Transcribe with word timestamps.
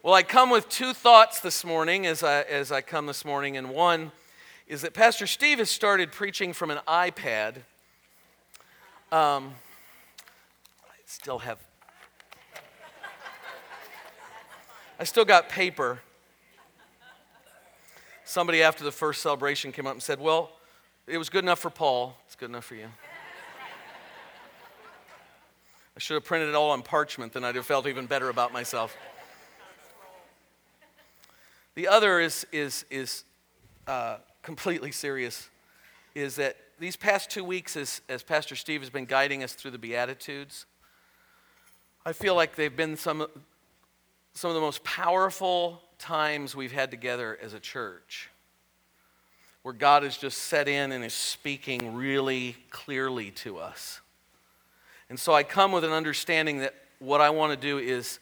Well, 0.00 0.14
I 0.14 0.22
come 0.22 0.50
with 0.50 0.68
two 0.68 0.94
thoughts 0.94 1.40
this 1.40 1.64
morning 1.64 2.06
as 2.06 2.22
I, 2.22 2.42
as 2.42 2.70
I 2.70 2.82
come 2.82 3.06
this 3.06 3.24
morning, 3.24 3.56
and 3.56 3.68
one 3.70 4.12
is 4.68 4.82
that 4.82 4.94
Pastor 4.94 5.26
Steve 5.26 5.58
has 5.58 5.70
started 5.70 6.12
preaching 6.12 6.52
from 6.52 6.70
an 6.70 6.78
iPad. 6.86 7.56
Um, 9.10 9.54
I 10.84 10.94
still 11.04 11.40
have, 11.40 11.58
I 15.00 15.04
still 15.04 15.24
got 15.24 15.48
paper. 15.48 15.98
Somebody 18.24 18.62
after 18.62 18.84
the 18.84 18.92
first 18.92 19.20
celebration 19.20 19.72
came 19.72 19.88
up 19.88 19.94
and 19.94 20.02
said, 20.02 20.20
Well, 20.20 20.52
it 21.08 21.18
was 21.18 21.28
good 21.28 21.42
enough 21.42 21.58
for 21.58 21.70
Paul, 21.70 22.16
it's 22.26 22.36
good 22.36 22.50
enough 22.50 22.66
for 22.66 22.76
you. 22.76 22.86
I 25.96 25.98
should 25.98 26.14
have 26.14 26.24
printed 26.24 26.50
it 26.50 26.54
all 26.54 26.70
on 26.70 26.82
parchment, 26.82 27.32
then 27.32 27.42
I'd 27.42 27.56
have 27.56 27.66
felt 27.66 27.88
even 27.88 28.06
better 28.06 28.28
about 28.28 28.52
myself. 28.52 28.96
The 31.78 31.86
other 31.86 32.18
is, 32.18 32.44
is, 32.50 32.84
is 32.90 33.22
uh, 33.86 34.16
completely 34.42 34.90
serious, 34.90 35.48
is 36.12 36.34
that 36.34 36.56
these 36.80 36.96
past 36.96 37.30
two 37.30 37.44
weeks, 37.44 37.76
as, 37.76 38.00
as 38.08 38.24
Pastor 38.24 38.56
Steve 38.56 38.80
has 38.80 38.90
been 38.90 39.04
guiding 39.04 39.44
us 39.44 39.52
through 39.52 39.70
the 39.70 39.78
Beatitudes, 39.78 40.66
I 42.04 42.12
feel 42.12 42.34
like 42.34 42.56
they've 42.56 42.76
been 42.76 42.96
some, 42.96 43.24
some 44.34 44.50
of 44.50 44.56
the 44.56 44.60
most 44.60 44.82
powerful 44.82 45.80
times 46.00 46.56
we've 46.56 46.72
had 46.72 46.90
together 46.90 47.38
as 47.40 47.54
a 47.54 47.60
church, 47.60 48.28
where 49.62 49.72
God 49.72 50.02
has 50.02 50.16
just 50.16 50.38
set 50.38 50.66
in 50.66 50.90
and 50.90 51.04
is 51.04 51.14
speaking 51.14 51.94
really 51.94 52.56
clearly 52.70 53.30
to 53.30 53.58
us. 53.58 54.00
And 55.08 55.16
so 55.16 55.32
I 55.32 55.44
come 55.44 55.70
with 55.70 55.84
an 55.84 55.92
understanding 55.92 56.58
that 56.58 56.74
what 56.98 57.20
I 57.20 57.30
want 57.30 57.52
to 57.52 57.56
do 57.56 57.78
is 57.78 58.18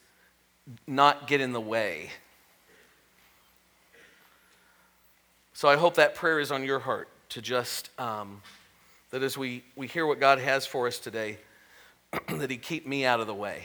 not 0.85 1.27
get 1.27 1.41
in 1.41 1.53
the 1.53 1.59
way. 1.59 2.11
So 5.57 5.67
I 5.67 5.75
hope 5.75 5.95
that 5.95 6.13
prayer 6.13 6.39
is 6.39 6.51
on 6.51 6.63
your 6.63 6.77
heart 6.77 7.09
to 7.29 7.41
just, 7.41 7.89
um, 7.99 8.43
that 9.09 9.23
as 9.23 9.39
we, 9.39 9.63
we 9.75 9.87
hear 9.87 10.05
what 10.05 10.19
God 10.19 10.37
has 10.37 10.67
for 10.67 10.85
us 10.85 10.99
today, 10.99 11.39
that 12.29 12.51
He 12.51 12.57
keep 12.57 12.85
me 12.85 13.05
out 13.05 13.19
of 13.19 13.25
the 13.25 13.33
way. 13.33 13.63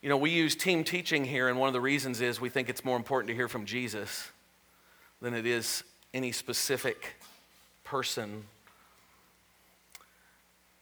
You 0.00 0.08
know, 0.08 0.16
we 0.16 0.30
use 0.30 0.56
team 0.56 0.82
teaching 0.82 1.26
here, 1.26 1.50
and 1.50 1.58
one 1.58 1.66
of 1.66 1.74
the 1.74 1.80
reasons 1.82 2.22
is 2.22 2.40
we 2.40 2.48
think 2.48 2.70
it's 2.70 2.86
more 2.86 2.96
important 2.96 3.28
to 3.28 3.34
hear 3.34 3.48
from 3.48 3.66
Jesus 3.66 4.30
than 5.20 5.34
it 5.34 5.44
is 5.44 5.84
any 6.14 6.32
specific 6.32 7.16
person. 7.84 8.44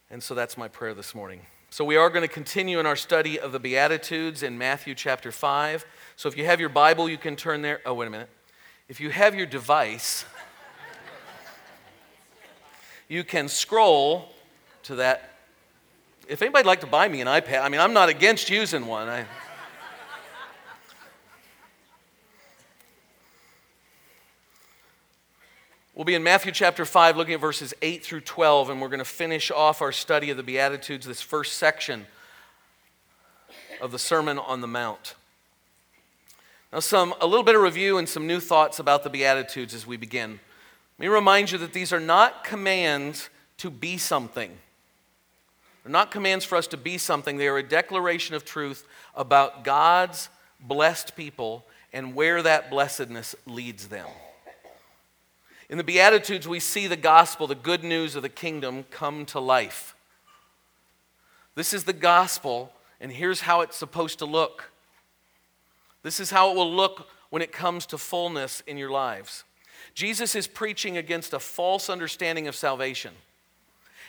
And 0.09 0.23
so 0.23 0.37
that's 0.37 0.57
my 0.57 0.69
prayer 0.69 0.95
this 0.95 1.17
morning. 1.17 1.41
So 1.73 1.85
we 1.85 1.97
are 1.97 2.11
going 2.11 2.23
to 2.23 2.29
continue 2.29 2.81
in 2.81 2.87
our 2.87 2.97
study 2.97 3.39
of 3.39 3.53
the 3.53 3.61
Beatitudes 3.61 4.43
in 4.43 4.59
Matthew 4.59 4.93
chapter 4.93 5.31
5. 5.31 5.87
So 6.17 6.29
if 6.29 6.37
you 6.37 6.45
have 6.45 6.59
your 6.59 6.69
Bible, 6.69 7.09
you 7.09 7.17
can 7.17 7.37
turn 7.37 7.63
there. 7.63 7.81
Oh, 7.87 7.95
wait 7.95 8.09
a 8.09 8.11
minute. 8.11 8.29
If 8.89 8.99
you 8.99 9.11
have 9.11 9.37
your 9.37 9.47
device, 9.47 10.25
you 13.09 13.23
can 13.23 13.47
scroll 13.47 14.31
to 14.83 14.97
that. 14.97 15.39
If 16.27 16.43
anybody'd 16.43 16.67
like 16.67 16.81
to 16.81 16.89
buy 16.89 17.07
me 17.07 17.21
an 17.21 17.29
iPad, 17.29 17.63
I 17.63 17.69
mean, 17.69 17.81
I'm 17.81 17.93
not 17.93 18.09
against 18.09 18.51
using 18.51 18.87
one. 18.87 19.09
I, 19.09 19.25
We'll 26.01 26.07
be 26.07 26.15
in 26.15 26.23
Matthew 26.23 26.51
chapter 26.51 26.87
5, 26.87 27.19
looking 27.19 27.35
at 27.35 27.41
verses 27.41 27.75
8 27.83 28.03
through 28.03 28.23
12, 28.23 28.71
and 28.71 28.81
we're 28.81 28.89
going 28.89 29.01
to 29.01 29.05
finish 29.05 29.51
off 29.51 29.83
our 29.83 29.93
study 29.93 30.31
of 30.31 30.39
the 30.39 30.43
Beatitudes, 30.43 31.07
this 31.07 31.21
first 31.21 31.59
section 31.59 32.07
of 33.83 33.93
the 33.93 33.99
Sermon 33.99 34.39
on 34.39 34.63
the 34.63 34.67
Mount. 34.67 35.15
Now, 36.73 36.81
some, 36.81 37.13
a 37.21 37.27
little 37.27 37.45
bit 37.45 37.55
of 37.55 37.61
review 37.61 37.99
and 37.99 38.09
some 38.09 38.27
new 38.27 38.41
thoughts 38.41 38.79
about 38.79 39.05
the 39.05 39.11
Beatitudes 39.11 39.75
as 39.75 39.87
we 39.87 39.99
begin. 39.99 40.41
Let 40.99 41.01
me 41.01 41.09
remind 41.09 41.53
you 41.53 41.59
that 41.59 41.75
these 41.75 41.93
are 41.93 42.01
not 42.01 42.45
commands 42.45 43.29
to 43.59 43.69
be 43.69 43.99
something. 43.99 44.57
They're 45.85 45.93
not 45.93 46.11
commands 46.11 46.47
for 46.47 46.57
us 46.57 46.67
to 46.69 46.79
be 46.79 46.97
something. 46.97 47.37
They 47.37 47.49
are 47.49 47.59
a 47.59 47.63
declaration 47.63 48.35
of 48.35 48.47
truth 48.47 48.89
about 49.15 49.65
God's 49.65 50.31
blessed 50.61 51.15
people 51.15 51.67
and 51.93 52.15
where 52.15 52.41
that 52.41 52.71
blessedness 52.71 53.37
leads 53.45 53.89
them. 53.89 54.07
In 55.71 55.79
the 55.79 55.85
Beatitudes, 55.85 56.49
we 56.49 56.59
see 56.59 56.89
the 56.89 56.97
gospel, 56.97 57.47
the 57.47 57.55
good 57.55 57.85
news 57.85 58.17
of 58.17 58.23
the 58.23 58.29
kingdom, 58.29 58.85
come 58.91 59.25
to 59.27 59.39
life. 59.39 59.95
This 61.55 61.73
is 61.73 61.85
the 61.85 61.93
gospel, 61.93 62.73
and 63.01 63.13
here's 63.13 63.43
how 63.43 63.61
it's 63.61 63.77
supposed 63.77 64.19
to 64.19 64.25
look. 64.25 64.73
This 66.03 66.19
is 66.19 66.33
how 66.33 66.51
it 66.51 66.57
will 66.57 66.75
look 66.75 67.09
when 67.31 67.41
it 67.41 67.53
comes 67.53 67.87
to 67.87 67.99
fullness 67.99 68.65
in 68.67 68.79
your 68.79 68.91
lives. 68.91 69.45
Jesus 69.95 70.35
is 70.35 70.49
preaching 70.49 70.97
against 70.97 71.33
a 71.33 71.39
false 71.39 71.89
understanding 71.89 72.49
of 72.49 72.57
salvation. 72.57 73.13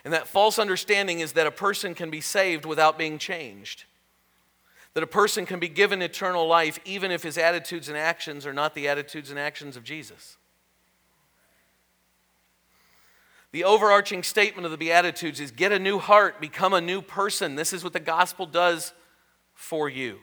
And 0.03 0.11
that 0.15 0.27
false 0.27 0.57
understanding 0.57 1.19
is 1.19 1.33
that 1.33 1.45
a 1.45 1.51
person 1.51 1.93
can 1.93 2.09
be 2.09 2.21
saved 2.21 2.65
without 2.65 2.97
being 2.97 3.19
changed. 3.19 3.83
That 4.95 5.03
a 5.03 5.07
person 5.07 5.45
can 5.45 5.59
be 5.59 5.69
given 5.69 6.01
eternal 6.01 6.47
life 6.47 6.79
even 6.85 7.11
if 7.11 7.21
his 7.21 7.37
attitudes 7.37 7.87
and 7.87 7.95
actions 7.95 8.47
are 8.47 8.53
not 8.53 8.73
the 8.73 8.87
attitudes 8.87 9.29
and 9.29 9.37
actions 9.37 9.77
of 9.77 9.83
Jesus. 9.83 10.37
The 13.51 13.65
overarching 13.65 14.23
statement 14.23 14.65
of 14.65 14.71
the 14.71 14.77
Beatitudes 14.77 15.39
is 15.39 15.51
get 15.51 15.71
a 15.71 15.79
new 15.79 15.99
heart, 15.99 16.39
become 16.39 16.73
a 16.73 16.81
new 16.81 17.01
person. 17.01 17.55
This 17.55 17.73
is 17.73 17.83
what 17.83 17.93
the 17.93 17.99
gospel 17.99 18.45
does 18.45 18.93
for 19.53 19.89
you 19.89 20.19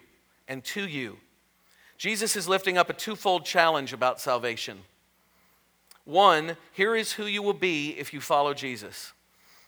and 0.46 0.64
to 0.64 0.86
you. 0.86 1.18
Jesus 1.98 2.36
is 2.36 2.48
lifting 2.48 2.78
up 2.78 2.88
a 2.88 2.94
twofold 2.94 3.44
challenge 3.44 3.92
about 3.92 4.20
salvation. 4.20 4.78
One, 6.04 6.56
here 6.72 6.96
is 6.96 7.12
who 7.12 7.26
you 7.26 7.42
will 7.42 7.52
be 7.52 7.90
if 7.90 8.14
you 8.14 8.20
follow 8.20 8.54
Jesus. 8.54 9.12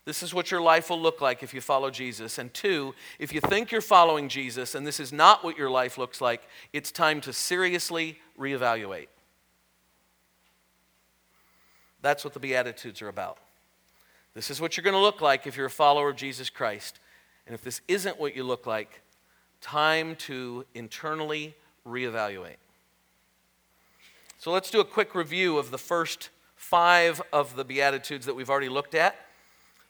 This 0.06 0.22
is 0.22 0.32
what 0.32 0.50
your 0.50 0.62
life 0.62 0.88
will 0.88 1.00
look 1.00 1.20
like 1.20 1.42
if 1.42 1.52
you 1.52 1.60
follow 1.60 1.90
Jesus. 1.90 2.38
And 2.38 2.52
two, 2.54 2.94
if 3.18 3.34
you 3.34 3.42
think 3.42 3.70
you're 3.70 3.82
following 3.82 4.30
Jesus 4.30 4.74
and 4.74 4.86
this 4.86 4.98
is 5.00 5.12
not 5.12 5.44
what 5.44 5.58
your 5.58 5.68
life 5.68 5.98
looks 5.98 6.22
like, 6.22 6.42
it's 6.72 6.90
time 6.90 7.20
to 7.22 7.34
seriously 7.34 8.18
reevaluate. 8.38 9.08
That's 12.00 12.24
what 12.24 12.32
the 12.32 12.40
Beatitudes 12.40 13.02
are 13.02 13.08
about. 13.08 13.36
This 14.40 14.48
is 14.48 14.58
what 14.58 14.74
you're 14.74 14.84
going 14.84 14.94
to 14.94 14.98
look 14.98 15.20
like 15.20 15.46
if 15.46 15.54
you're 15.54 15.66
a 15.66 15.70
follower 15.70 16.08
of 16.08 16.16
Jesus 16.16 16.48
Christ. 16.48 16.98
And 17.44 17.54
if 17.54 17.60
this 17.60 17.82
isn't 17.88 18.18
what 18.18 18.34
you 18.34 18.42
look 18.42 18.66
like, 18.66 19.02
time 19.60 20.16
to 20.16 20.64
internally 20.74 21.54
reevaluate. 21.86 22.56
So 24.38 24.50
let's 24.50 24.70
do 24.70 24.80
a 24.80 24.84
quick 24.86 25.14
review 25.14 25.58
of 25.58 25.70
the 25.70 25.76
first 25.76 26.30
five 26.56 27.20
of 27.34 27.54
the 27.54 27.66
Beatitudes 27.66 28.24
that 28.24 28.34
we've 28.34 28.48
already 28.48 28.70
looked 28.70 28.94
at. 28.94 29.14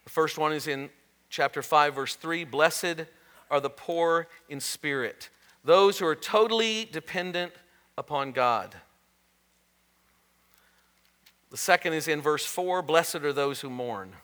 The 0.03 0.11
first 0.11 0.37
one 0.37 0.53
is 0.53 0.67
in 0.67 0.91
chapter 1.29 1.63
5, 1.63 1.95
verse 1.95 2.17
3 2.17 2.43
Blessed 2.43 3.05
are 3.53 3.61
the 3.61 3.71
poor 3.71 4.27
in 4.49 4.59
spirit, 4.59 5.31
those 5.63 6.01
who 6.01 6.07
are 6.09 6.17
totally 6.17 6.89
dependent 6.91 7.53
upon 7.97 8.33
God. 8.33 8.75
The 11.51 11.57
second 11.57 11.93
is 11.93 12.09
in 12.09 12.21
verse 12.21 12.45
4 12.45 12.83
Blessed 12.83 13.15
are 13.23 13.33
those 13.33 13.61
who 13.61 13.71
mourn, 13.71 14.15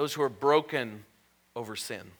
those 0.00 0.14
who 0.14 0.22
are 0.22 0.30
broken 0.30 1.04
over 1.54 1.76
sin. 1.76 2.12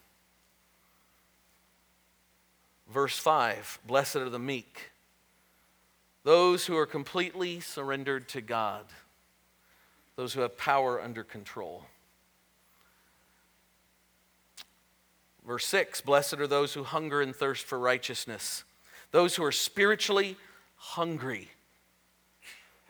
Verse 2.93 3.19
5 3.19 3.79
Blessed 3.87 4.17
are 4.17 4.29
the 4.29 4.39
meek, 4.39 4.91
those 6.23 6.67
who 6.67 6.77
are 6.77 6.85
completely 6.85 7.59
surrendered 7.59 8.29
to 8.29 8.43
God, 8.43 8.85
those 10.17 10.35
who 10.35 10.43
have 10.43 10.59
power 10.59 11.01
under 11.01 11.25
control. 11.25 11.87
Verse 15.47 15.65
6 15.65 16.03
Blessed 16.03 16.35
are 16.35 16.47
those 16.47 16.75
who 16.75 16.85
hunger 16.85 17.23
and 17.23 17.35
thirst 17.35 17.65
for 17.65 17.79
righteousness, 17.79 18.63
those 19.11 19.37
who 19.37 19.43
are 19.43 19.53
spiritually 19.53 20.37
hungry 20.77 21.49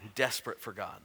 and 0.03 0.13
desperate 0.17 0.61
for 0.61 0.73
God. 0.73 1.01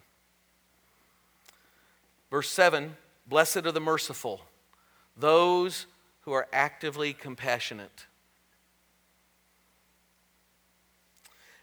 Verse 2.32 2.50
7 2.50 2.96
Blessed 3.28 3.66
are 3.66 3.72
the 3.72 3.80
merciful, 3.80 4.42
those 5.18 5.88
who 6.22 6.32
are 6.34 6.48
actively 6.54 7.14
compassionate. 7.14 8.06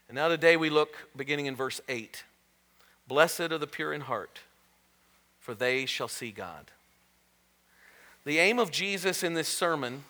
And 0.09 0.15
now 0.15 0.27
today 0.27 0.57
we 0.57 0.69
look 0.69 1.09
beginning 1.15 1.45
in 1.45 1.55
verse 1.55 1.79
8. 1.87 2.23
Blessed 3.07 3.51
are 3.51 3.57
the 3.57 3.67
pure 3.67 3.93
in 3.93 4.01
heart, 4.01 4.41
for 5.39 5.53
they 5.53 5.85
shall 5.85 6.07
see 6.07 6.31
God. 6.31 6.71
The 8.25 8.39
aim 8.39 8.59
of 8.59 8.71
Jesus 8.71 9.23
in 9.23 9.33
this 9.33 9.49
sermon, 9.49 10.03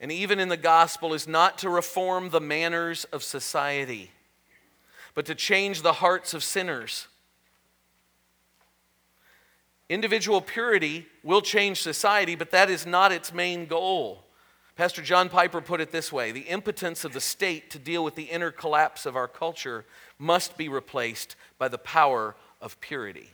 and 0.00 0.10
even 0.10 0.40
in 0.40 0.48
the 0.48 0.56
gospel, 0.56 1.14
is 1.14 1.28
not 1.28 1.58
to 1.58 1.68
reform 1.68 2.30
the 2.30 2.40
manners 2.40 3.04
of 3.12 3.22
society, 3.22 4.10
but 5.14 5.26
to 5.26 5.34
change 5.34 5.82
the 5.82 5.94
hearts 5.94 6.34
of 6.34 6.42
sinners. 6.42 7.06
Individual 9.88 10.40
purity 10.40 11.06
will 11.22 11.42
change 11.42 11.82
society, 11.82 12.34
but 12.34 12.50
that 12.50 12.70
is 12.70 12.86
not 12.86 13.12
its 13.12 13.32
main 13.32 13.66
goal. 13.66 14.24
Pastor 14.76 15.02
John 15.02 15.28
Piper 15.28 15.60
put 15.60 15.80
it 15.80 15.92
this 15.92 16.12
way 16.12 16.32
The 16.32 16.40
impotence 16.40 17.04
of 17.04 17.12
the 17.12 17.20
state 17.20 17.70
to 17.70 17.78
deal 17.78 18.02
with 18.02 18.14
the 18.14 18.24
inner 18.24 18.50
collapse 18.50 19.06
of 19.06 19.16
our 19.16 19.28
culture 19.28 19.84
must 20.18 20.56
be 20.56 20.68
replaced 20.68 21.36
by 21.58 21.68
the 21.68 21.78
power 21.78 22.34
of 22.60 22.80
purity. 22.80 23.30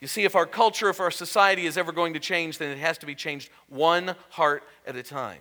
You 0.00 0.08
see, 0.08 0.24
if 0.24 0.36
our 0.36 0.44
culture, 0.44 0.90
if 0.90 1.00
our 1.00 1.10
society 1.10 1.64
is 1.64 1.78
ever 1.78 1.90
going 1.90 2.12
to 2.14 2.20
change, 2.20 2.58
then 2.58 2.70
it 2.70 2.78
has 2.78 2.98
to 2.98 3.06
be 3.06 3.14
changed 3.14 3.50
one 3.68 4.14
heart 4.30 4.62
at 4.86 4.94
a 4.94 5.02
time, 5.02 5.40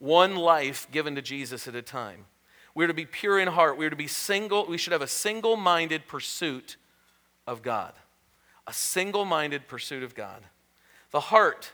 one 0.00 0.34
life 0.34 0.88
given 0.90 1.14
to 1.14 1.22
Jesus 1.22 1.68
at 1.68 1.76
a 1.76 1.82
time. 1.82 2.24
We're 2.74 2.88
to 2.88 2.94
be 2.94 3.06
pure 3.06 3.38
in 3.38 3.48
heart. 3.48 3.78
We're 3.78 3.90
to 3.90 3.96
be 3.96 4.06
single. 4.06 4.66
We 4.66 4.78
should 4.78 4.92
have 4.92 5.02
a 5.02 5.06
single 5.06 5.56
minded 5.56 6.06
pursuit 6.08 6.76
of 7.46 7.62
God. 7.62 7.92
A 8.66 8.72
single 8.72 9.24
minded 9.24 9.68
pursuit 9.68 10.02
of 10.02 10.14
God. 10.14 10.42
The 11.10 11.20
heart 11.20 11.72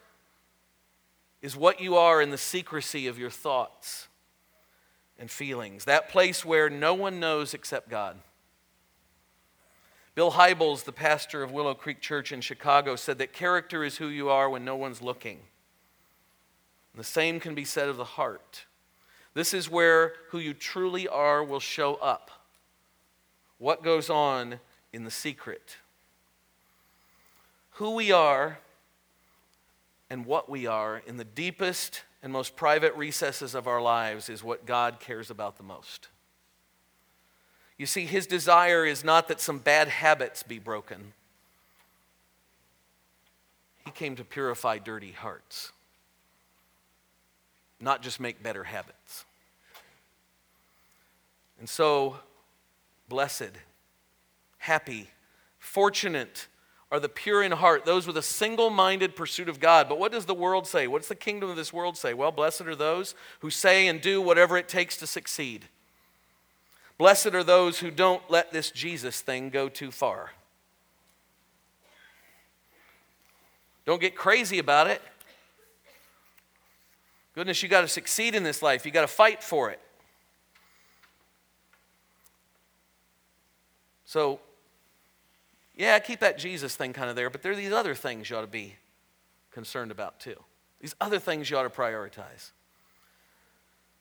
is 1.42 1.56
what 1.56 1.80
you 1.80 1.96
are 1.96 2.22
in 2.22 2.30
the 2.30 2.38
secrecy 2.38 3.06
of 3.06 3.18
your 3.18 3.30
thoughts 3.30 4.08
and 5.18 5.30
feelings, 5.30 5.84
that 5.84 6.08
place 6.08 6.44
where 6.44 6.68
no 6.68 6.94
one 6.94 7.20
knows 7.20 7.54
except 7.54 7.88
God. 7.88 8.18
Bill 10.14 10.32
Hybels, 10.32 10.84
the 10.84 10.92
pastor 10.92 11.42
of 11.42 11.52
Willow 11.52 11.74
Creek 11.74 12.00
Church 12.00 12.32
in 12.32 12.40
Chicago, 12.40 12.96
said 12.96 13.18
that 13.18 13.34
character 13.34 13.84
is 13.84 13.98
who 13.98 14.08
you 14.08 14.30
are 14.30 14.48
when 14.48 14.64
no 14.64 14.74
one's 14.74 15.02
looking. 15.02 15.40
And 16.92 17.00
the 17.00 17.04
same 17.04 17.38
can 17.38 17.54
be 17.54 17.66
said 17.66 17.90
of 17.90 17.98
the 17.98 18.04
heart. 18.04 18.64
This 19.34 19.52
is 19.52 19.70
where 19.70 20.14
who 20.30 20.38
you 20.38 20.54
truly 20.54 21.06
are 21.06 21.44
will 21.44 21.60
show 21.60 21.96
up. 21.96 22.30
What 23.58 23.82
goes 23.82 24.08
on 24.08 24.60
in 24.94 25.04
the 25.04 25.10
secret. 25.10 25.76
Who 27.76 27.90
we 27.90 28.10
are 28.10 28.58
and 30.08 30.24
what 30.24 30.48
we 30.48 30.66
are 30.66 31.02
in 31.06 31.18
the 31.18 31.24
deepest 31.24 32.02
and 32.22 32.32
most 32.32 32.56
private 32.56 32.94
recesses 32.94 33.54
of 33.54 33.66
our 33.66 33.82
lives 33.82 34.30
is 34.30 34.42
what 34.42 34.64
God 34.64 34.98
cares 34.98 35.30
about 35.30 35.58
the 35.58 35.62
most. 35.62 36.08
You 37.76 37.84
see, 37.84 38.06
his 38.06 38.26
desire 38.26 38.86
is 38.86 39.04
not 39.04 39.28
that 39.28 39.42
some 39.42 39.58
bad 39.58 39.88
habits 39.88 40.42
be 40.42 40.58
broken. 40.58 41.12
He 43.84 43.90
came 43.90 44.16
to 44.16 44.24
purify 44.24 44.78
dirty 44.78 45.12
hearts, 45.12 45.70
not 47.78 48.00
just 48.00 48.20
make 48.20 48.42
better 48.42 48.64
habits. 48.64 49.26
And 51.58 51.68
so, 51.68 52.16
blessed, 53.06 53.52
happy, 54.56 55.10
fortunate, 55.58 56.46
are 56.90 57.00
the 57.00 57.08
pure 57.08 57.42
in 57.42 57.52
heart, 57.52 57.84
those 57.84 58.06
with 58.06 58.16
a 58.16 58.22
single 58.22 58.70
minded 58.70 59.16
pursuit 59.16 59.48
of 59.48 59.58
God. 59.58 59.88
But 59.88 59.98
what 59.98 60.12
does 60.12 60.26
the 60.26 60.34
world 60.34 60.66
say? 60.66 60.86
What's 60.86 61.08
the 61.08 61.16
kingdom 61.16 61.50
of 61.50 61.56
this 61.56 61.72
world 61.72 61.96
say? 61.96 62.14
Well, 62.14 62.30
blessed 62.30 62.62
are 62.62 62.76
those 62.76 63.14
who 63.40 63.50
say 63.50 63.88
and 63.88 64.00
do 64.00 64.20
whatever 64.20 64.56
it 64.56 64.68
takes 64.68 64.96
to 64.98 65.06
succeed. 65.06 65.66
Blessed 66.96 67.34
are 67.34 67.42
those 67.42 67.80
who 67.80 67.90
don't 67.90 68.22
let 68.30 68.52
this 68.52 68.70
Jesus 68.70 69.20
thing 69.20 69.50
go 69.50 69.68
too 69.68 69.90
far. 69.90 70.30
Don't 73.84 74.00
get 74.00 74.16
crazy 74.16 74.58
about 74.58 74.86
it. 74.86 75.02
Goodness, 77.34 77.62
you 77.62 77.68
got 77.68 77.82
to 77.82 77.88
succeed 77.88 78.34
in 78.34 78.42
this 78.44 78.62
life, 78.62 78.86
you 78.86 78.92
got 78.92 79.02
to 79.02 79.06
fight 79.08 79.42
for 79.42 79.70
it. 79.70 79.80
So, 84.06 84.40
yeah, 85.76 85.98
keep 85.98 86.20
that 86.20 86.38
Jesus 86.38 86.74
thing 86.74 86.94
kind 86.94 87.10
of 87.10 87.16
there, 87.16 87.28
but 87.28 87.42
there 87.42 87.52
are 87.52 87.56
these 87.56 87.72
other 87.72 87.94
things 87.94 88.30
you 88.30 88.36
ought 88.36 88.40
to 88.40 88.46
be 88.46 88.74
concerned 89.50 89.90
about 89.90 90.18
too. 90.18 90.36
These 90.80 90.94
other 91.00 91.18
things 91.18 91.50
you 91.50 91.58
ought 91.58 91.64
to 91.64 91.70
prioritize. 91.70 92.50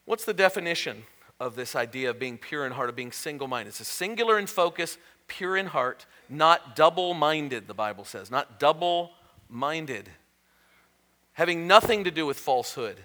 What's 0.05 0.25
the 0.25 0.33
definition 0.33 1.03
of 1.39 1.55
this 1.55 1.75
idea 1.75 2.09
of 2.09 2.19
being 2.19 2.37
pure 2.37 2.65
in 2.65 2.71
heart, 2.71 2.89
of 2.89 2.95
being 2.95 3.11
single 3.11 3.47
minded? 3.47 3.69
It's 3.69 3.81
a 3.81 3.85
singular 3.85 4.39
in 4.39 4.47
focus, 4.47 4.97
pure 5.27 5.57
in 5.57 5.67
heart, 5.67 6.05
not 6.29 6.75
double 6.77 7.13
minded, 7.13 7.67
the 7.67 7.73
Bible 7.73 8.05
says, 8.05 8.31
not 8.31 8.57
double 8.59 9.11
minded, 9.49 10.09
having 11.33 11.67
nothing 11.67 12.05
to 12.05 12.11
do 12.11 12.25
with 12.25 12.39
falsehood, 12.39 13.01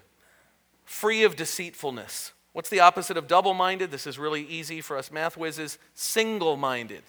free 0.84 1.25
of 1.25 1.34
deceitfulness. 1.34 2.32
What's 2.52 2.70
the 2.70 2.81
opposite 2.81 3.17
of 3.17 3.26
double 3.26 3.55
minded? 3.55 3.90
This 3.90 4.06
is 4.06 4.19
really 4.19 4.43
easy 4.43 4.81
for 4.81 4.96
us 4.96 5.11
math 5.11 5.37
whizzes 5.37 5.78
single 5.94 6.56
minded 6.56 7.02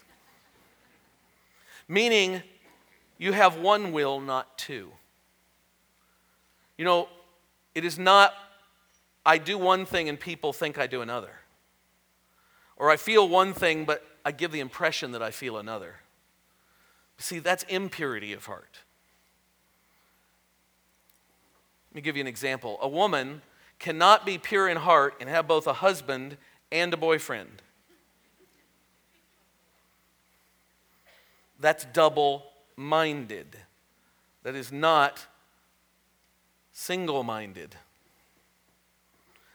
meaning 1.92 2.42
you 3.18 3.34
have 3.34 3.58
one 3.58 3.92
will, 3.92 4.22
not 4.22 4.58
two. 4.58 4.92
You 6.78 6.86
know, 6.86 7.10
it 7.76 7.84
is 7.84 8.00
not, 8.00 8.34
I 9.26 9.38
do 9.38 9.58
one 9.58 9.86
thing 9.86 10.08
and 10.08 10.18
people 10.18 10.54
think 10.54 10.80
I 10.80 10.88
do 10.88 11.02
another. 11.02 11.34
Or 12.78 12.90
I 12.90 12.96
feel 12.96 13.28
one 13.28 13.54
thing, 13.54 13.84
but 13.84 14.04
I 14.24 14.32
give 14.32 14.52
the 14.52 14.62
impression 14.62 15.12
that 15.12 15.22
I 15.22 15.32
feel 15.32 15.58
another. 15.58 15.96
See, 17.18 17.40
that's 17.40 17.64
impurity 17.64 18.32
of 18.32 18.46
heart. 18.46 18.80
Let 21.92 21.96
me 21.96 22.02
give 22.02 22.16
you 22.16 22.22
an 22.22 22.28
example. 22.28 22.80
A 22.82 22.88
woman 22.88 23.42
cannot 23.80 24.26
be 24.26 24.38
pure 24.38 24.70
in 24.70 24.78
heart 24.78 25.16
and 25.20 25.30
have 25.30 25.46
both 25.46 25.68
a 25.68 25.74
husband 25.74 26.38
and 26.72 26.94
a 26.94 26.98
boyfriend. 26.98 27.62
That's 31.62 31.86
double 31.86 32.44
minded. 32.75 33.56
That 34.44 34.56
is 34.56 34.72
not 34.72 35.28
single 36.72 37.24
minded. 37.24 37.75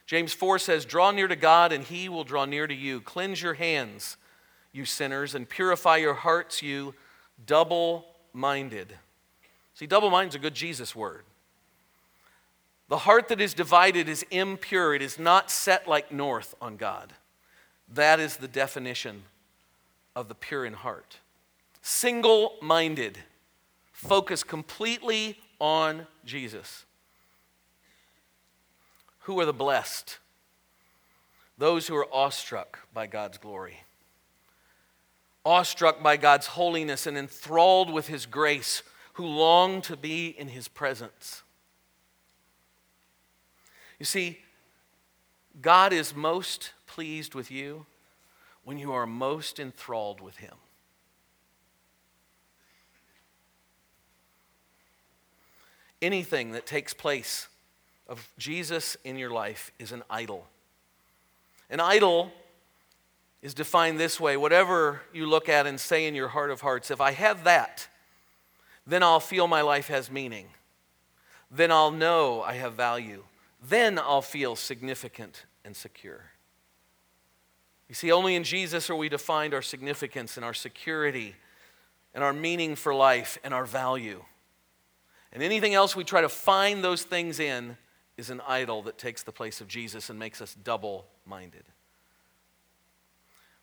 James 0.07 0.33
4 0.33 0.61
says, 0.61 0.85
Draw 0.85 1.11
near 1.11 1.27
to 1.27 1.35
God, 1.35 1.73
and 1.73 1.83
he 1.83 2.09
will 2.09 2.23
draw 2.23 2.45
near 2.45 2.69
to 2.69 2.75
you. 2.75 3.01
Cleanse 3.01 3.43
your 3.43 3.55
hands, 3.55 4.17
you 4.73 4.85
sinners, 4.85 5.35
and 5.35 5.49
purify 5.49 5.97
your 5.97 6.15
hearts, 6.15 6.63
you 6.63 6.95
double 7.45 8.07
minded. 8.33 8.95
See, 9.75 9.87
double 9.87 10.11
minded 10.11 10.29
is 10.29 10.35
a 10.37 10.39
good 10.39 10.55
Jesus 10.55 10.95
word. 10.95 11.25
The 12.89 12.99
heart 12.99 13.27
that 13.29 13.41
is 13.41 13.53
divided 13.53 14.09
is 14.09 14.25
impure, 14.31 14.95
it 14.95 15.03
is 15.03 15.19
not 15.19 15.51
set 15.51 15.89
like 15.89 16.13
north 16.13 16.55
on 16.61 16.77
God. 16.77 17.15
That 17.93 18.21
is 18.21 18.37
the 18.37 18.47
definition 18.47 19.25
of 20.15 20.29
the 20.29 20.37
pure 20.37 20.65
in 20.65 20.73
heart 20.73 21.19
single 21.87 22.57
minded, 22.61 23.17
focused 23.93 24.49
completely 24.49 25.39
on 25.61 26.05
Jesus. 26.25 26.85
Who 29.21 29.39
are 29.39 29.45
the 29.45 29.53
blessed? 29.53 30.19
Those 31.57 31.87
who 31.87 31.95
are 31.95 32.13
awestruck 32.13 32.81
by 32.93 33.07
God's 33.07 33.39
glory, 33.39 33.85
awestruck 35.45 36.03
by 36.03 36.17
God's 36.17 36.49
holiness, 36.49 37.07
and 37.07 37.17
enthralled 37.17 37.93
with 37.93 38.09
His 38.09 38.27
grace, 38.27 38.83
who 39.13 39.25
long 39.25 39.81
to 39.83 39.97
be 39.97 40.27
in 40.27 40.49
His 40.49 40.67
presence. 40.67 41.45
You 44.01 44.07
see, 44.07 44.41
God 45.63 45.93
is 45.93 46.17
most 46.17 46.73
pleased 46.89 47.37
with 47.37 47.53
you 47.53 47.87
when 48.65 48.77
you 48.77 48.93
are 48.93 49.07
most 49.07 49.61
enthralled 49.61 50.21
with 50.21 50.39
Him. 50.39 50.55
Anything 56.07 56.53
that 56.53 56.67
takes 56.67 56.95
place 56.95 57.49
of 58.09 58.29
Jesus 58.39 58.97
in 59.05 59.17
your 59.17 59.31
life 59.31 59.73
is 59.79 59.93
an 59.93 60.03
idol. 60.09 60.47
An 61.69 61.81
idol 61.81 62.31
is 63.43 63.53
defined 63.53 63.99
this 63.99 64.19
way 64.21 64.37
whatever 64.37 65.03
you 65.13 65.27
look 65.27 65.49
at 65.49 65.67
and 65.67 65.79
say 65.79 66.07
in 66.07 66.15
your 66.15 66.29
heart 66.29 66.51
of 66.51 66.61
hearts, 66.61 66.91
if 66.91 67.01
I 67.01 67.11
have 67.11 67.45
that, 67.45 67.89
then 68.87 69.03
I'll 69.03 69.21
feel 69.21 69.49
my 69.49 69.63
life 69.63 69.89
has 69.89 70.11
meaning. 70.11 70.47
Then 71.51 71.71
I'll 71.71 71.91
know 71.91 72.43
I 72.43 72.55
have 72.55 72.75
value. 72.75 73.25
Then 73.63 73.99
I'll 73.99 74.23
feel 74.23 74.57
significant 74.57 75.45
and 75.65 75.75
secure. 75.75 76.25
You 77.89 77.95
see, 77.95 78.13
only 78.13 78.35
in 78.35 78.45
Jesus 78.45 78.91
are 78.91 78.97
we 78.97 79.09
to 79.09 79.19
find 79.19 79.55
our 79.55 79.63
significance 79.63 80.37
and 80.37 80.45
our 80.45 80.55
security 80.55 81.35
and 82.15 82.23
our 82.23 82.33
meaning 82.33 82.77
for 82.77 82.95
life 82.95 83.39
and 83.45 83.53
our 83.53 83.65
value. 83.65 84.25
And 85.37 85.43
anything 85.43 85.75
else 85.75 85.95
we 85.95 86.03
try 86.03 86.23
to 86.23 86.31
find 86.31 86.83
those 86.83 87.03
things 87.03 87.41
in 87.41 87.77
is 88.17 88.31
an 88.31 88.41
idol 88.49 88.81
that 88.85 88.97
takes 88.97 89.23
the 89.23 89.33
place 89.33 89.61
of 89.61 89.69
Jesus 89.69 90.09
and 90.09 90.19
makes 90.19 90.41
us 90.41 90.55
double 90.55 91.05
minded. 91.27 91.65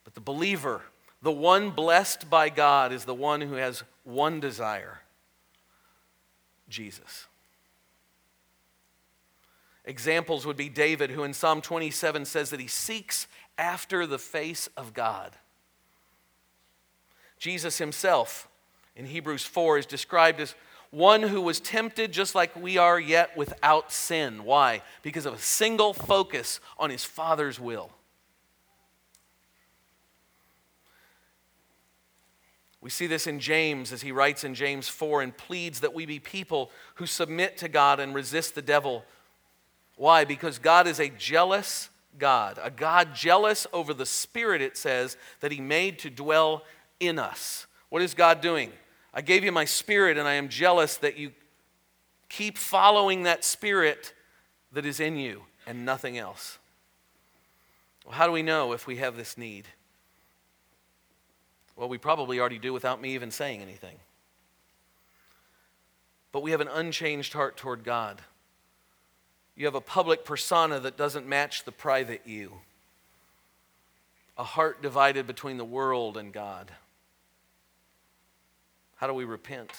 But 0.03 0.13
the 0.13 0.21
believer, 0.21 0.83
the 1.23 1.31
one 1.31 1.71
blessed 1.71 2.29
by 2.29 2.49
God, 2.49 2.91
is 2.91 3.05
the 3.05 3.15
one 3.15 3.41
who 3.41 3.55
has 3.55 3.81
one 4.03 4.39
desire 4.39 4.99
Jesus. 6.69 7.25
Examples 9.83 10.45
would 10.45 10.55
be 10.55 10.69
David, 10.69 11.09
who 11.09 11.23
in 11.23 11.33
Psalm 11.33 11.59
27 11.59 12.25
says 12.25 12.51
that 12.51 12.59
he 12.59 12.67
seeks 12.67 13.25
after 13.57 14.05
the 14.05 14.19
face 14.19 14.69
of 14.77 14.93
God. 14.93 15.31
Jesus 17.39 17.79
himself 17.79 18.47
in 18.95 19.07
Hebrews 19.07 19.43
4 19.43 19.79
is 19.79 19.85
described 19.87 20.39
as 20.39 20.53
One 20.93 21.23
who 21.23 21.41
was 21.41 21.59
tempted 21.59 22.11
just 22.11 22.35
like 22.35 22.55
we 22.55 22.77
are, 22.77 22.99
yet 22.99 23.35
without 23.35 23.91
sin. 23.91 24.43
Why? 24.43 24.83
Because 25.01 25.25
of 25.25 25.33
a 25.33 25.39
single 25.39 25.91
focus 25.91 26.59
on 26.77 26.91
his 26.91 27.03
Father's 27.03 27.59
will. 27.59 27.89
We 32.79 32.91
see 32.91 33.07
this 33.07 33.25
in 33.25 33.39
James 33.39 33.91
as 33.91 34.03
he 34.03 34.11
writes 34.11 34.43
in 34.43 34.53
James 34.53 34.87
4 34.87 35.23
and 35.23 35.35
pleads 35.35 35.79
that 35.79 35.95
we 35.95 36.05
be 36.05 36.19
people 36.19 36.69
who 36.95 37.07
submit 37.07 37.57
to 37.57 37.67
God 37.67 37.99
and 37.99 38.13
resist 38.13 38.53
the 38.53 38.61
devil. 38.61 39.03
Why? 39.95 40.25
Because 40.25 40.59
God 40.59 40.85
is 40.85 40.99
a 40.99 41.09
jealous 41.09 41.89
God, 42.19 42.59
a 42.61 42.69
God 42.69 43.15
jealous 43.15 43.65
over 43.73 43.95
the 43.95 44.05
Spirit, 44.05 44.61
it 44.61 44.77
says, 44.77 45.17
that 45.39 45.51
he 45.51 45.59
made 45.59 45.97
to 45.99 46.11
dwell 46.11 46.65
in 46.99 47.17
us. 47.17 47.65
What 47.89 48.03
is 48.03 48.13
God 48.13 48.41
doing? 48.41 48.71
I 49.13 49.21
gave 49.21 49.43
you 49.43 49.51
my 49.51 49.65
spirit, 49.65 50.17
and 50.17 50.27
I 50.27 50.33
am 50.33 50.49
jealous 50.49 50.97
that 50.97 51.17
you 51.17 51.31
keep 52.29 52.57
following 52.57 53.23
that 53.23 53.43
spirit 53.43 54.13
that 54.71 54.85
is 54.85 54.99
in 54.99 55.17
you 55.17 55.43
and 55.67 55.85
nothing 55.85 56.17
else. 56.17 56.57
Well, 58.05 58.15
how 58.15 58.25
do 58.25 58.31
we 58.31 58.41
know 58.41 58.73
if 58.73 58.87
we 58.87 58.97
have 58.97 59.15
this 59.15 59.37
need? 59.37 59.67
Well, 61.75 61.89
we 61.89 61.97
probably 61.97 62.39
already 62.39 62.59
do 62.59 62.73
without 62.73 63.01
me 63.01 63.13
even 63.13 63.31
saying 63.31 63.61
anything. 63.61 63.95
But 66.31 66.41
we 66.41 66.51
have 66.51 66.61
an 66.61 66.67
unchanged 66.67 67.33
heart 67.33 67.57
toward 67.57 67.83
God. 67.83 68.21
You 69.55 69.65
have 69.65 69.75
a 69.75 69.81
public 69.81 70.25
persona 70.25 70.79
that 70.79 70.97
doesn't 70.97 71.27
match 71.27 71.63
the 71.63 71.71
private 71.71 72.21
you, 72.25 72.53
a 74.37 74.43
heart 74.43 74.81
divided 74.81 75.27
between 75.27 75.57
the 75.57 75.65
world 75.65 76.17
and 76.17 76.33
God. 76.33 76.71
How 79.03 79.07
do 79.07 79.13
we 79.13 79.25
repent? 79.25 79.69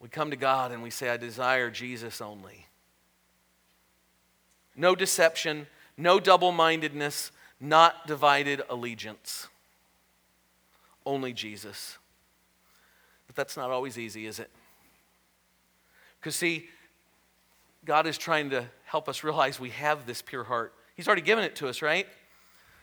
We 0.00 0.08
come 0.08 0.30
to 0.30 0.38
God 0.38 0.72
and 0.72 0.82
we 0.82 0.88
say, 0.88 1.10
I 1.10 1.18
desire 1.18 1.70
Jesus 1.70 2.22
only. 2.22 2.64
No 4.74 4.94
deception, 4.94 5.66
no 5.98 6.18
double 6.18 6.52
mindedness, 6.52 7.30
not 7.60 8.06
divided 8.06 8.62
allegiance. 8.70 9.48
Only 11.04 11.34
Jesus. 11.34 11.98
But 13.26 13.36
that's 13.36 13.58
not 13.58 13.70
always 13.70 13.98
easy, 13.98 14.24
is 14.24 14.38
it? 14.38 14.48
Because, 16.18 16.36
see, 16.36 16.70
God 17.84 18.06
is 18.06 18.16
trying 18.16 18.48
to 18.48 18.64
help 18.86 19.10
us 19.10 19.22
realize 19.22 19.60
we 19.60 19.68
have 19.72 20.06
this 20.06 20.22
pure 20.22 20.44
heart. 20.44 20.72
He's 20.94 21.06
already 21.06 21.20
given 21.20 21.44
it 21.44 21.54
to 21.56 21.68
us, 21.68 21.82
right? 21.82 22.06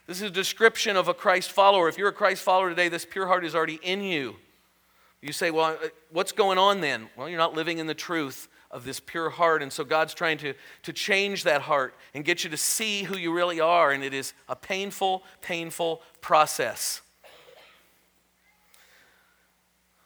This 0.06 0.18
is 0.18 0.24
a 0.24 0.32
description 0.32 0.98
of 0.98 1.08
a 1.08 1.14
Christ 1.14 1.52
follower. 1.52 1.88
If 1.88 1.98
you're 1.98 2.10
a 2.10 2.14
Christ 2.14 2.44
follower 2.44 2.70
today, 2.70 2.90
this 2.90 3.06
pure 3.06 3.28
heart 3.28 3.46
is 3.46 3.56
already 3.56 3.80
in 3.82 4.02
you. 4.02 4.36
You 5.22 5.32
say, 5.32 5.52
Well, 5.52 5.78
uh, 5.82 5.88
what's 6.12 6.34
going 6.34 6.58
on 6.58 6.82
then? 6.82 7.08
Well, 7.16 7.30
you're 7.30 7.38
not 7.38 7.54
living 7.54 7.78
in 7.78 7.88
the 7.88 7.94
truth 7.94 8.50
of 8.70 8.84
this 8.84 9.00
pure 9.00 9.30
heart. 9.30 9.64
And 9.64 9.72
so 9.72 9.86
God's 9.86 10.14
trying 10.14 10.40
to, 10.40 10.54
to 10.82 10.92
change 10.92 11.44
that 11.44 11.62
heart 11.62 11.96
and 12.14 12.26
get 12.26 12.44
you 12.44 12.50
to 12.50 12.58
see 12.58 13.04
who 13.04 13.18
you 13.18 13.32
really 13.32 13.62
are. 13.62 13.92
And 13.92 14.04
it 14.04 14.14
is 14.14 14.34
a 14.50 14.56
painful, 14.56 15.24
painful 15.42 16.02
process. 16.20 17.02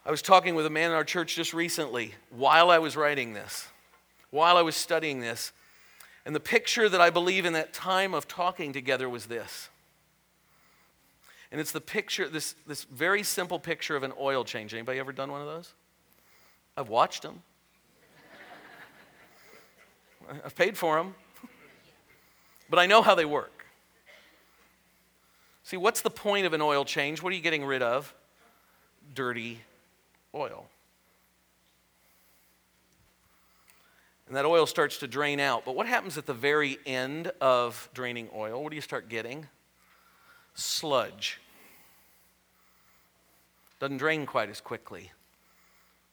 I 0.06 0.12
was 0.12 0.22
talking 0.22 0.54
with 0.54 0.66
a 0.66 0.70
man 0.70 0.92
in 0.92 0.96
our 0.96 1.04
church 1.04 1.36
just 1.36 1.54
recently 1.54 2.14
while 2.30 2.70
I 2.70 2.78
was 2.78 2.96
writing 2.96 3.34
this, 3.34 3.68
while 4.30 4.58
I 4.58 4.62
was 4.62 4.76
studying 4.76 5.22
this. 5.22 5.52
And 6.26 6.36
the 6.36 6.40
picture 6.40 6.88
that 6.88 7.02
I 7.02 7.10
believe 7.10 7.46
in 7.46 7.54
that 7.54 7.74
time 7.74 8.14
of 8.14 8.28
talking 8.28 8.74
together 8.74 9.10
was 9.10 9.26
this 9.26 9.70
and 11.52 11.62
it's 11.62 11.72
the 11.72 11.82
picture, 11.82 12.28
this, 12.28 12.56
this 12.66 12.84
very 12.86 13.24
simple 13.24 13.60
picture 13.60 13.96
of 13.96 14.04
an 14.04 14.14
oil 14.20 14.44
change. 14.44 14.74
Anybody 14.74 15.00
ever 15.00 15.14
done 15.14 15.32
one 15.32 15.42
of 15.42 15.48
those? 15.48 15.74
I've 16.76 16.90
watched 16.90 17.22
them. 17.22 17.42
I've 20.46 20.56
paid 20.56 20.78
for 20.78 20.98
them. 20.98 21.16
But 22.70 22.80
I 22.80 22.86
know 22.86 23.02
how 23.02 23.16
they 23.16 23.26
work. 23.26 23.66
See, 25.64 25.78
what's 25.78 26.02
the 26.02 26.10
point 26.10 26.46
of 26.46 26.54
an 26.54 26.62
oil 26.62 26.86
change? 26.86 27.22
What 27.22 27.32
are 27.32 27.36
you 27.36 27.42
getting 27.42 27.66
rid 27.66 27.82
of? 27.82 28.14
Dirty 29.14 29.62
oil. 30.36 30.66
And 34.28 34.36
that 34.36 34.46
oil 34.46 34.66
starts 34.66 34.98
to 34.98 35.08
drain 35.08 35.40
out. 35.40 35.64
But 35.64 35.76
what 35.76 35.88
happens 35.88 36.18
at 36.18 36.26
the 36.26 36.34
very 36.34 36.78
end 36.86 37.32
of 37.40 37.90
draining 37.94 38.30
oil? 38.36 38.62
What 38.62 38.70
do 38.70 38.76
you 38.76 38.82
start 38.82 39.08
getting? 39.08 39.48
Sludge. 40.58 41.40
Doesn't 43.80 43.98
drain 43.98 44.26
quite 44.26 44.50
as 44.50 44.60
quickly. 44.60 45.12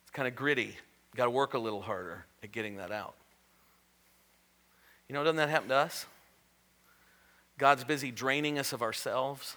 It's 0.03 0.11
kind 0.11 0.29
of 0.29 0.37
gritty. 0.37 0.77
You've 0.77 1.17
got 1.17 1.25
to 1.25 1.31
work 1.31 1.55
a 1.55 1.59
little 1.59 1.83
harder 1.83 2.27
at 2.43 2.53
getting 2.53 2.77
that 2.77 2.93
out. 2.93 3.15
You 5.09 5.15
know, 5.15 5.25
doesn't 5.25 5.37
that 5.37 5.49
happen 5.49 5.69
to 5.71 5.77
us? 5.77 6.07
God's 7.59 7.85
busy 7.85 8.11
draining 8.11 8.59
us 8.59 8.73
of 8.73 8.83
ourselves 8.83 9.57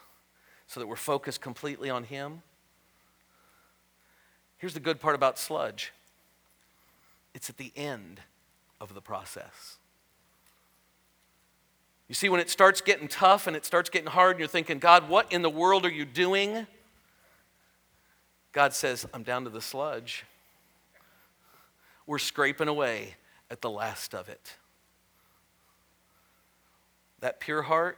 so 0.68 0.80
that 0.80 0.88
we're 0.88 0.96
focused 0.96 1.42
completely 1.42 1.90
on 1.90 2.04
Him. 2.04 2.42
Here's 4.58 4.74
the 4.74 4.80
good 4.80 5.00
part 5.00 5.16
about 5.16 5.38
sludge 5.38 5.92
it's 7.34 7.50
at 7.50 7.58
the 7.58 7.72
end 7.76 8.22
of 8.82 8.94
the 8.94 9.02
process. 9.02 9.78
You 12.08 12.16
see, 12.16 12.30
when 12.30 12.40
it 12.40 12.50
starts 12.50 12.80
getting 12.82 13.08
tough 13.08 13.48
and 13.48 13.56
it 13.56 13.66
starts 13.66 13.90
getting 13.90 14.10
hard, 14.10 14.32
and 14.32 14.40
you're 14.40 14.48
thinking, 14.48 14.80
God, 14.80 15.10
what 15.10 15.32
in 15.32 15.42
the 15.42 15.50
world 15.50 15.86
are 15.86 15.92
you 15.92 16.06
doing? 16.06 16.66
God 18.54 18.74
says, 18.74 19.06
I'm 19.14 19.24
down 19.24 19.44
to 19.44 19.50
the 19.50 19.62
sludge. 19.62 20.26
We're 22.06 22.20
scraping 22.20 22.70
away 22.70 23.16
at 23.52 23.62
the 23.62 23.70
last 23.70 24.16
of 24.16 24.30
it. 24.30 24.56
That 27.20 27.40
pure 27.40 27.62
heart, 27.64 27.98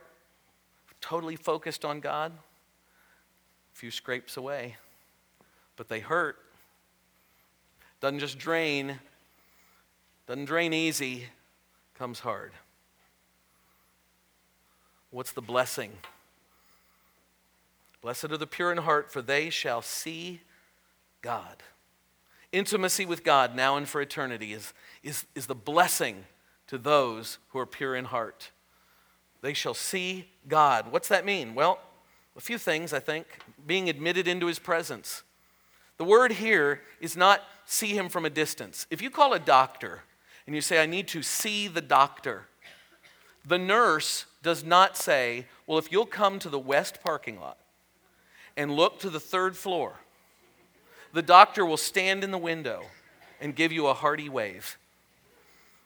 totally 1.01 1.36
focused 1.36 1.86
on 1.86 2.00
God, 2.00 2.32
a 2.32 3.78
few 3.78 3.92
scrapes 3.92 4.38
away, 4.38 4.75
but 5.75 5.88
they 5.88 6.00
hurt. 6.00 6.38
Doesn't 8.01 8.20
just 8.20 8.38
drain, 8.38 9.00
doesn't 10.28 10.46
drain 10.46 10.74
easy, 10.74 11.25
comes 11.96 12.20
hard. 12.20 12.54
What's 15.12 15.32
the 15.32 15.42
blessing? 15.42 15.92
Blessed 18.01 18.25
are 18.25 18.38
the 18.38 18.48
pure 18.48 18.72
in 18.72 18.80
heart, 18.80 19.12
for 19.12 19.22
they 19.22 19.50
shall 19.50 19.82
see 19.82 20.42
God. 21.22 21.63
Intimacy 22.51 23.06
with 23.06 23.24
God 23.24 23.56
now 23.56 23.78
and 23.78 23.88
for 23.88 24.01
eternity 24.01 24.54
is, 24.54 24.74
is, 25.04 25.25
is 25.36 25.48
the 25.48 25.56
blessing 25.56 26.25
to 26.68 26.78
those 26.78 27.38
who 27.50 27.60
are 27.60 27.66
pure 27.66 27.96
in 27.96 28.06
heart. 28.06 28.51
They 29.42 29.54
shall 29.54 29.74
see 29.74 30.30
God. 30.48 30.92
What's 30.92 31.10
that 31.10 31.25
mean? 31.25 31.56
Well, 31.56 31.80
a 32.36 32.42
few 32.42 32.58
things, 32.58 32.94
I 32.94 33.00
think. 33.00 33.28
Being 33.66 33.89
admitted 33.89 34.28
into 34.28 34.48
his 34.48 34.60
presence. 34.60 35.24
The 35.98 36.06
word 36.06 36.34
here 36.34 36.82
is 37.01 37.18
not 37.18 37.42
see 37.66 37.96
him 37.96 38.10
from 38.10 38.25
a 38.25 38.30
distance. 38.30 38.88
If 38.89 39.01
you 39.01 39.10
call 39.10 39.34
a 39.34 39.39
doctor 39.39 40.04
and 40.46 40.56
you 40.56 40.62
say, 40.62 40.82
I 40.82 40.86
need 40.86 41.08
to 41.10 41.22
see 41.22 41.68
the 41.68 41.82
doctor, 41.82 42.48
the 43.50 43.58
nurse 43.58 44.25
does 44.44 44.63
not 44.63 44.96
say, 44.96 45.46
Well, 45.68 45.79
if 45.79 45.91
you'll 45.91 46.06
come 46.06 46.39
to 46.39 46.50
the 46.50 46.60
west 46.60 47.00
parking 47.03 47.39
lot 47.39 47.58
and 48.56 48.72
look 48.72 49.00
to 49.00 49.10
the 49.10 49.20
third 49.20 49.58
floor, 49.58 49.96
the 51.13 51.24
doctor 51.24 51.65
will 51.65 51.77
stand 51.77 52.24
in 52.24 52.32
the 52.32 52.38
window 52.38 52.84
and 53.41 53.56
give 53.56 53.72
you 53.72 53.88
a 53.88 53.94
hearty 53.94 54.29
wave. 54.29 54.77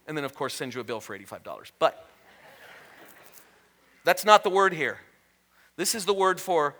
And 0.08 0.17
then, 0.17 0.25
of 0.25 0.36
course, 0.36 0.53
send 0.53 0.75
you 0.75 0.82
a 0.82 0.84
bill 0.84 1.00
for 1.00 1.17
$85. 1.17 1.72
But 1.79 2.05
that's 4.03 4.25
not 4.25 4.43
the 4.43 4.50
word 4.50 4.74
here. 4.74 5.00
This 5.77 5.96
is 5.96 6.03
the 6.03 6.13
word 6.13 6.41
for 6.41 6.75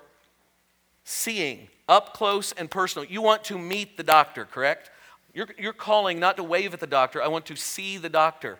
seeing, 1.06 1.70
up 1.88 2.14
close 2.14 2.52
and 2.52 2.70
personal. 2.70 3.08
You 3.08 3.22
want 3.22 3.46
to 3.46 3.58
meet 3.58 3.96
the 3.96 4.04
doctor, 4.04 4.44
correct? 4.44 4.92
You're, 5.34 5.48
you're 5.58 5.72
calling 5.72 6.20
not 6.20 6.36
to 6.36 6.44
wave 6.44 6.74
at 6.74 6.82
the 6.82 6.88
doctor, 6.88 7.24
I 7.24 7.30
want 7.30 7.46
to 7.46 7.56
see 7.56 7.98
the 7.98 8.10
doctor. 8.10 8.60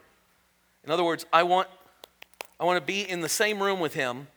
In 0.86 0.92
other 0.92 1.04
words, 1.04 1.26
I 1.34 1.44
want 1.44 1.68
I 2.64 2.66
want 2.66 2.78
to 2.78 2.86
be 2.86 3.02
in 3.02 3.20
the 3.20 3.28
same 3.28 3.62
room 3.62 3.82
with 3.82 3.94
him. 3.94 4.28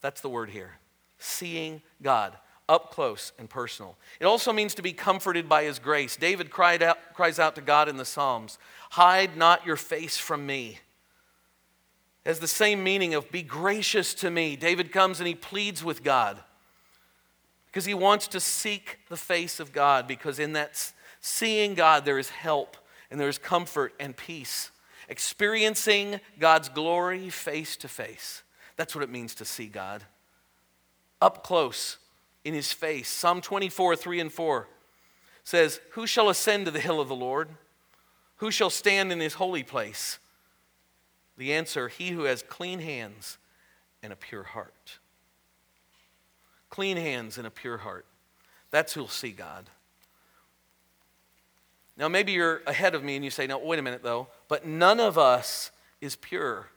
That's 0.00 0.22
the 0.22 0.30
word 0.30 0.48
here. 0.48 0.78
Seeing 1.18 1.82
God 2.00 2.32
up 2.66 2.92
close 2.92 3.32
and 3.38 3.50
personal. 3.50 3.98
It 4.20 4.24
also 4.24 4.54
means 4.54 4.74
to 4.76 4.80
be 4.80 4.94
comforted 4.94 5.50
by 5.50 5.64
his 5.64 5.78
grace. 5.78 6.16
David 6.16 6.48
cried 6.48 6.82
out, 6.82 6.96
cries 7.12 7.38
out 7.38 7.56
to 7.56 7.60
God 7.60 7.90
in 7.90 7.98
the 7.98 8.06
Psalms 8.06 8.56
Hide 8.92 9.36
not 9.36 9.66
your 9.66 9.76
face 9.76 10.16
from 10.16 10.46
me. 10.46 10.78
It 12.24 12.30
has 12.30 12.38
the 12.38 12.48
same 12.48 12.82
meaning 12.82 13.12
of 13.12 13.30
be 13.30 13.42
gracious 13.42 14.14
to 14.14 14.30
me. 14.30 14.56
David 14.56 14.92
comes 14.92 15.20
and 15.20 15.28
he 15.28 15.34
pleads 15.34 15.84
with 15.84 16.02
God 16.02 16.40
because 17.66 17.84
he 17.84 17.92
wants 17.92 18.28
to 18.28 18.40
seek 18.40 19.00
the 19.10 19.18
face 19.18 19.60
of 19.60 19.74
God, 19.74 20.08
because 20.08 20.38
in 20.38 20.54
that 20.54 20.90
seeing 21.20 21.74
God, 21.74 22.06
there 22.06 22.18
is 22.18 22.30
help 22.30 22.78
and 23.10 23.20
there 23.20 23.28
is 23.28 23.36
comfort 23.36 23.92
and 24.00 24.16
peace 24.16 24.70
experiencing 25.08 26.20
God's 26.38 26.68
glory 26.68 27.30
face 27.30 27.76
to 27.78 27.88
face. 27.88 28.42
That's 28.76 28.94
what 28.94 29.04
it 29.04 29.10
means 29.10 29.34
to 29.36 29.44
see 29.44 29.66
God 29.66 30.04
up 31.20 31.42
close 31.42 31.98
in 32.44 32.54
his 32.54 32.72
face. 32.72 33.08
Psalm 33.08 33.40
24, 33.40 33.96
3 33.96 34.20
and 34.20 34.32
4 34.32 34.68
says, 35.44 35.80
Who 35.92 36.06
shall 36.06 36.28
ascend 36.28 36.66
to 36.66 36.70
the 36.70 36.80
hill 36.80 37.00
of 37.00 37.08
the 37.08 37.14
Lord? 37.14 37.48
Who 38.36 38.50
shall 38.50 38.70
stand 38.70 39.12
in 39.12 39.20
his 39.20 39.34
holy 39.34 39.62
place? 39.62 40.18
The 41.38 41.52
answer, 41.52 41.88
he 41.88 42.10
who 42.10 42.24
has 42.24 42.42
clean 42.42 42.80
hands 42.80 43.38
and 44.02 44.12
a 44.12 44.16
pure 44.16 44.42
heart. 44.42 44.98
Clean 46.70 46.96
hands 46.96 47.38
and 47.38 47.46
a 47.46 47.50
pure 47.50 47.78
heart. 47.78 48.06
That's 48.70 48.94
who'll 48.94 49.08
see 49.08 49.30
God. 49.30 49.70
Now, 51.96 52.08
maybe 52.08 52.32
you're 52.32 52.62
ahead 52.66 52.94
of 52.94 53.02
me 53.02 53.16
and 53.16 53.24
you 53.24 53.30
say, 53.30 53.46
no, 53.46 53.58
wait 53.58 53.78
a 53.78 53.82
minute 53.82 54.02
though, 54.02 54.28
but 54.48 54.66
none 54.66 55.00
of 55.00 55.16
us 55.16 55.70
is 56.00 56.14
pure. 56.14 56.68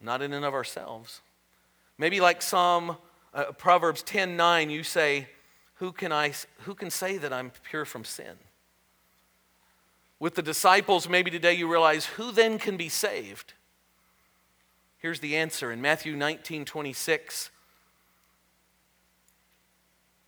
Not 0.00 0.22
in 0.22 0.32
and 0.32 0.44
of 0.44 0.54
ourselves. 0.54 1.20
Maybe 1.96 2.20
like 2.20 2.42
Psalm, 2.42 2.96
uh, 3.32 3.52
Proverbs 3.52 4.02
10 4.02 4.36
9, 4.36 4.70
you 4.70 4.82
say, 4.82 5.28
who 5.74 5.92
can, 5.92 6.12
I, 6.12 6.32
who 6.60 6.74
can 6.74 6.90
say 6.90 7.16
that 7.16 7.32
I'm 7.32 7.52
pure 7.70 7.86
from 7.86 8.04
sin? 8.04 8.36
With 10.18 10.34
the 10.34 10.42
disciples, 10.42 11.08
maybe 11.08 11.30
today 11.30 11.54
you 11.54 11.70
realize, 11.70 12.04
who 12.04 12.30
then 12.30 12.58
can 12.58 12.76
be 12.76 12.90
saved? 12.90 13.54
Here's 14.98 15.20
the 15.20 15.36
answer 15.36 15.72
in 15.72 15.80
Matthew 15.80 16.14
19 16.14 16.66
26. 16.66 17.50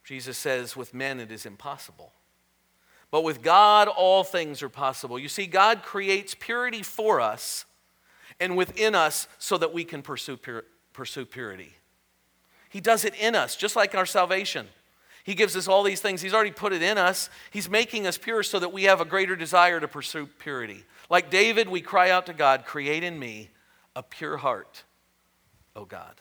Jesus 0.04 0.38
says, 0.38 0.74
With 0.74 0.94
men 0.94 1.20
it 1.20 1.30
is 1.30 1.44
impossible. 1.44 2.12
But 3.12 3.24
with 3.24 3.42
God, 3.42 3.88
all 3.88 4.24
things 4.24 4.62
are 4.62 4.70
possible. 4.70 5.18
You 5.18 5.28
see, 5.28 5.46
God 5.46 5.82
creates 5.82 6.34
purity 6.34 6.82
for 6.82 7.20
us 7.20 7.66
and 8.40 8.56
within 8.56 8.94
us 8.94 9.28
so 9.38 9.58
that 9.58 9.74
we 9.74 9.84
can 9.84 10.00
pursue, 10.00 10.38
pur- 10.38 10.64
pursue 10.94 11.26
purity. 11.26 11.74
He 12.70 12.80
does 12.80 13.04
it 13.04 13.14
in 13.14 13.34
us, 13.36 13.54
just 13.54 13.76
like 13.76 13.92
in 13.92 13.98
our 13.98 14.06
salvation. 14.06 14.66
He 15.24 15.34
gives 15.34 15.56
us 15.56 15.68
all 15.68 15.82
these 15.82 16.00
things. 16.00 16.22
He's 16.22 16.32
already 16.32 16.52
put 16.52 16.72
it 16.72 16.80
in 16.80 16.96
us. 16.96 17.28
He's 17.50 17.68
making 17.68 18.06
us 18.06 18.16
pure 18.16 18.42
so 18.42 18.58
that 18.58 18.72
we 18.72 18.84
have 18.84 19.02
a 19.02 19.04
greater 19.04 19.36
desire 19.36 19.78
to 19.78 19.86
pursue 19.86 20.26
purity. 20.38 20.82
Like 21.10 21.30
David, 21.30 21.68
we 21.68 21.82
cry 21.82 22.08
out 22.08 22.24
to 22.26 22.32
God, 22.32 22.64
Create 22.64 23.04
in 23.04 23.18
me 23.18 23.50
a 23.94 24.02
pure 24.02 24.38
heart, 24.38 24.84
O 25.76 25.84
God. 25.84 26.14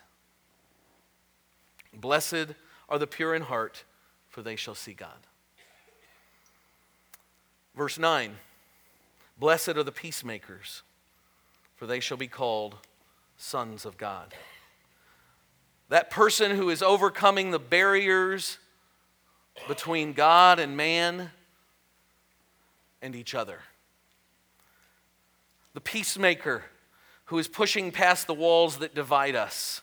Blessed 1.93 2.48
are 2.89 3.00
the 3.00 3.07
pure 3.07 3.33
in 3.33 3.43
heart, 3.43 3.86
for 4.27 4.41
they 4.41 4.57
shall 4.57 4.75
see 4.75 4.93
God. 4.93 5.25
Verse 7.75 7.98
9 7.98 8.36
Blessed 9.38 9.70
are 9.70 9.84
the 9.84 9.92
peacemakers, 9.92 10.84
for 11.75 11.88
they 11.88 12.00
shall 12.00 12.18
be 12.18 12.28
called 12.28 12.75
sons 13.38 13.86
of 13.86 13.98
God. 13.98 14.34
That 15.90 16.10
person 16.10 16.51
who 16.51 16.70
is 16.70 16.82
overcoming 16.82 17.51
the 17.51 17.60
barriers 17.60 18.60
between 19.68 20.13
God 20.13 20.60
and 20.60 20.78
man 20.78 21.32
and 23.01 23.16
each 23.16 23.36
other. 23.36 23.60
The 25.74 25.82
peacemaker 25.82 26.63
who 27.25 27.40
is 27.40 27.48
pushing 27.48 27.92
past 27.92 28.28
the 28.28 28.34
walls 28.34 28.78
that 28.78 28.94
divide 28.94 29.36
us, 29.36 29.82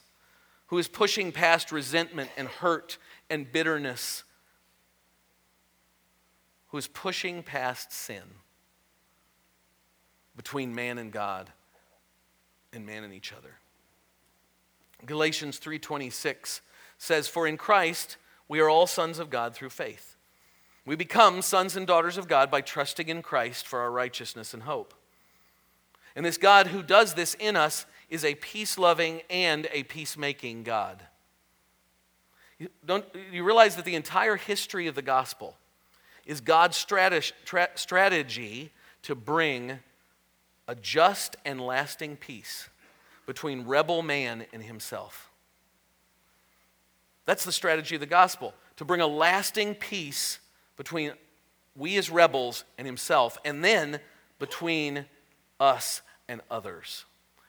who 0.66 0.78
is 0.78 0.88
pushing 0.88 1.33
past 1.33 1.73
resentment 1.73 2.30
and 2.37 2.47
hurt 2.47 2.99
and 3.28 3.50
bitterness 3.50 4.23
is 6.78 6.88
pushing 6.88 7.42
past 7.42 7.92
sin 7.92 8.23
between 10.37 10.75
man 10.75 10.99
and 10.99 11.12
God 11.12 11.50
and 12.73 12.87
man 12.87 13.04
and 13.04 13.12
each 13.12 13.32
other. 13.32 13.56
Galatians 15.04 15.58
3:26 15.58 16.61
says 16.97 17.28
for 17.28 17.47
in 17.47 17.56
Christ 17.56 18.16
we 18.49 18.61
are 18.61 18.68
all 18.68 18.87
sons 18.87 19.18
of 19.18 19.30
God 19.30 19.54
through 19.54 19.70
faith. 19.70 20.16
We 20.85 20.97
become 20.97 21.42
sons 21.42 21.76
and 21.76 21.87
daughters 21.87 22.16
of 22.16 22.28
God 22.28 22.50
by 22.50 22.62
trusting 22.62 23.08
in 23.08 23.20
Christ 23.20 23.66
for 23.66 23.80
our 23.80 23.90
righteousness 23.90 24.54
and 24.54 24.62
hope. 24.62 24.94
And 26.16 26.25
this 26.25 26.38
God 26.38 26.69
who 26.69 26.82
does 26.82 27.14
this 27.14 27.34
in 27.34 27.56
us 27.56 27.84
is 28.08 28.25
a 28.25 28.34
peace 28.36 28.78
loving 28.78 29.21
and 29.28 29.69
a 29.71 29.82
peacemaking 29.82 30.62
God. 30.62 31.02
You, 32.58 32.71
don't, 32.84 33.04
you 33.30 33.45
realize 33.45 33.76
that 33.76 33.84
the 33.84 33.95
entire 33.95 34.36
history 34.36 34.86
of 34.86 34.95
the 34.95 35.02
gospel 35.02 35.56
is 36.28 36.41
God's 36.41 36.76
strategy 36.76 38.71
to 39.02 39.14
bring 39.14 39.78
a 40.69 40.75
just 40.76 41.36
and 41.45 41.60
lasting 41.60 42.17
peace 42.17 42.69
between 43.26 43.67
rebel 43.67 44.02
man 44.02 44.45
and 44.52 44.62
himself. 44.62 45.30
That's 47.25 47.45
the 47.45 47.52
strategy 47.52 47.97
of 47.97 48.00
the 48.00 48.06
gospel 48.06 48.54
to 48.76 48.84
bring 48.84 49.00
a 49.00 49.06
lasting 49.06 49.75
peace 49.75 50.38
between 50.76 51.12
we 51.75 51.97
as 51.97 52.10
rebels 52.10 52.64
and 52.76 52.86
himself, 52.86 53.38
and 53.45 53.64
then 53.64 54.00
between 54.38 55.06
us 55.58 56.02
and 56.28 56.41
others. 56.50 57.04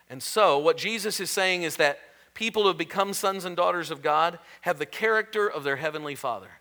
And 0.09 0.23
so, 0.23 0.57
what 0.57 0.77
Jesus 0.77 1.19
is 1.19 1.29
saying 1.29 1.63
is 1.63 1.75
that 1.77 1.99
people 2.33 2.61
who 2.61 2.69
have 2.69 2.77
become 2.77 3.13
sons 3.13 3.43
and 3.43 3.55
daughters 3.55 3.91
of 3.91 4.01
God 4.01 4.39
have 4.61 4.79
the 4.79 4.85
character 4.85 5.49
of 5.49 5.63
their 5.63 5.75
heavenly 5.75 6.15
Father. 6.15 6.58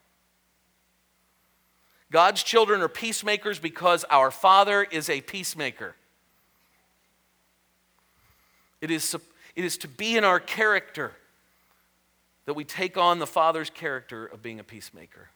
God's 2.11 2.43
children 2.43 2.81
are 2.81 2.89
peacemakers 2.89 3.59
because 3.59 4.05
our 4.11 4.31
Father 4.31 4.83
is 4.83 5.11
a 5.11 5.21
peacemaker. 5.21 5.95
It 8.81 8.91
is, 8.91 9.15
it 9.57 9.65
is 9.65 9.77
to 9.79 9.89
be 9.89 10.17
in 10.17 10.25
our 10.25 10.41
character 10.41 11.13
that 12.47 12.55
we 12.55 12.65
take 12.65 12.97
on 12.97 13.19
the 13.19 13.27
Father's 13.27 13.69
character 13.69 14.25
of 14.25 14.43
being 14.43 14.59
a 14.59 14.65
peacemaker. 14.65 15.29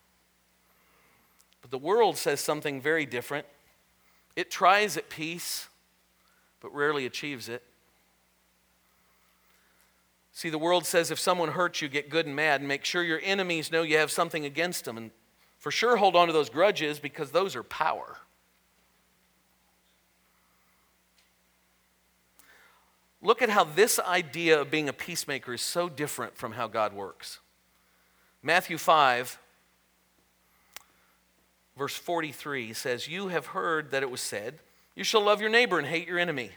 But 1.61 1.71
the 1.71 1.79
world 1.79 2.17
says 2.17 2.41
something 2.41 2.81
very 2.81 3.05
different. 3.05 3.47
It 4.35 4.51
tries 4.51 4.97
at 4.97 5.11
peace, 5.11 5.69
but 6.61 6.75
rarely 6.75 7.05
achieves 7.05 7.49
it. 7.51 7.63
See, 10.33 10.49
the 10.49 10.59
world 10.59 10.87
says 10.87 11.11
if 11.11 11.19
someone 11.19 11.51
hurts 11.51 11.83
you, 11.83 11.89
get 11.89 12.09
good 12.09 12.25
and 12.25 12.35
mad, 12.35 12.63
and 12.63 12.69
make 12.69 12.87
sure 12.87 13.03
your 13.03 13.21
enemies 13.23 13.71
know 13.71 13.83
you 13.83 13.99
have 13.99 14.11
something 14.11 14.47
against 14.47 14.87
them. 14.87 14.97
And 14.97 15.11
for 15.63 15.71
sure, 15.71 15.97
hold 15.97 16.17
on 16.17 16.27
to 16.27 16.33
those 16.33 16.51
grudges 16.51 16.99
because 16.99 17.31
those 17.31 17.55
are 17.55 17.63
power. 17.63 18.17
Look 23.23 23.43
at 23.43 23.49
how 23.49 23.63
this 23.63 24.01
idea 24.01 24.61
of 24.61 24.73
being 24.73 24.89
a 24.89 24.93
peacemaker 24.93 25.55
is 25.55 25.63
so 25.63 25.89
different 25.89 26.37
from 26.37 26.51
how 26.51 26.67
God 26.67 26.93
works. 26.93 27.39
Matthew 28.43 28.77
5, 28.77 29.39
verse 31.79 31.95
43 31.95 32.73
says, 32.73 33.07
You 33.07 33.29
have 33.29 33.47
heard 33.47 33.93
that 33.93 34.03
it 34.03 34.11
was 34.11 34.21
said, 34.21 34.59
You 34.97 35.05
shall 35.05 35.23
love 35.23 35.41
your 35.41 35.49
neighbor 35.49 35.79
and 35.79 35.87
hate 35.87 36.09
your 36.09 36.19
enemy. 36.19 36.51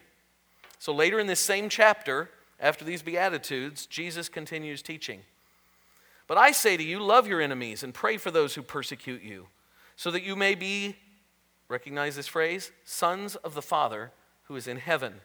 So 0.79 0.91
later 0.91 1.19
in 1.19 1.27
this 1.27 1.39
same 1.39 1.69
chapter, 1.69 2.31
after 2.59 2.83
these 2.83 3.03
Beatitudes, 3.03 3.85
Jesus 3.85 4.29
continues 4.29 4.81
teaching. 4.81 5.21
But 6.27 6.37
I 6.37 6.51
say 6.51 6.75
to 6.77 6.83
you, 6.83 6.99
love 6.99 7.27
your 7.27 7.41
enemies 7.41 7.83
and 7.83 7.93
pray 7.93 8.17
for 8.17 8.31
those 8.31 8.55
who 8.55 8.61
persecute 8.61 9.21
you, 9.21 9.47
so 9.95 10.11
that 10.11 10.23
you 10.23 10.35
may 10.35 10.55
be, 10.55 10.97
recognize 11.67 12.15
this 12.15 12.27
phrase, 12.27 12.71
sons 12.83 13.35
of 13.37 13.53
the 13.53 13.61
Father 13.61 14.11
who 14.43 14.55
is 14.55 14.67
in 14.67 14.77
heaven. 14.77 15.21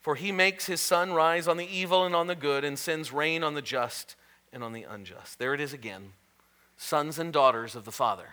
For 0.00 0.14
he 0.14 0.32
makes 0.32 0.66
his 0.66 0.80
sun 0.80 1.12
rise 1.12 1.48
on 1.48 1.56
the 1.56 1.66
evil 1.66 2.04
and 2.04 2.14
on 2.14 2.26
the 2.26 2.34
good, 2.34 2.64
and 2.64 2.78
sends 2.78 3.12
rain 3.12 3.42
on 3.42 3.54
the 3.54 3.62
just 3.62 4.16
and 4.52 4.62
on 4.62 4.72
the 4.72 4.84
unjust. 4.84 5.38
There 5.38 5.54
it 5.54 5.60
is 5.60 5.72
again 5.72 6.12
sons 6.76 7.18
and 7.18 7.32
daughters 7.32 7.74
of 7.76 7.84
the 7.84 7.92
Father. 7.92 8.30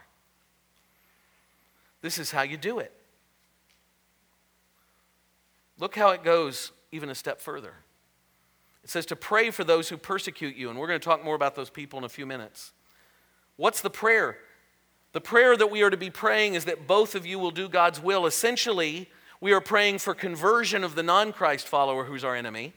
This 2.01 2.17
is 2.17 2.31
how 2.31 2.41
you 2.41 2.57
do 2.57 2.79
it. 2.79 2.91
Look 5.79 5.95
how 5.95 6.09
it 6.09 6.23
goes 6.23 6.71
even 6.91 7.09
a 7.09 7.15
step 7.15 7.39
further. 7.39 7.73
It 8.83 8.89
says 8.89 9.05
to 9.07 9.15
pray 9.15 9.51
for 9.51 9.63
those 9.63 9.89
who 9.89 9.97
persecute 9.97 10.55
you, 10.55 10.69
and 10.69 10.79
we're 10.79 10.87
going 10.87 10.99
to 10.99 11.03
talk 11.03 11.23
more 11.23 11.35
about 11.35 11.55
those 11.55 11.69
people 11.69 11.99
in 11.99 12.05
a 12.05 12.09
few 12.09 12.25
minutes. 12.25 12.71
What's 13.57 13.81
the 13.81 13.89
prayer? 13.89 14.37
The 15.13 15.21
prayer 15.21 15.55
that 15.57 15.69
we 15.69 15.83
are 15.83 15.89
to 15.89 15.97
be 15.97 16.09
praying 16.09 16.55
is 16.55 16.65
that 16.65 16.87
both 16.87 17.15
of 17.15 17.25
you 17.25 17.37
will 17.37 17.51
do 17.51 17.69
God's 17.69 17.99
will. 17.99 18.25
Essentially, 18.25 19.09
we 19.39 19.51
are 19.51 19.61
praying 19.61 19.99
for 19.99 20.13
conversion 20.13 20.83
of 20.83 20.95
the 20.95 21.03
non 21.03 21.33
Christ 21.33 21.67
follower 21.67 22.05
who's 22.05 22.23
our 22.23 22.35
enemy, 22.35 22.73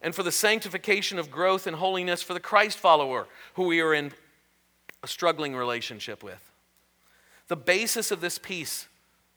and 0.00 0.14
for 0.14 0.22
the 0.22 0.32
sanctification 0.32 1.18
of 1.18 1.30
growth 1.30 1.66
and 1.66 1.76
holiness 1.76 2.22
for 2.22 2.34
the 2.34 2.40
Christ 2.40 2.78
follower 2.78 3.26
who 3.54 3.64
we 3.64 3.80
are 3.80 3.94
in 3.94 4.12
a 5.02 5.06
struggling 5.06 5.54
relationship 5.54 6.22
with. 6.22 6.50
The 7.48 7.56
basis 7.56 8.10
of 8.10 8.20
this 8.20 8.38
peace 8.38 8.88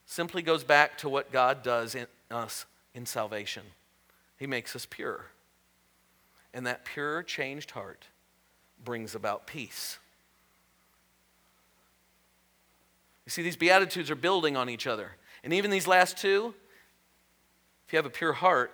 simply 0.05 0.41
goes 0.41 0.63
back 0.63 0.97
to 0.99 1.09
what 1.09 1.31
God 1.31 1.61
does 1.61 1.93
in 1.93 2.07
us 2.31 2.65
in 2.93 3.05
salvation. 3.05 3.63
He 4.37 4.47
makes 4.47 4.75
us 4.75 4.85
pure. 4.85 5.25
And 6.53 6.65
that 6.65 6.85
pure, 6.85 7.23
changed 7.23 7.71
heart 7.71 8.05
brings 8.83 9.15
about 9.15 9.47
peace. 9.47 9.97
You 13.25 13.31
see, 13.31 13.41
these 13.41 13.57
Beatitudes 13.57 14.09
are 14.09 14.15
building 14.15 14.55
on 14.55 14.69
each 14.69 14.87
other. 14.87 15.11
And 15.43 15.53
even 15.53 15.69
these 15.71 15.87
last 15.87 16.17
two, 16.17 16.53
if 17.85 17.93
you 17.93 17.97
have 17.97 18.05
a 18.05 18.09
pure 18.09 18.33
heart, 18.33 18.73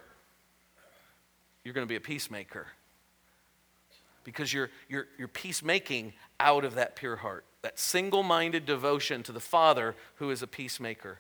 you're 1.63 1.73
going 1.73 1.85
to 1.85 1.89
be 1.89 1.95
a 1.95 2.01
peacemaker. 2.01 2.67
because 4.23 4.53
you're, 4.53 4.69
you're, 4.89 5.07
you're 5.17 5.27
peacemaking 5.27 6.13
out 6.39 6.65
of 6.65 6.75
that 6.75 6.95
pure 6.95 7.17
heart, 7.17 7.45
that 7.61 7.79
single 7.79 8.23
minded 8.23 8.65
devotion 8.65 9.23
to 9.23 9.31
the 9.31 9.39
Father 9.39 9.95
who 10.15 10.29
is 10.31 10.41
a 10.41 10.47
peacemaker. 10.47 11.19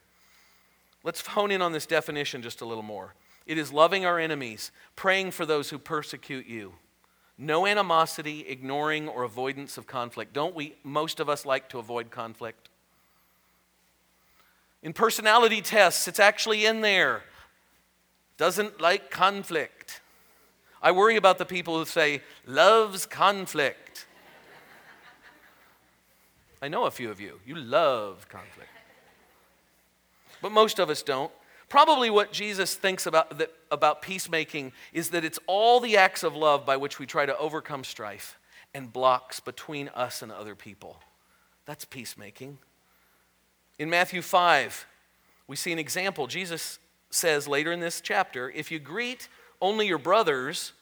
Let's 1.03 1.25
hone 1.27 1.51
in 1.51 1.61
on 1.61 1.73
this 1.73 1.85
definition 1.85 2.41
just 2.41 2.61
a 2.61 2.65
little 2.65 2.83
more. 2.83 3.13
It 3.45 3.57
is 3.57 3.73
loving 3.73 4.05
our 4.05 4.19
enemies, 4.19 4.71
praying 4.95 5.31
for 5.31 5.45
those 5.45 5.69
who 5.69 5.77
persecute 5.77 6.47
you. 6.47 6.73
No 7.37 7.65
animosity, 7.65 8.45
ignoring, 8.47 9.09
or 9.09 9.23
avoidance 9.23 9.77
of 9.77 9.87
conflict. 9.87 10.33
Don't 10.33 10.55
we, 10.55 10.75
most 10.83 11.19
of 11.19 11.29
us, 11.29 11.45
like 11.45 11.67
to 11.69 11.79
avoid 11.79 12.11
conflict? 12.11 12.69
In 14.81 14.93
personality 14.93 15.61
tests, 15.61 16.07
it's 16.07 16.19
actually 16.19 16.65
in 16.65 16.81
there. 16.81 17.23
Doesn't 18.37 18.79
like 18.81 19.09
conflict. 19.09 20.01
I 20.81 20.91
worry 20.91 21.15
about 21.15 21.37
the 21.37 21.45
people 21.45 21.77
who 21.77 21.85
say, 21.85 22.21
loves 22.45 23.05
conflict. 23.05 24.05
I 26.61 26.67
know 26.67 26.85
a 26.85 26.91
few 26.91 27.09
of 27.09 27.19
you. 27.19 27.39
You 27.45 27.55
love 27.55 28.27
conflict. 28.29 28.69
But 30.41 30.51
most 30.51 30.79
of 30.79 30.89
us 30.89 31.01
don't. 31.01 31.31
Probably 31.73 32.11
what 32.11 32.31
Jesus 32.31 32.75
thinks 32.75 33.07
about, 33.07 33.39
that, 33.39 33.51
about 33.71 34.03
peacemaking 34.03 34.73
is 34.93 35.09
that 35.09 35.25
it's 35.25 35.39
all 35.47 35.79
the 35.79 35.97
acts 35.97 36.21
of 36.21 36.35
love 36.35 36.67
by 36.67 36.77
which 36.77 36.99
we 36.99 37.07
try 37.07 37.25
to 37.25 37.35
overcome 37.35 37.83
strife 37.83 38.37
and 38.75 38.93
blocks 38.93 39.39
between 39.39 39.89
us 39.95 40.21
and 40.21 40.31
other 40.31 40.53
people. 40.53 40.99
That's 41.65 41.83
peacemaking. 41.83 42.59
In 43.79 43.89
Matthew 43.89 44.21
5, 44.21 44.85
we 45.47 45.55
see 45.55 45.71
an 45.71 45.79
example. 45.79 46.27
Jesus 46.27 46.77
says 47.09 47.47
later 47.47 47.71
in 47.71 47.79
this 47.79 48.01
chapter 48.01 48.51
if 48.51 48.69
you 48.69 48.77
greet 48.77 49.27
only 49.59 49.87
your 49.87 49.97
brothers, 49.97 50.73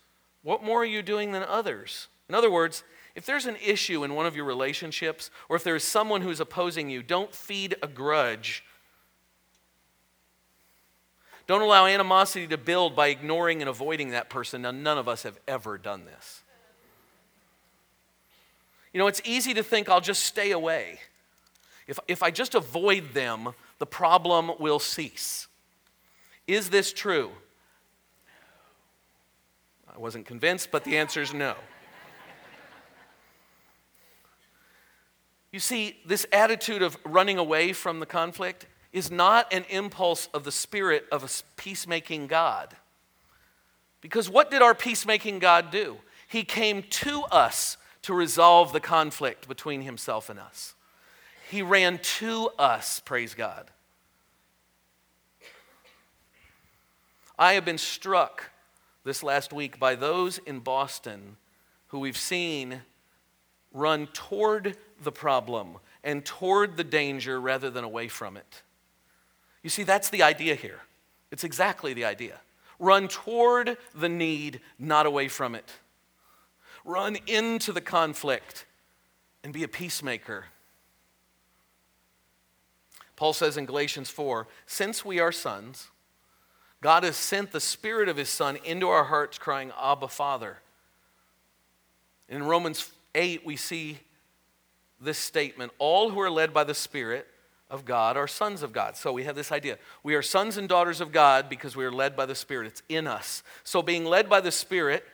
what 0.44 0.62
more 0.62 0.82
are 0.82 0.86
you 0.86 1.02
doing 1.02 1.32
than 1.32 1.44
others? 1.44 2.10
In 2.28 2.36
other 2.36 2.52
words, 2.52 2.84
if 3.16 3.26
there's 3.26 3.46
an 3.46 3.56
issue 3.66 4.04
in 4.04 4.14
one 4.14 4.26
of 4.26 4.36
your 4.36 4.44
relationships, 4.44 5.32
or 5.48 5.56
if 5.56 5.64
there's 5.64 5.86
someone 5.86 6.20
who's 6.20 6.42
opposing 6.42 6.90
you, 6.90 7.02
don't 7.02 7.34
feed 7.34 7.78
a 7.82 7.88
grudge. 7.88 8.66
Don't 11.52 11.64
allow 11.64 11.86
animosity 11.86 12.48
to 12.48 12.58
build 12.58 12.96
by 12.96 13.10
ignoring 13.10 13.62
and 13.62 13.68
avoiding 13.68 14.12
that 14.12 14.30
person. 14.30 14.62
Now, 14.62 14.72
none 14.72 14.98
of 14.98 15.10
us 15.10 15.24
have 15.24 15.38
ever 15.50 15.78
done 15.78 16.06
this. 16.06 16.44
You 18.94 19.00
know, 19.00 19.08
it's 19.08 19.22
easy 19.26 19.54
to 19.56 19.62
think 19.62 19.90
I'll 19.90 20.00
just 20.00 20.24
stay 20.24 20.52
away. 20.52 21.02
If, 21.88 22.00
if 22.08 22.24
I 22.24 22.32
just 22.32 22.56
avoid 22.56 23.14
them, 23.14 23.50
the 23.80 23.86
problem 23.86 24.54
will 24.60 24.80
cease. 24.80 25.48
Is 26.48 26.70
this 26.70 26.94
true? 26.94 27.32
I 29.94 30.00
wasn't 30.00 30.26
convinced, 30.26 30.72
but 30.72 30.86
the 30.86 30.98
answer 31.00 31.22
is 31.22 31.34
no. 31.34 31.56
You 35.52 35.60
see, 35.60 35.98
this 36.06 36.26
attitude 36.32 36.82
of 36.82 36.96
running 37.04 37.38
away 37.38 37.74
from 37.74 38.00
the 38.00 38.06
conflict 38.06 38.68
is 38.94 39.10
not 39.10 39.52
an 39.54 39.66
impulse 39.70 40.28
of 40.34 40.44
the 40.44 40.52
spirit 40.52 41.06
of 41.12 41.24
a 41.24 41.30
peacemaking 41.56 42.28
God. 42.28 42.76
Because 44.02 44.30
what 44.30 44.52
did 44.52 44.62
our 44.62 44.76
peacemaking 44.76 45.40
God 45.40 45.72
do? 45.72 45.98
He 46.28 46.44
came 46.44 46.84
to 46.84 47.24
us 47.24 47.78
to 48.04 48.14
resolve 48.14 48.74
the 48.74 48.80
conflict 48.80 49.48
between 49.48 49.82
himself 49.82 50.30
and 50.30 50.40
us. 50.40 50.74
He 51.50 51.62
ran 51.62 52.00
to 52.20 52.50
us, 52.58 53.00
praise 53.02 53.34
God. 53.34 53.70
I 57.38 57.54
have 57.54 57.66
been 57.66 57.78
struck 57.78 58.52
this 59.04 59.24
last 59.24 59.52
week 59.52 59.80
by 59.80 59.96
those 59.96 60.38
in 60.40 60.60
Boston 60.60 61.38
who 61.88 62.00
we've 62.00 62.18
seen 62.18 62.82
run 63.74 64.08
toward 64.08 64.78
the 65.02 65.12
problem 65.12 65.78
and 66.04 66.24
toward 66.24 66.78
the 66.78 66.84
danger 66.84 67.40
rather 67.40 67.70
than 67.70 67.84
away 67.84 68.08
from 68.08 68.38
it. 68.38 68.62
You 69.64 69.70
see, 69.70 69.84
that's 69.84 70.10
the 70.10 70.24
idea 70.24 70.56
here. 70.56 70.80
It's 71.32 71.44
exactly 71.44 71.94
the 71.94 72.06
idea. 72.06 72.40
Run 72.80 73.08
toward 73.08 73.78
the 73.94 74.10
need, 74.10 74.60
not 74.80 75.06
away 75.06 75.28
from 75.28 75.56
it. 75.56 75.72
Run 76.84 77.18
into 77.28 77.72
the 77.72 77.82
conflict 77.82 78.66
and 79.44 79.54
be 79.54 79.64
a 79.64 79.68
peacemaker. 79.68 80.46
Paul 83.16 83.34
says 83.34 83.56
in 83.56 83.66
Galatians 83.66 84.10
4 84.10 84.48
Since 84.66 85.06
we 85.06 85.20
are 85.20 85.32
sons, 85.32 85.90
God 86.82 87.04
has 87.04 87.16
sent 87.16 87.52
the 87.52 87.60
Spirit 87.60 88.10
of 88.10 88.18
His 88.18 88.30
Son 88.30 88.58
into 88.66 88.90
our 88.90 89.04
hearts, 89.04 89.38
crying, 89.38 89.72
Abba, 89.80 90.08
Father. 90.08 90.58
In 92.28 92.42
Romans 92.42 92.92
8, 93.14 93.46
we 93.46 93.56
see 93.56 94.00
this 95.00 95.20
statement 95.20 95.72
All 95.78 96.10
who 96.10 96.20
are 96.20 96.32
led 96.32 96.52
by 96.52 96.64
the 96.64 96.74
Spirit 96.74 97.28
of 97.72 97.86
God 97.86 98.18
are 98.18 98.28
sons 98.28 98.62
of 98.62 98.74
God. 98.74 98.98
So 98.98 99.14
we 99.14 99.24
have 99.24 99.36
this 99.36 99.52
idea. 99.52 99.80
We 100.04 100.14
are 100.14 100.22
sons 100.22 100.58
and 100.58 100.70
daughters 100.70 101.02
of 101.02 101.12
God 101.12 101.50
because 101.50 101.76
we 101.76 101.86
are 101.86 101.92
led 101.92 102.16
by 102.16 102.28
the 102.28 102.36
Spirit. 102.36 102.68
It's 102.68 102.84
in 102.90 103.08
us. 103.08 103.42
So 103.64 103.82
being 103.82 104.06
led 104.06 104.30
by 104.30 104.42
the 104.42 104.52
Spirit 104.52 105.06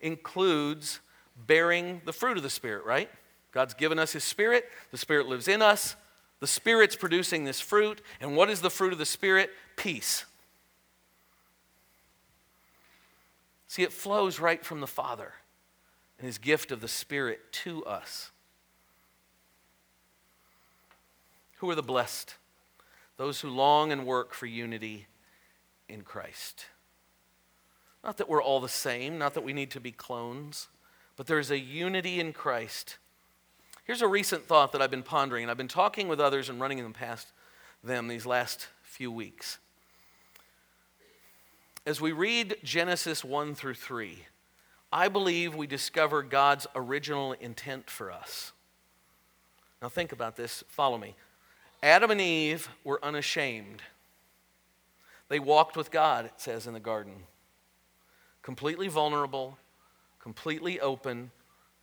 includes 0.00 1.00
bearing 1.36 2.00
the 2.04 2.12
fruit 2.12 2.36
of 2.36 2.42
the 2.42 2.50
Spirit, 2.50 2.86
right? 2.86 3.10
God's 3.52 3.74
given 3.74 3.98
us 3.98 4.12
His 4.12 4.24
Spirit, 4.24 4.64
the 4.92 4.98
Spirit 4.98 5.26
lives 5.26 5.48
in 5.48 5.60
us. 5.60 5.96
The 6.38 6.46
Spirit's 6.46 6.96
producing 6.96 7.44
this 7.44 7.60
fruit. 7.60 8.00
And 8.20 8.34
what 8.34 8.48
is 8.48 8.62
the 8.62 8.70
fruit 8.70 8.94
of 8.94 8.98
the 8.98 9.04
Spirit? 9.04 9.50
Peace. 9.76 10.24
See, 13.66 13.82
it 13.82 13.92
flows 13.92 14.40
right 14.40 14.64
from 14.64 14.80
the 14.80 14.86
Father 14.86 15.34
and 16.18 16.26
His 16.26 16.38
gift 16.38 16.72
of 16.72 16.80
the 16.80 16.88
Spirit 16.88 17.52
to 17.52 17.84
us. 17.84 18.30
Who 21.60 21.68
are 21.68 21.74
the 21.74 21.82
blessed? 21.82 22.36
Those 23.18 23.42
who 23.42 23.50
long 23.50 23.92
and 23.92 24.06
work 24.06 24.32
for 24.32 24.46
unity 24.46 25.06
in 25.90 26.00
Christ. 26.02 26.64
Not 28.02 28.16
that 28.16 28.30
we're 28.30 28.42
all 28.42 28.60
the 28.60 28.68
same, 28.68 29.18
not 29.18 29.34
that 29.34 29.44
we 29.44 29.52
need 29.52 29.70
to 29.72 29.80
be 29.80 29.92
clones, 29.92 30.68
but 31.16 31.26
there's 31.26 31.50
a 31.50 31.58
unity 31.58 32.18
in 32.18 32.32
Christ. 32.32 32.96
Here's 33.84 34.00
a 34.00 34.08
recent 34.08 34.46
thought 34.46 34.72
that 34.72 34.80
I've 34.80 34.90
been 34.90 35.02
pondering, 35.02 35.44
and 35.44 35.50
I've 35.50 35.58
been 35.58 35.68
talking 35.68 36.08
with 36.08 36.18
others 36.18 36.48
and 36.48 36.58
running 36.62 36.78
them 36.78 36.94
past 36.94 37.28
them 37.84 38.08
these 38.08 38.24
last 38.24 38.68
few 38.82 39.12
weeks. 39.12 39.58
As 41.84 42.00
we 42.00 42.12
read 42.12 42.56
Genesis 42.64 43.22
1 43.22 43.54
through 43.54 43.74
3, 43.74 44.24
I 44.90 45.08
believe 45.08 45.54
we 45.54 45.66
discover 45.66 46.22
God's 46.22 46.66
original 46.74 47.32
intent 47.32 47.90
for 47.90 48.10
us. 48.10 48.52
Now, 49.82 49.90
think 49.90 50.12
about 50.12 50.36
this. 50.36 50.64
Follow 50.68 50.96
me. 50.96 51.16
Adam 51.82 52.10
and 52.10 52.20
Eve 52.20 52.68
were 52.84 53.02
unashamed. 53.02 53.82
They 55.28 55.38
walked 55.38 55.76
with 55.76 55.90
God, 55.90 56.26
it 56.26 56.34
says 56.36 56.66
in 56.66 56.74
the 56.74 56.80
garden. 56.80 57.14
Completely 58.42 58.88
vulnerable, 58.88 59.58
completely 60.18 60.80
open, 60.80 61.30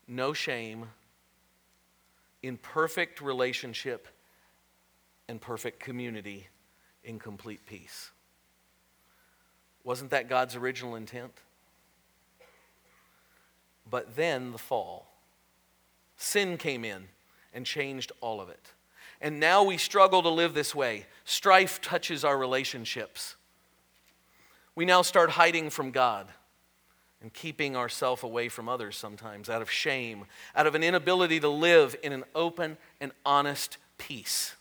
no 0.08 0.34
shame, 0.34 0.88
in 2.44 2.58
perfect 2.58 3.22
relationship 3.22 4.08
and 5.28 5.42
perfect 5.42 5.80
community 5.80 6.48
in 7.04 7.20
complete 7.20 7.66
peace. 7.66 8.12
Wasn't 9.84 10.12
that 10.12 10.30
God's 10.30 10.56
original 10.56 10.96
intent? 10.96 11.34
But 13.90 14.16
then 14.16 14.52
the 14.52 14.58
fall. 14.58 15.08
Sin 16.18 16.58
came 16.58 16.84
in 16.84 17.08
and 17.54 17.66
changed 17.66 18.12
all 18.20 18.42
of 18.42 18.50
it. 18.50 18.74
And 19.22 19.40
now 19.40 19.64
we 19.64 19.78
struggle 19.78 20.22
to 20.22 20.30
live 20.30 20.54
this 20.54 20.76
way. 20.76 21.06
Strife 21.26 21.82
touches 21.82 22.24
our 22.24 22.38
relationships. 22.38 23.36
We 24.76 24.86
now 24.86 25.02
start 25.02 25.32
hiding 25.32 25.72
from 25.72 25.92
God 25.92 26.28
and 27.22 27.34
keeping 27.34 27.76
ourselves 27.76 28.22
away 28.22 28.48
from 28.48 28.70
others 28.70 28.96
sometimes 28.96 29.50
out 29.50 29.62
of 29.62 29.72
shame, 29.72 30.26
out 30.56 30.68
of 30.68 30.76
an 30.76 30.84
inability 30.84 31.40
to 31.40 31.50
live 31.50 31.96
in 32.04 32.14
an 32.14 32.24
open 32.36 32.78
and 33.02 33.12
honest 33.26 33.78
peace. 33.98 34.56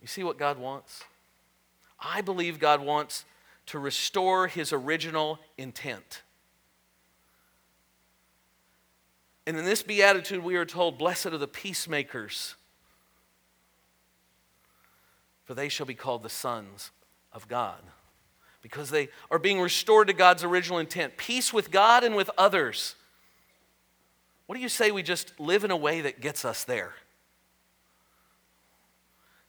You 0.00 0.08
see 0.08 0.22
what 0.22 0.38
God 0.38 0.58
wants? 0.58 1.04
I 2.00 2.20
believe 2.20 2.58
God 2.58 2.80
wants 2.80 3.24
to 3.66 3.78
restore 3.78 4.46
his 4.46 4.72
original 4.72 5.40
intent. 5.58 6.22
And 9.46 9.56
in 9.56 9.64
this 9.64 9.82
beatitude, 9.82 10.42
we 10.42 10.56
are 10.56 10.64
told, 10.64 10.98
Blessed 10.98 11.26
are 11.26 11.38
the 11.38 11.46
peacemakers, 11.46 12.56
for 15.44 15.54
they 15.54 15.68
shall 15.68 15.86
be 15.86 15.94
called 15.94 16.22
the 16.22 16.28
sons 16.28 16.90
of 17.32 17.46
God. 17.48 17.80
Because 18.62 18.90
they 18.90 19.08
are 19.30 19.38
being 19.38 19.60
restored 19.60 20.08
to 20.08 20.12
God's 20.12 20.42
original 20.42 20.80
intent 20.80 21.16
peace 21.16 21.52
with 21.52 21.70
God 21.70 22.02
and 22.02 22.16
with 22.16 22.28
others. 22.36 22.96
What 24.46 24.56
do 24.56 24.60
you 24.60 24.68
say 24.68 24.90
we 24.90 25.04
just 25.04 25.38
live 25.38 25.62
in 25.62 25.70
a 25.70 25.76
way 25.76 26.00
that 26.00 26.20
gets 26.20 26.44
us 26.44 26.64
there? 26.64 26.94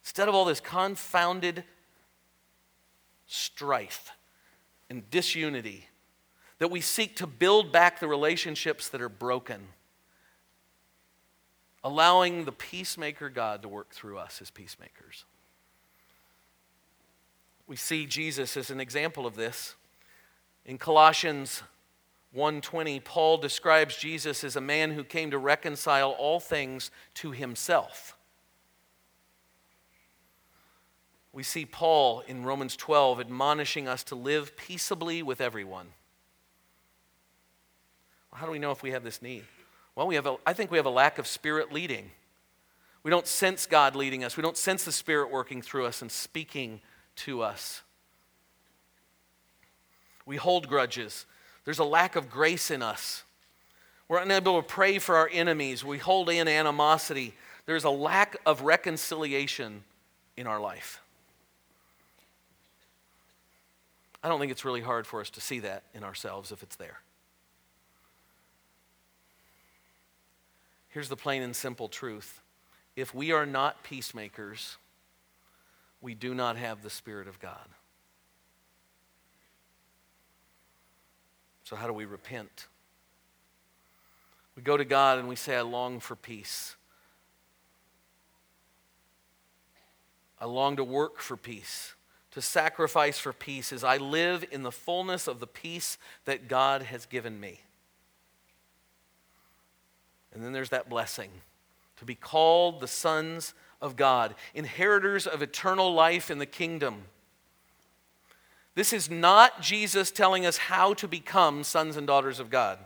Instead 0.02 0.28
of 0.28 0.36
all 0.36 0.44
this 0.44 0.60
confounded 0.60 1.64
strife, 3.26 4.12
and 4.90 5.08
disunity, 5.10 5.86
that 6.58 6.70
we 6.70 6.80
seek 6.80 7.16
to 7.16 7.26
build 7.26 7.70
back 7.70 8.00
the 8.00 8.08
relationships 8.08 8.88
that 8.88 9.00
are 9.00 9.08
broken, 9.08 9.68
allowing 11.88 12.44
the 12.44 12.52
peacemaker 12.52 13.30
God 13.30 13.62
to 13.62 13.68
work 13.68 13.94
through 13.94 14.18
us 14.18 14.42
as 14.42 14.50
peacemakers. 14.50 15.24
We 17.66 17.76
see 17.76 18.04
Jesus 18.04 18.58
as 18.58 18.68
an 18.68 18.78
example 18.78 19.24
of 19.24 19.36
this. 19.36 19.74
In 20.66 20.76
Colossians 20.76 21.62
1:20, 22.34 23.00
Paul 23.00 23.38
describes 23.38 23.96
Jesus 23.96 24.44
as 24.44 24.54
a 24.54 24.60
man 24.60 24.90
who 24.90 25.02
came 25.02 25.30
to 25.30 25.38
reconcile 25.38 26.10
all 26.10 26.40
things 26.40 26.90
to 27.14 27.30
himself. 27.32 28.18
We 31.32 31.42
see 31.42 31.64
Paul 31.64 32.20
in 32.20 32.44
Romans 32.44 32.76
12 32.76 33.18
admonishing 33.18 33.88
us 33.88 34.04
to 34.04 34.14
live 34.14 34.58
peaceably 34.58 35.22
with 35.22 35.40
everyone. 35.40 35.94
How 38.34 38.44
do 38.44 38.52
we 38.52 38.58
know 38.58 38.72
if 38.72 38.82
we 38.82 38.90
have 38.90 39.04
this 39.04 39.22
need? 39.22 39.46
Well, 39.98 40.06
we 40.06 40.14
have 40.14 40.28
a, 40.28 40.36
I 40.46 40.52
think 40.52 40.70
we 40.70 40.76
have 40.76 40.86
a 40.86 40.90
lack 40.90 41.18
of 41.18 41.26
spirit 41.26 41.72
leading. 41.72 42.12
We 43.02 43.10
don't 43.10 43.26
sense 43.26 43.66
God 43.66 43.96
leading 43.96 44.22
us. 44.22 44.36
We 44.36 44.44
don't 44.44 44.56
sense 44.56 44.84
the 44.84 44.92
Spirit 44.92 45.32
working 45.32 45.60
through 45.60 45.86
us 45.86 46.02
and 46.02 46.12
speaking 46.12 46.80
to 47.16 47.42
us. 47.42 47.82
We 50.24 50.36
hold 50.36 50.68
grudges. 50.68 51.26
There's 51.64 51.80
a 51.80 51.84
lack 51.84 52.14
of 52.14 52.30
grace 52.30 52.70
in 52.70 52.80
us. 52.80 53.24
We're 54.06 54.20
unable 54.22 54.62
to 54.62 54.66
pray 54.66 55.00
for 55.00 55.16
our 55.16 55.28
enemies. 55.32 55.84
We 55.84 55.98
hold 55.98 56.30
in 56.30 56.46
animosity. 56.46 57.34
There's 57.66 57.82
a 57.82 57.90
lack 57.90 58.36
of 58.46 58.62
reconciliation 58.62 59.82
in 60.36 60.46
our 60.46 60.60
life. 60.60 61.02
I 64.22 64.28
don't 64.28 64.38
think 64.38 64.52
it's 64.52 64.64
really 64.64 64.80
hard 64.80 65.08
for 65.08 65.20
us 65.20 65.30
to 65.30 65.40
see 65.40 65.58
that 65.58 65.82
in 65.92 66.04
ourselves 66.04 66.52
if 66.52 66.62
it's 66.62 66.76
there. 66.76 67.00
Here's 70.88 71.08
the 71.08 71.16
plain 71.16 71.42
and 71.42 71.54
simple 71.54 71.88
truth 71.88 72.40
if 72.96 73.14
we 73.14 73.30
are 73.30 73.46
not 73.46 73.84
peacemakers, 73.84 74.76
we 76.00 76.14
do 76.14 76.34
not 76.34 76.56
have 76.56 76.82
the 76.82 76.90
Spirit 76.90 77.28
of 77.28 77.38
God. 77.38 77.68
So, 81.62 81.76
how 81.76 81.86
do 81.86 81.92
we 81.92 82.06
repent? 82.06 82.66
We 84.56 84.62
go 84.62 84.76
to 84.76 84.84
God 84.84 85.18
and 85.20 85.28
we 85.28 85.36
say, 85.36 85.54
I 85.54 85.60
long 85.60 86.00
for 86.00 86.16
peace. 86.16 86.74
I 90.40 90.46
long 90.46 90.76
to 90.76 90.84
work 90.84 91.18
for 91.18 91.36
peace, 91.36 91.94
to 92.32 92.42
sacrifice 92.42 93.18
for 93.18 93.32
peace 93.32 93.72
as 93.72 93.84
I 93.84 93.98
live 93.98 94.44
in 94.50 94.62
the 94.64 94.72
fullness 94.72 95.28
of 95.28 95.40
the 95.40 95.46
peace 95.46 95.98
that 96.24 96.48
God 96.48 96.82
has 96.82 97.06
given 97.06 97.38
me. 97.38 97.60
And 100.38 100.46
then 100.46 100.52
there's 100.52 100.68
that 100.68 100.88
blessing 100.88 101.30
to 101.96 102.04
be 102.04 102.14
called 102.14 102.78
the 102.78 102.86
sons 102.86 103.54
of 103.82 103.96
God, 103.96 104.36
inheritors 104.54 105.26
of 105.26 105.42
eternal 105.42 105.92
life 105.92 106.30
in 106.30 106.38
the 106.38 106.46
kingdom. 106.46 107.02
This 108.76 108.92
is 108.92 109.10
not 109.10 109.60
Jesus 109.60 110.12
telling 110.12 110.46
us 110.46 110.56
how 110.56 110.94
to 110.94 111.08
become 111.08 111.64
sons 111.64 111.96
and 111.96 112.06
daughters 112.06 112.38
of 112.38 112.50
God. 112.50 112.78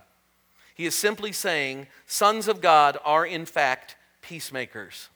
He 0.75 0.87
is 0.87 0.95
simply 0.95 1.31
saying 1.31 1.89
sons 2.07 2.49
of 2.49 2.63
God 2.63 2.97
are, 3.05 3.27
in 3.27 3.45
fact, 3.45 3.97
peacemakers. 4.23 5.11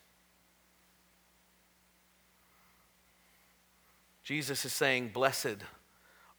Jesus 4.24 4.66
is 4.66 4.74
saying, 4.74 5.08
Blessed 5.08 5.56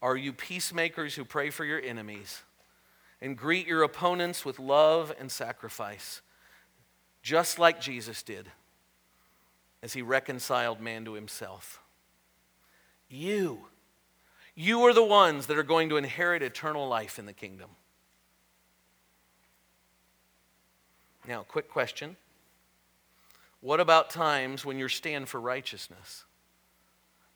are 0.03 0.15
you 0.15 0.31
peacemakers 0.31 1.15
who 1.15 1.25
pray 1.25 1.49
for 1.49 1.65
your 1.65 1.81
enemies 1.81 2.43
and 3.21 3.37
greet 3.37 3.67
your 3.67 3.83
opponents 3.83 4.45
with 4.45 4.59
love 4.59 5.13
and 5.19 5.31
sacrifice, 5.31 6.21
just 7.21 7.59
like 7.59 7.81
Jesus 7.81 8.21
did 8.21 8.49
as 9.81 9.93
he 9.93 10.01
reconciled 10.01 10.79
man 10.79 11.05
to 11.05 11.13
himself. 11.13 11.81
You, 13.09 13.67
you 14.55 14.81
are 14.81 14.93
the 14.93 15.03
ones 15.03 15.47
that 15.47 15.57
are 15.57 15.63
going 15.63 15.89
to 15.89 15.97
inherit 15.97 16.41
eternal 16.41 16.87
life 16.87 17.19
in 17.19 17.25
the 17.25 17.33
kingdom. 17.33 17.69
Now, 21.27 21.43
quick 21.43 21.69
question. 21.69 22.15
What 23.61 23.79
about 23.79 24.09
times 24.09 24.63
when 24.63 24.77
your 24.77 24.89
stand 24.89 25.27
for 25.29 25.41
righteousness 25.41 26.23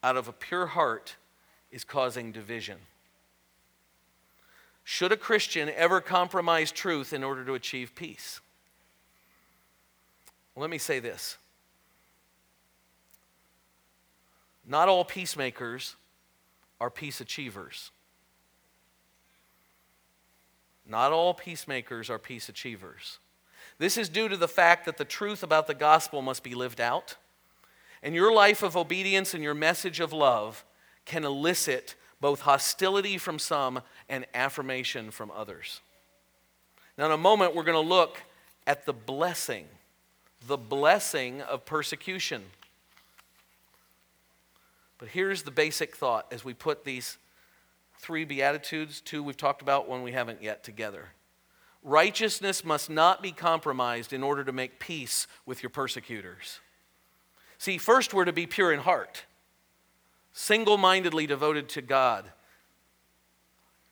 out 0.04 0.18
of 0.18 0.28
a 0.28 0.34
pure 0.34 0.68
heart 0.68 1.16
is 1.72 1.84
causing 1.84 2.32
division? 2.32 2.78
Should 4.92 5.14
a 5.14 5.18
Christian 5.18 5.70
ever 5.70 6.02
compromise 6.02 6.70
truth 6.70 7.14
in 7.14 7.24
order 7.24 7.46
to 7.46 7.54
achieve 7.54 7.96
peace? 7.96 8.42
Let 10.54 10.70
me 10.70 10.78
say 10.78 11.00
this 11.00 11.38
Not 14.68 14.90
all 14.90 15.06
peacemakers 15.06 15.96
are 16.82 16.90
peace 16.90 17.22
achievers. 17.22 17.92
Not 20.86 21.14
all 21.14 21.34
peacemakers 21.34 22.10
are 22.10 22.20
peace 22.20 22.50
achievers. 22.50 23.20
This 23.78 23.98
is 23.98 24.10
due 24.10 24.28
to 24.28 24.36
the 24.36 24.50
fact 24.50 24.84
that 24.84 24.98
the 24.98 25.06
truth 25.06 25.42
about 25.42 25.68
the 25.68 25.74
gospel 25.74 26.22
must 26.22 26.44
be 26.44 26.54
lived 26.54 26.82
out, 26.82 27.16
and 28.04 28.14
your 28.14 28.34
life 28.34 28.62
of 28.62 28.76
obedience 28.76 29.34
and 29.34 29.42
your 29.42 29.56
message 29.56 30.02
of 30.02 30.12
love 30.12 30.66
can 31.06 31.24
elicit 31.24 31.96
both 32.22 32.42
hostility 32.42 33.18
from 33.18 33.40
some 33.40 33.82
and 34.08 34.26
affirmation 34.34 35.12
from 35.12 35.32
others. 35.36 35.82
Now, 36.98 37.08
in 37.08 37.12
a 37.12 37.18
moment, 37.18 37.56
we're 37.56 37.64
going 37.64 37.84
to 37.84 37.90
look 37.90 38.22
at 38.68 38.86
the 38.86 38.94
blessing, 38.94 39.66
the 40.48 40.58
blessing 40.58 41.42
of 41.42 41.66
persecution. 41.66 42.44
But 45.00 45.10
here's 45.10 45.42
the 45.42 45.52
basic 45.52 45.96
thought 45.96 46.28
as 46.32 46.46
we 46.46 46.54
put 46.54 46.86
these 46.86 47.18
three 47.98 48.24
Beatitudes, 48.24 49.02
two 49.02 49.24
we've 49.24 49.36
talked 49.36 49.64
about, 49.64 49.90
one 49.90 50.04
we 50.04 50.12
haven't 50.12 50.44
yet 50.44 50.64
together. 50.64 51.10
Righteousness 51.84 52.64
must 52.64 52.90
not 52.90 53.24
be 53.24 53.32
compromised 53.32 54.14
in 54.14 54.22
order 54.22 54.44
to 54.44 54.52
make 54.52 54.80
peace 54.80 55.26
with 55.48 55.64
your 55.64 55.72
persecutors. 55.72 56.60
See, 57.58 57.80
first 57.80 58.14
we're 58.14 58.26
to 58.26 58.34
be 58.34 58.46
pure 58.46 58.72
in 58.72 58.80
heart 58.80 59.24
single 60.34 60.78
mindedly 60.78 61.28
devoted 61.28 61.70
to 61.70 61.82
God. 61.82 62.26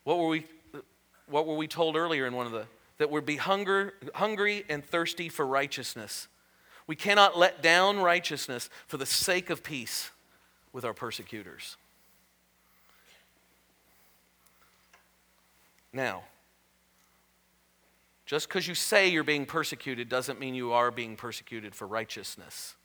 What 0.04 0.18
were, 0.18 0.28
we, 0.28 0.46
what 1.28 1.46
were 1.46 1.56
we 1.56 1.66
told 1.66 1.96
earlier 1.96 2.26
in 2.26 2.34
one 2.34 2.46
of 2.46 2.52
the? 2.52 2.66
That 2.98 3.10
we'd 3.10 3.26
be 3.26 3.36
hunger, 3.36 3.94
hungry 4.14 4.64
and 4.68 4.84
thirsty 4.84 5.28
for 5.28 5.46
righteousness. 5.46 6.28
We 6.86 6.96
cannot 6.96 7.38
let 7.38 7.62
down 7.62 7.98
righteousness 8.00 8.68
for 8.86 8.96
the 8.96 9.06
sake 9.06 9.48
of 9.50 9.62
peace 9.62 10.10
with 10.72 10.84
our 10.84 10.94
persecutors. 10.94 11.76
Now, 15.92 16.22
just 18.26 18.48
because 18.48 18.68
you 18.68 18.76
say 18.76 19.08
you're 19.08 19.24
being 19.24 19.46
persecuted 19.46 20.08
doesn't 20.08 20.38
mean 20.38 20.54
you 20.54 20.72
are 20.72 20.90
being 20.90 21.16
persecuted 21.16 21.74
for 21.74 21.86
righteousness. 21.86 22.76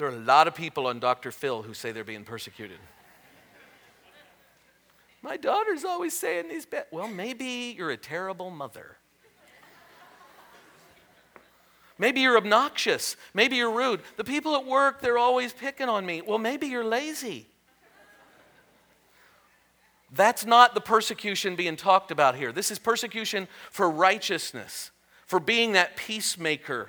There 0.00 0.08
are 0.08 0.12
a 0.12 0.18
lot 0.18 0.48
of 0.48 0.54
people 0.54 0.86
on 0.86 0.98
Dr. 0.98 1.30
Phil 1.30 1.60
who 1.60 1.74
say 1.74 1.92
they're 1.92 2.04
being 2.04 2.24
persecuted. 2.24 2.78
My 5.20 5.36
daughter's 5.36 5.84
always 5.84 6.18
saying 6.18 6.48
these 6.48 6.64
bad. 6.64 6.86
Well, 6.90 7.06
maybe 7.06 7.74
you're 7.76 7.90
a 7.90 7.98
terrible 7.98 8.48
mother. 8.48 8.96
Maybe 11.98 12.22
you're 12.22 12.38
obnoxious. 12.38 13.14
Maybe 13.34 13.56
you're 13.56 13.70
rude. 13.70 14.00
The 14.16 14.24
people 14.24 14.56
at 14.56 14.64
work, 14.64 15.02
they're 15.02 15.18
always 15.18 15.52
picking 15.52 15.90
on 15.90 16.06
me. 16.06 16.22
Well, 16.22 16.38
maybe 16.38 16.68
you're 16.68 16.82
lazy. 16.82 17.46
That's 20.10 20.46
not 20.46 20.72
the 20.72 20.80
persecution 20.80 21.56
being 21.56 21.76
talked 21.76 22.10
about 22.10 22.36
here. 22.36 22.52
This 22.52 22.70
is 22.70 22.78
persecution 22.78 23.48
for 23.70 23.90
righteousness, 23.90 24.92
for 25.26 25.38
being 25.38 25.72
that 25.72 25.94
peacemaker 25.98 26.88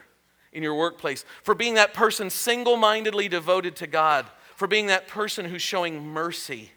in 0.53 0.63
your 0.63 0.75
workplace, 0.75 1.25
for 1.43 1.55
being 1.55 1.75
that 1.75 1.93
person 1.93 2.29
single 2.29 2.77
mindedly 2.77 3.27
devoted 3.27 3.75
to 3.77 3.87
God, 3.87 4.25
for 4.55 4.67
being 4.67 4.87
that 4.87 5.07
person 5.07 5.45
who's 5.45 5.61
showing 5.61 6.05
mercy, 6.05 6.71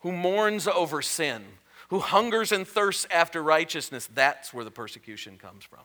who 0.00 0.12
mourns 0.12 0.66
over 0.66 1.02
sin, 1.02 1.44
who 1.88 1.98
hungers 1.98 2.50
and 2.50 2.66
thirsts 2.66 3.06
after 3.10 3.42
righteousness. 3.42 4.08
That's 4.12 4.52
where 4.52 4.64
the 4.64 4.70
persecution 4.70 5.38
comes 5.38 5.64
from. 5.64 5.80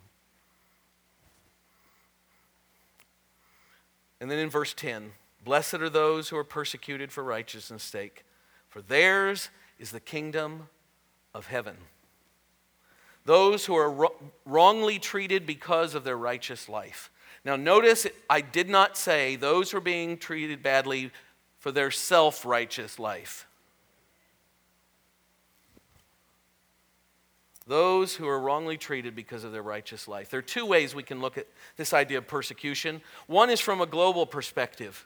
And 4.21 4.29
then 4.29 4.39
in 4.39 4.49
verse 4.49 4.73
10, 4.73 5.11
blessed 5.43 5.75
are 5.75 5.89
those 5.89 6.29
who 6.29 6.37
are 6.37 6.43
persecuted 6.43 7.11
for 7.11 7.23
righteousness' 7.23 7.83
sake, 7.83 8.25
for 8.69 8.81
theirs 8.81 9.49
is 9.77 9.91
the 9.91 9.99
kingdom 9.99 10.67
of 11.33 11.47
heaven 11.47 11.77
those 13.25 13.65
who 13.65 13.75
are 13.75 14.09
wrongly 14.45 14.99
treated 14.99 15.45
because 15.45 15.95
of 15.95 16.03
their 16.03 16.17
righteous 16.17 16.67
life. 16.67 17.11
Now, 17.45 17.55
notice 17.55 18.07
I 18.29 18.41
did 18.41 18.69
not 18.69 18.97
say 18.97 19.35
those 19.35 19.71
who 19.71 19.77
are 19.77 19.81
being 19.81 20.17
treated 20.17 20.61
badly 20.61 21.11
for 21.59 21.71
their 21.71 21.91
self 21.91 22.45
righteous 22.45 22.99
life. 22.99 23.45
Those 27.67 28.15
who 28.15 28.27
are 28.27 28.39
wrongly 28.39 28.77
treated 28.77 29.15
because 29.15 29.43
of 29.43 29.51
their 29.51 29.61
righteous 29.61 30.07
life. 30.07 30.29
There 30.29 30.39
are 30.39 30.41
two 30.41 30.65
ways 30.65 30.95
we 30.95 31.03
can 31.03 31.21
look 31.21 31.37
at 31.37 31.45
this 31.77 31.93
idea 31.93 32.17
of 32.17 32.27
persecution. 32.27 32.99
One 33.27 33.51
is 33.51 33.59
from 33.59 33.79
a 33.79 33.85
global 33.85 34.25
perspective. 34.25 35.05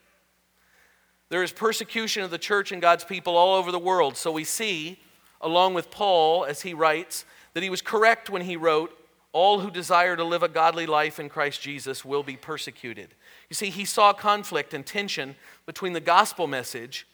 There 1.28 1.44
is 1.44 1.52
persecution 1.52 2.24
of 2.24 2.32
the 2.32 2.38
church 2.38 2.72
and 2.72 2.82
God's 2.82 3.04
people 3.04 3.36
all 3.36 3.56
over 3.56 3.72
the 3.72 3.80
world. 3.80 4.16
So 4.16 4.32
we 4.32 4.46
see, 4.46 5.02
along 5.42 5.74
with 5.74 5.92
Paul, 5.92 6.46
as 6.46 6.62
he 6.62 6.74
writes, 6.74 7.26
that 7.54 7.64
he 7.64 7.70
was 7.70 7.82
correct 7.82 8.30
when 8.30 8.44
he 8.44 8.56
wrote, 8.56 8.98
All 9.32 9.60
who 9.60 9.72
desire 9.72 10.16
to 10.16 10.24
live 10.24 10.44
a 10.44 10.48
godly 10.48 10.86
life 10.86 11.20
in 11.20 11.30
Christ 11.30 11.62
Jesus 11.62 12.04
will 12.04 12.24
be 12.24 12.36
persecuted. 12.36 13.10
You 13.50 13.56
see, 13.56 13.70
he 13.70 13.86
saw 13.86 14.14
conflict 14.14 14.74
and 14.74 14.86
tension 14.86 15.36
between 15.66 15.94
the 15.94 16.00
gospel 16.00 16.48
message 16.48 17.08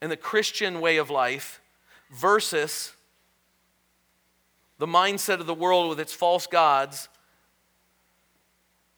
and 0.00 0.10
the 0.10 0.16
Christian 0.16 0.80
way 0.80 0.96
of 0.96 1.10
life 1.10 1.60
versus 2.10 2.92
the 4.78 4.86
mindset 4.86 5.40
of 5.40 5.46
the 5.46 5.54
world 5.54 5.90
with 5.90 6.00
its 6.00 6.14
false 6.14 6.46
gods 6.46 7.08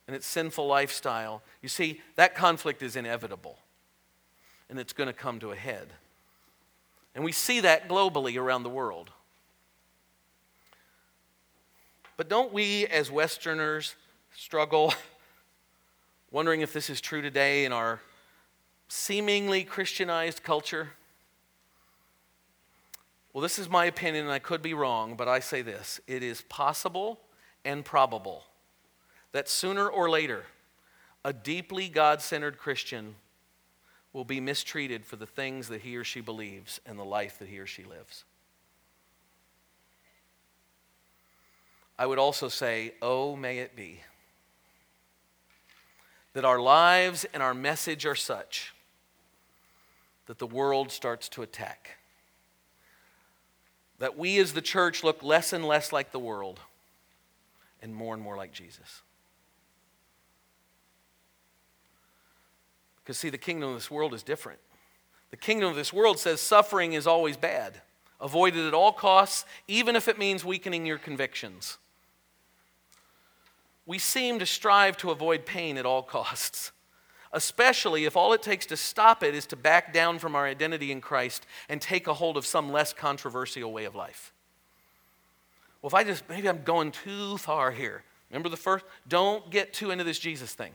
and 0.07 0.17
its 0.17 0.27
sinful 0.27 0.67
lifestyle, 0.67 1.43
you 1.61 1.69
see, 1.69 2.01
that 2.17 2.35
conflict 2.35 2.83
is 2.83 2.97
inevitable 2.97 3.59
and 4.69 4.79
it's 4.79 4.93
going 4.93 5.07
to 5.09 5.12
come 5.12 5.38
to 5.41 5.51
a 5.51 5.57
head. 5.57 5.93
And 7.15 7.25
we 7.25 7.33
see 7.33 7.61
that 7.61 7.88
globally 7.88 8.41
around 8.41 8.62
the 8.62 8.71
world. 8.71 9.11
But 12.16 12.29
don't 12.29 12.53
we, 12.53 12.87
as 12.87 13.11
Westerners, 13.11 13.94
struggle 14.35 14.94
wondering 16.31 16.61
if 16.61 16.72
this 16.72 16.90
is 16.90 17.01
true 17.01 17.22
today 17.22 17.64
in 17.64 17.72
our 17.72 18.01
seemingly 18.88 19.64
Christianized 19.64 20.42
culture? 20.42 20.90
Well, 23.33 23.42
this 23.42 23.59
is 23.59 23.68
my 23.68 23.87
opinion, 23.87 24.25
and 24.25 24.33
I 24.33 24.38
could 24.38 24.62
be 24.62 24.75
wrong, 24.75 25.16
but 25.16 25.29
I 25.29 25.40
say 25.40 25.62
this 25.62 26.01
it 26.07 26.22
is 26.22 26.42
possible 26.42 27.20
and 27.64 27.85
probable 27.85 28.44
that 29.33 29.48
sooner 29.48 29.88
or 29.88 30.09
later, 30.09 30.44
a 31.25 31.33
deeply 31.33 31.88
God 31.88 32.20
centered 32.20 32.59
Christian 32.59 33.14
will 34.12 34.25
be 34.25 34.40
mistreated 34.40 35.07
for 35.07 35.16
the 35.16 35.27
things 35.27 35.68
that 35.68 35.81
he 35.81 35.96
or 35.96 36.05
she 36.05 36.20
believes 36.20 36.81
and 36.85 36.98
the 36.98 37.05
life 37.05 37.38
that 37.38 37.48
he 37.48 37.59
or 37.59 37.66
she 37.66 37.85
lives. 37.85 38.25
I 41.98 42.07
would 42.07 42.18
also 42.18 42.48
say, 42.48 42.94
oh, 43.00 43.37
may 43.37 43.59
it 43.59 43.76
be 43.76 44.00
that 46.33 46.44
our 46.44 46.59
lives 46.59 47.26
and 47.35 47.42
our 47.42 47.55
message 47.55 48.07
are 48.07 48.14
such 48.14 48.72
that 50.26 50.38
the 50.38 50.46
world 50.46 50.90
starts 50.90 51.28
to 51.31 51.42
attack 51.42 51.98
that 53.98 54.18
we 54.18 54.38
as 54.38 54.52
the 54.52 54.61
church 54.61 55.05
look 55.05 55.22
less 55.22 55.52
and 55.52 55.64
less 55.64 55.92
like 55.92 56.11
the 56.11 56.18
world 56.18 56.59
and 57.81 57.94
more 57.94 58.14
and 58.14 58.22
more 58.22 58.37
like 58.37 58.52
Jesus. 58.52 59.02
Because, 62.96 63.16
see, 63.16 63.31
the 63.31 63.38
kingdom 63.38 63.68
of 63.68 63.76
this 63.76 63.90
world 63.90 64.12
is 64.12 64.24
different. 64.24 64.59
The 65.31 65.37
kingdom 65.37 65.70
of 65.70 65.76
this 65.76 65.92
world 65.92 66.18
says 66.18 66.40
suffering 66.40 66.94
is 66.94 67.07
always 67.07 67.37
bad. 67.37 67.81
Avoid 68.23 68.57
it 68.57 68.67
at 68.67 68.73
all 68.73 68.93
costs, 68.93 69.45
even 69.69 69.97
if 69.97 70.09
it 70.09 70.19
means 70.19 70.45
weakening 70.45 70.87
your 70.87 70.97
convictions. 70.97 71.77
We 73.85 73.99
seem 73.99 74.39
to 74.39 74.47
strive 74.47 74.97
to 74.99 75.11
avoid 75.11 75.45
pain 75.45 75.77
at 75.77 75.85
all 75.85 76.03
costs 76.03 76.73
especially 77.33 78.05
if 78.05 78.17
all 78.17 78.33
it 78.33 78.43
takes 78.43 78.67
to 78.67 78.77
stop 78.77 79.23
it 79.23 79.35
is 79.35 79.47
to 79.47 79.57
back 79.57 79.93
down 79.93 80.19
from 80.19 80.37
our 80.37 80.47
identity 80.47 80.93
in 80.93 81.01
Christ 81.01 81.47
and 81.69 81.81
take 81.81 82.07
a 82.07 82.15
hold 82.15 82.37
of 82.37 82.47
some 82.47 82.71
less 82.71 82.93
controversial 82.93 83.73
way 83.73 83.85
of 83.85 83.95
life. 83.95 84.33
Well, 85.81 85.89
if 85.89 85.95
I 85.95 86.05
just, 86.05 86.29
maybe 86.29 86.49
I'm 86.49 86.63
going 86.63 86.93
too 86.93 87.39
far 87.39 87.71
here. 87.71 88.05
Remember 88.31 88.49
the 88.49 88.57
first? 88.57 88.85
Don't 89.09 89.51
get 89.51 89.73
too 89.73 89.91
into 89.91 90.05
this 90.05 90.19
Jesus 90.19 90.55
thing. 90.55 90.73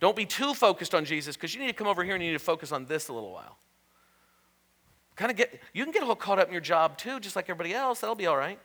Don't 0.00 0.16
be 0.16 0.26
too 0.26 0.52
focused 0.52 0.94
on 0.94 1.04
Jesus 1.04 1.36
because 1.36 1.54
you 1.54 1.60
need 1.60 1.68
to 1.68 1.72
come 1.72 1.86
over 1.86 2.02
here 2.02 2.14
and 2.14 2.22
you 2.22 2.30
need 2.30 2.38
to 2.38 2.44
focus 2.44 2.72
on 2.72 2.86
this 2.86 3.08
a 3.08 3.12
little 3.12 3.32
while. 3.32 3.56
Kind 5.16 5.30
of 5.30 5.36
get, 5.36 5.60
you 5.72 5.84
can 5.84 5.92
get 5.92 6.02
all 6.02 6.16
caught 6.16 6.38
up 6.38 6.46
in 6.46 6.52
your 6.52 6.60
job 6.60 6.96
too, 6.96 7.20
just 7.20 7.36
like 7.36 7.46
everybody 7.46 7.74
else. 7.74 8.00
That'll 8.00 8.16
be 8.16 8.26
all 8.26 8.36
right. 8.36 8.58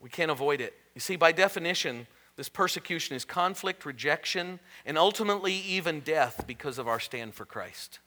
We 0.00 0.10
can't 0.10 0.30
avoid 0.30 0.60
it. 0.60 0.74
You 0.94 1.00
see, 1.00 1.16
by 1.16 1.32
definition, 1.32 2.06
this 2.36 2.48
persecution 2.48 3.16
is 3.16 3.24
conflict, 3.24 3.86
rejection, 3.86 4.60
and 4.84 4.98
ultimately 4.98 5.54
even 5.54 6.00
death 6.00 6.44
because 6.46 6.78
of 6.78 6.86
our 6.86 7.00
stand 7.00 7.34
for 7.34 7.44
Christ. 7.44 7.98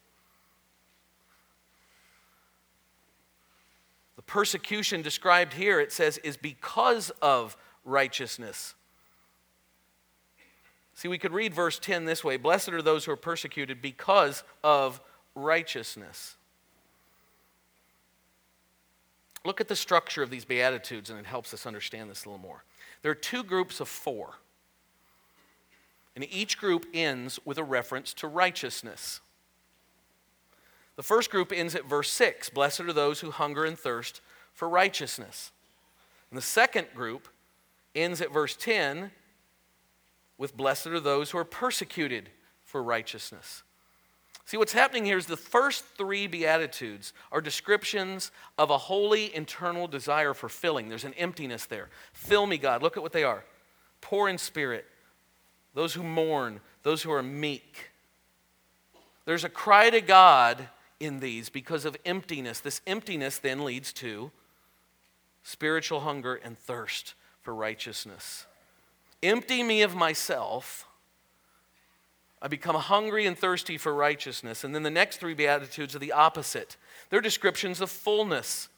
The 4.15 4.21
persecution 4.21 5.01
described 5.01 5.53
here, 5.53 5.79
it 5.79 5.91
says, 5.91 6.19
is 6.19 6.37
because 6.37 7.09
of 7.21 7.57
righteousness. 7.83 8.75
See, 10.99 11.07
we 11.07 11.17
could 11.17 11.31
read 11.31 11.53
verse 11.53 11.79
10 11.79 12.03
this 12.03 12.25
way 12.25 12.35
Blessed 12.35 12.73
are 12.73 12.81
those 12.81 13.05
who 13.05 13.13
are 13.13 13.15
persecuted 13.15 13.81
because 13.81 14.43
of 14.65 14.99
righteousness. 15.33 16.35
Look 19.45 19.61
at 19.61 19.69
the 19.69 19.77
structure 19.77 20.21
of 20.21 20.29
these 20.29 20.43
Beatitudes, 20.43 21.09
and 21.09 21.17
it 21.17 21.25
helps 21.25 21.53
us 21.53 21.65
understand 21.65 22.09
this 22.09 22.25
a 22.25 22.27
little 22.27 22.43
more. 22.43 22.65
There 23.01 23.13
are 23.13 23.15
two 23.15 23.45
groups 23.45 23.79
of 23.79 23.87
four, 23.87 24.39
and 26.17 26.27
each 26.29 26.57
group 26.57 26.85
ends 26.93 27.39
with 27.45 27.57
a 27.57 27.63
reference 27.63 28.13
to 28.15 28.27
righteousness. 28.27 29.21
The 30.97 31.03
first 31.03 31.31
group 31.31 31.53
ends 31.53 31.75
at 31.75 31.85
verse 31.85 32.11
6 32.11 32.49
Blessed 32.49 32.81
are 32.81 32.91
those 32.91 33.21
who 33.21 33.31
hunger 33.31 33.63
and 33.63 33.79
thirst 33.79 34.19
for 34.53 34.67
righteousness. 34.67 35.53
And 36.29 36.37
the 36.37 36.41
second 36.41 36.87
group 36.93 37.29
ends 37.95 38.19
at 38.19 38.33
verse 38.33 38.57
10 38.57 39.11
with 40.39 40.57
Blessed 40.57 40.87
are 40.87 40.99
those 40.99 41.29
who 41.29 41.37
are 41.37 41.45
persecuted 41.45 42.29
for 42.63 42.81
righteousness. 42.81 43.61
See, 44.45 44.57
what's 44.57 44.73
happening 44.73 45.05
here 45.05 45.17
is 45.17 45.27
the 45.27 45.37
first 45.37 45.85
three 45.95 46.25
Beatitudes 46.25 47.13
are 47.31 47.41
descriptions 47.41 48.31
of 48.57 48.71
a 48.71 48.77
holy 48.79 49.35
internal 49.35 49.87
desire 49.87 50.33
for 50.33 50.49
filling. 50.49 50.89
There's 50.89 51.03
an 51.03 51.13
emptiness 51.13 51.65
there. 51.65 51.89
Fill 52.13 52.47
me, 52.47 52.57
God. 52.57 52.81
Look 52.81 52.97
at 52.97 53.03
what 53.03 53.13
they 53.13 53.23
are 53.23 53.43
poor 54.01 54.29
in 54.29 54.37
spirit, 54.37 54.85
those 55.75 55.93
who 55.93 56.03
mourn, 56.03 56.61
those 56.81 57.03
who 57.03 57.11
are 57.11 57.21
meek. 57.21 57.91
There's 59.25 59.43
a 59.43 59.49
cry 59.49 59.89
to 59.89 60.01
God 60.01 60.69
in 60.99 61.19
these 61.19 61.49
because 61.49 61.85
of 61.85 61.95
emptiness. 62.05 62.59
This 62.59 62.81
emptiness 62.87 63.37
then 63.37 63.65
leads 63.65 63.93
to 63.93 64.31
spiritual 65.43 65.99
hunger 65.99 66.35
and 66.35 66.57
thirst 66.57 67.13
for 67.41 67.53
righteousness. 67.53 68.45
Empty 69.21 69.63
me 69.63 69.81
of 69.81 69.95
myself 69.95 70.85
I 72.41 72.47
become 72.47 72.75
hungry 72.75 73.25
and 73.25 73.37
thirsty 73.37 73.77
for 73.77 73.93
righteousness. 73.93 74.63
And 74.63 74.73
then 74.73 74.83
the 74.83 74.89
next 74.89 75.17
three 75.17 75.33
Beatitudes 75.33 75.95
are 75.95 75.99
the 75.99 76.13
opposite. 76.13 76.77
They're 77.09 77.21
descriptions 77.21 77.81
of 77.81 77.89
fullness. 77.89 78.69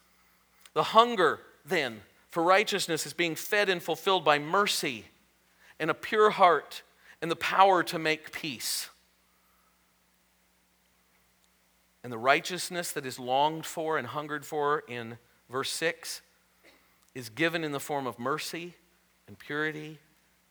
The 0.74 0.82
hunger, 0.82 1.40
then, 1.64 2.00
for 2.28 2.42
righteousness 2.42 3.06
is 3.06 3.12
being 3.12 3.36
fed 3.36 3.68
and 3.68 3.82
fulfilled 3.82 4.24
by 4.24 4.38
mercy 4.38 5.06
and 5.78 5.90
a 5.90 5.94
pure 5.94 6.30
heart 6.30 6.82
and 7.20 7.30
the 7.30 7.36
power 7.36 7.82
to 7.84 7.98
make 7.98 8.32
peace. 8.32 8.88
And 12.02 12.12
the 12.12 12.18
righteousness 12.18 12.90
that 12.92 13.06
is 13.06 13.20
longed 13.20 13.64
for 13.64 13.96
and 13.96 14.08
hungered 14.08 14.44
for 14.44 14.82
in 14.88 15.18
verse 15.48 15.70
6 15.70 16.20
is 17.14 17.28
given 17.28 17.62
in 17.62 17.70
the 17.70 17.78
form 17.78 18.08
of 18.08 18.18
mercy 18.18 18.74
and 19.28 19.38
purity 19.38 20.00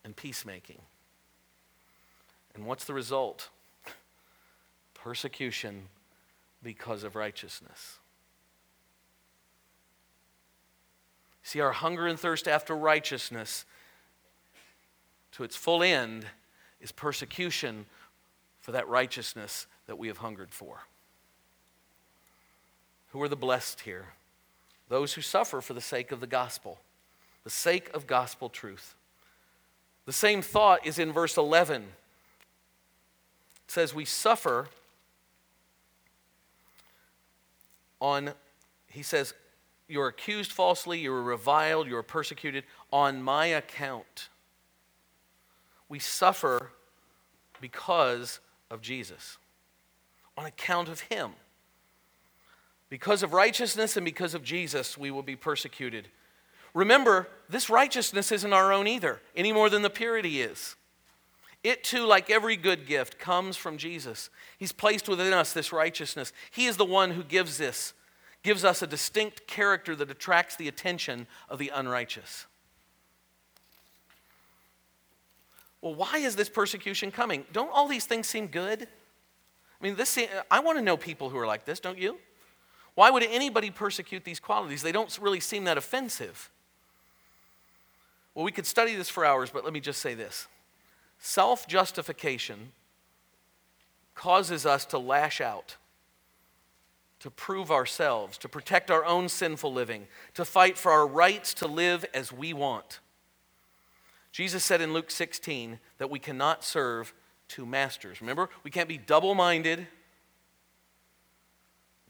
and 0.04 0.16
peacemaking. 0.16 0.80
And 2.54 2.66
what's 2.66 2.84
the 2.84 2.94
result? 2.94 3.48
Persecution 4.94 5.88
because 6.62 7.04
of 7.04 7.16
righteousness. 7.16 7.98
See, 11.42 11.60
our 11.60 11.72
hunger 11.72 12.06
and 12.06 12.18
thirst 12.18 12.46
after 12.46 12.74
righteousness 12.74 13.64
to 15.32 15.44
its 15.44 15.56
full 15.56 15.82
end 15.82 16.26
is 16.80 16.92
persecution 16.92 17.86
for 18.60 18.72
that 18.72 18.88
righteousness 18.88 19.66
that 19.86 19.98
we 19.98 20.08
have 20.08 20.18
hungered 20.18 20.52
for. 20.52 20.84
Who 23.08 23.20
are 23.22 23.28
the 23.28 23.36
blessed 23.36 23.80
here? 23.80 24.06
Those 24.88 25.14
who 25.14 25.20
suffer 25.20 25.60
for 25.60 25.74
the 25.74 25.80
sake 25.80 26.12
of 26.12 26.20
the 26.20 26.26
gospel, 26.26 26.80
the 27.44 27.50
sake 27.50 27.90
of 27.92 28.06
gospel 28.06 28.48
truth. 28.48 28.94
The 30.06 30.12
same 30.12 30.42
thought 30.42 30.86
is 30.86 30.98
in 30.98 31.12
verse 31.12 31.36
11 31.36 31.82
It 31.82 31.88
says 33.68 33.94
we 33.94 34.04
suffer 34.04 34.68
on, 38.00 38.32
he 38.88 39.02
says, 39.02 39.32
you're 39.88 40.08
accused 40.08 40.52
falsely, 40.52 40.98
you're 41.00 41.22
reviled, 41.22 41.86
you're 41.86 42.02
persecuted 42.02 42.64
on 42.92 43.22
my 43.22 43.46
account. 43.46 44.28
We 45.88 45.98
suffer 45.98 46.70
because 47.60 48.40
of 48.70 48.80
Jesus. 48.80 49.38
on 50.36 50.46
account 50.46 50.88
of 50.88 51.00
him. 51.00 51.32
Because 52.88 53.22
of 53.22 53.32
righteousness 53.32 53.96
and 53.96 54.04
because 54.04 54.34
of 54.34 54.42
Jesus, 54.42 54.96
we 54.96 55.10
will 55.10 55.22
be 55.22 55.36
persecuted. 55.36 56.08
Remember, 56.74 57.28
this 57.48 57.68
righteousness 57.68 58.32
isn't 58.32 58.52
our 58.52 58.72
own 58.72 58.86
either, 58.86 59.20
any 59.36 59.52
more 59.52 59.68
than 59.68 59.82
the 59.82 59.90
purity 59.90 60.40
is. 60.40 60.76
It 61.62 61.84
too, 61.84 62.04
like 62.06 62.30
every 62.30 62.56
good 62.56 62.86
gift, 62.86 63.18
comes 63.18 63.56
from 63.56 63.78
Jesus. 63.78 64.30
He's 64.58 64.72
placed 64.72 65.08
within 65.08 65.32
us 65.32 65.52
this 65.52 65.72
righteousness. 65.72 66.32
He 66.50 66.66
is 66.66 66.76
the 66.76 66.84
one 66.84 67.12
who 67.12 67.22
gives 67.22 67.58
this, 67.58 67.92
gives 68.42 68.64
us 68.64 68.82
a 68.82 68.86
distinct 68.86 69.46
character 69.46 69.94
that 69.96 70.10
attracts 70.10 70.56
the 70.56 70.66
attention 70.66 71.26
of 71.48 71.58
the 71.58 71.70
unrighteous. 71.72 72.46
Well, 75.80 75.94
why 75.94 76.18
is 76.18 76.36
this 76.36 76.48
persecution 76.48 77.10
coming? 77.10 77.44
Don't 77.52 77.70
all 77.72 77.86
these 77.86 78.06
things 78.06 78.28
seem 78.28 78.46
good? 78.46 78.82
I 78.82 79.84
mean, 79.84 79.96
this, 79.96 80.18
I 80.50 80.60
want 80.60 80.78
to 80.78 80.82
know 80.82 80.96
people 80.96 81.28
who 81.28 81.38
are 81.38 81.46
like 81.46 81.64
this, 81.64 81.80
don't 81.80 81.98
you? 81.98 82.18
Why 82.94 83.10
would 83.10 83.24
anybody 83.24 83.70
persecute 83.70 84.24
these 84.24 84.38
qualities? 84.38 84.82
They 84.82 84.92
don't 84.92 85.16
really 85.20 85.40
seem 85.40 85.64
that 85.64 85.78
offensive. 85.78 86.50
Well, 88.34 88.44
we 88.44 88.52
could 88.52 88.66
study 88.66 88.94
this 88.94 89.08
for 89.08 89.24
hours, 89.24 89.50
but 89.50 89.64
let 89.64 89.72
me 89.72 89.80
just 89.80 90.00
say 90.00 90.14
this 90.14 90.46
self 91.18 91.66
justification 91.66 92.72
causes 94.14 94.66
us 94.66 94.84
to 94.86 94.98
lash 94.98 95.40
out, 95.40 95.76
to 97.20 97.30
prove 97.30 97.70
ourselves, 97.70 98.36
to 98.38 98.48
protect 98.48 98.90
our 98.90 99.04
own 99.04 99.28
sinful 99.28 99.72
living, 99.72 100.06
to 100.34 100.44
fight 100.44 100.76
for 100.76 100.92
our 100.92 101.06
rights 101.06 101.54
to 101.54 101.66
live 101.66 102.04
as 102.12 102.32
we 102.32 102.52
want. 102.52 103.00
Jesus 104.32 104.64
said 104.64 104.80
in 104.80 104.92
Luke 104.92 105.10
16 105.10 105.78
that 105.98 106.10
we 106.10 106.18
cannot 106.18 106.64
serve 106.64 107.14
two 107.48 107.66
masters. 107.66 108.20
Remember, 108.20 108.48
we 108.64 108.70
can't 108.70 108.88
be 108.88 108.98
double 108.98 109.34
minded 109.34 109.86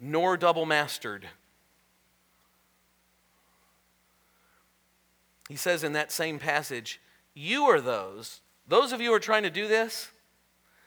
nor 0.01 0.37
double 0.37 0.67
mastered. 0.67 1.29
He 5.49 5.57
says 5.57 5.85
in 5.85 5.93
that 5.93 6.13
same 6.13 6.39
passage, 6.39 7.01
You 7.35 7.65
are 7.65 7.81
those, 7.81 8.41
those 8.67 8.93
of 8.93 9.01
you 9.01 9.09
who 9.09 9.15
are 9.15 9.21
trying 9.21 9.43
to 9.43 9.51
do 9.51 9.69
this, 9.69 10.11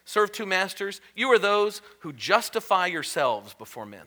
serve 0.06 0.32
two 0.32 0.46
masters, 0.46 1.02
you 1.16 1.28
are 1.30 1.40
those 1.40 1.82
who 2.00 2.14
justify 2.14 2.88
yourselves 2.88 3.54
before 3.54 3.86
men. 3.86 4.06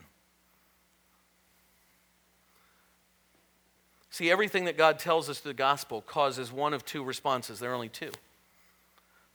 See, 4.10 4.30
everything 4.30 4.64
that 4.64 4.78
God 4.78 4.98
tells 4.98 5.28
us 5.28 5.38
through 5.38 5.52
the 5.52 5.58
gospel 5.58 6.00
causes 6.00 6.50
one 6.50 6.74
of 6.74 6.84
two 6.84 7.04
responses. 7.04 7.60
There 7.60 7.70
are 7.70 7.74
only 7.74 7.88
two 7.88 8.10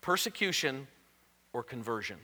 persecution 0.01 0.88
or 1.53 1.64
conversion. 1.64 2.18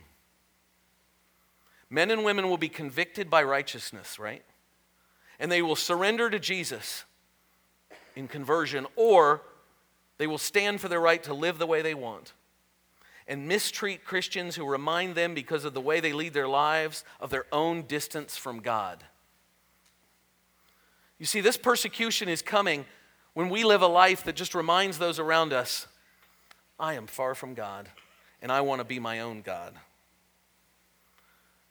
Men 1.88 2.10
and 2.10 2.24
women 2.24 2.48
will 2.50 2.58
be 2.58 2.68
convicted 2.68 3.30
by 3.30 3.42
righteousness, 3.42 4.18
right? 4.18 4.44
And 5.38 5.50
they 5.50 5.62
will 5.62 5.76
surrender 5.76 6.28
to 6.28 6.38
Jesus 6.38 7.04
in 8.16 8.28
conversion, 8.28 8.86
or 8.96 9.42
they 10.18 10.26
will 10.26 10.38
stand 10.38 10.80
for 10.80 10.88
their 10.88 11.00
right 11.00 11.22
to 11.24 11.34
live 11.34 11.58
the 11.58 11.66
way 11.66 11.82
they 11.82 11.94
want 11.94 12.32
and 13.30 13.46
mistreat 13.46 14.04
Christians 14.04 14.56
who 14.56 14.66
remind 14.66 15.14
them, 15.14 15.34
because 15.34 15.64
of 15.64 15.72
the 15.72 15.80
way 15.80 16.00
they 16.00 16.12
lead 16.12 16.34
their 16.34 16.48
lives, 16.48 17.04
of 17.20 17.30
their 17.30 17.46
own 17.52 17.82
distance 17.82 18.36
from 18.36 18.58
God. 18.58 19.04
You 21.16 21.26
see, 21.26 21.40
this 21.40 21.56
persecution 21.56 22.28
is 22.28 22.42
coming 22.42 22.86
when 23.34 23.48
we 23.48 23.62
live 23.62 23.82
a 23.82 23.86
life 23.86 24.24
that 24.24 24.34
just 24.34 24.52
reminds 24.52 24.98
those 24.98 25.20
around 25.20 25.52
us 25.52 25.86
I 26.78 26.94
am 26.94 27.06
far 27.06 27.36
from 27.36 27.54
God 27.54 27.88
and 28.42 28.50
I 28.50 28.62
want 28.62 28.80
to 28.80 28.84
be 28.84 28.98
my 28.98 29.20
own 29.20 29.42
God. 29.42 29.74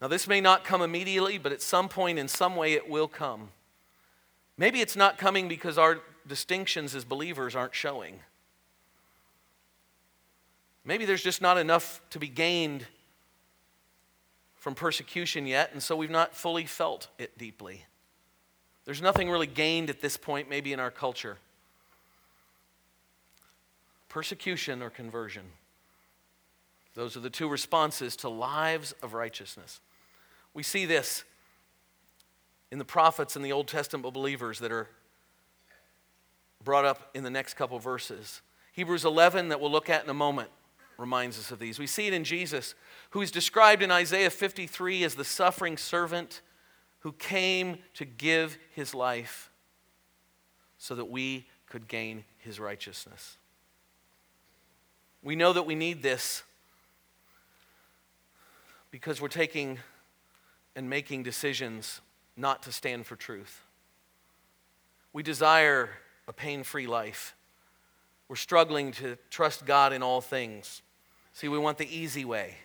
Now, 0.02 0.08
this 0.08 0.30
may 0.30 0.40
not 0.40 0.64
come 0.64 0.82
immediately, 0.82 1.38
but 1.38 1.52
at 1.52 1.62
some 1.62 1.90
point, 1.90 2.20
in 2.20 2.30
some 2.30 2.56
way, 2.56 2.72
it 2.72 2.90
will 2.90 3.10
come. 3.10 3.50
Maybe 4.56 4.80
it's 4.80 4.96
not 4.96 5.18
coming 5.18 5.50
because 5.50 5.78
our 5.78 6.00
distinctions 6.30 6.96
as 6.96 7.04
believers 7.04 7.56
aren't 7.56 7.76
showing. 7.76 8.20
Maybe 10.86 11.06
there's 11.06 11.24
just 11.24 11.42
not 11.42 11.58
enough 11.58 12.02
to 12.12 12.20
be 12.20 12.30
gained 12.30 12.86
from 14.56 14.76
persecution 14.76 15.46
yet, 15.46 15.72
and 15.74 15.84
so 15.84 15.96
we've 15.96 16.10
not 16.10 16.36
fully 16.36 16.66
felt 16.66 17.10
it 17.18 17.38
deeply. 17.38 17.86
There's 18.86 19.02
nothing 19.02 19.30
really 19.30 19.48
gained 19.48 19.90
at 19.90 20.02
this 20.02 20.18
point, 20.18 20.50
maybe 20.50 20.74
in 20.74 20.80
our 20.80 20.92
culture. 20.92 21.38
Persecution 24.08 24.82
or 24.82 24.90
conversion. 24.90 25.44
Those 26.96 27.16
are 27.16 27.22
the 27.22 27.30
two 27.30 27.48
responses 27.48 28.16
to 28.18 28.30
lives 28.30 28.94
of 29.04 29.14
righteousness. 29.14 29.80
We 30.54 30.64
see 30.64 30.86
this 30.86 31.24
in 32.72 32.80
the 32.80 32.86
prophets 32.86 33.36
and 33.36 33.46
the 33.46 33.52
Old 33.52 33.68
Testament 33.68 34.14
believers 34.14 34.60
that 34.60 34.72
are 34.72 34.90
brought 36.64 36.86
up 36.86 37.10
in 37.14 37.24
the 37.24 37.30
next 37.30 37.56
couple 37.56 37.80
verses. 37.80 38.42
Hebrews 38.74 39.06
11, 39.06 39.50
that 39.50 39.60
we'll 39.60 39.72
look 39.72 39.90
at 39.90 40.04
in 40.04 40.10
a 40.10 40.14
moment, 40.14 40.50
reminds 40.98 41.40
us 41.40 41.52
of 41.52 41.60
these. 41.60 41.80
We 41.80 41.88
see 41.88 42.08
it 42.08 42.14
in 42.14 42.24
Jesus, 42.24 42.76
who 43.12 43.22
is 43.22 43.32
described 43.32 43.82
in 43.82 43.92
Isaiah 43.92 44.30
53 44.30 45.04
as 45.04 45.16
the 45.16 45.24
suffering 45.24 45.78
servant 45.78 46.42
who 47.00 47.14
came 47.14 47.78
to 47.94 48.06
give 48.06 48.58
his 48.72 48.94
life 48.94 49.50
so 50.78 50.96
that 50.96 51.06
we 51.06 51.48
could 51.68 51.88
gain 51.88 52.26
his 52.38 52.60
righteousness. 52.60 53.38
We 55.24 55.36
know 55.36 55.54
that 55.54 55.64
we 55.64 55.76
need 55.76 56.02
this 56.02 56.44
because 58.92 59.22
we're 59.22 59.28
taking 59.28 59.80
and 60.76 60.90
making 60.90 61.24
decisions 61.24 62.02
not 62.36 62.64
to 62.64 62.72
stand 62.72 63.06
for 63.06 63.16
truth. 63.16 63.64
We 65.12 65.24
desire 65.24 65.90
a 66.30 66.34
pain 66.34 66.64
free 66.64 66.88
life. 66.88 67.36
We're 68.30 68.36
struggling 68.36 68.92
to 68.94 69.18
trust 69.32 69.66
God 69.66 69.92
in 69.92 70.04
all 70.04 70.22
things. 70.22 70.84
See, 71.34 71.48
we 71.48 71.58
want 71.58 71.80
the 71.80 71.94
easy 71.94 72.24
way. 72.24 72.56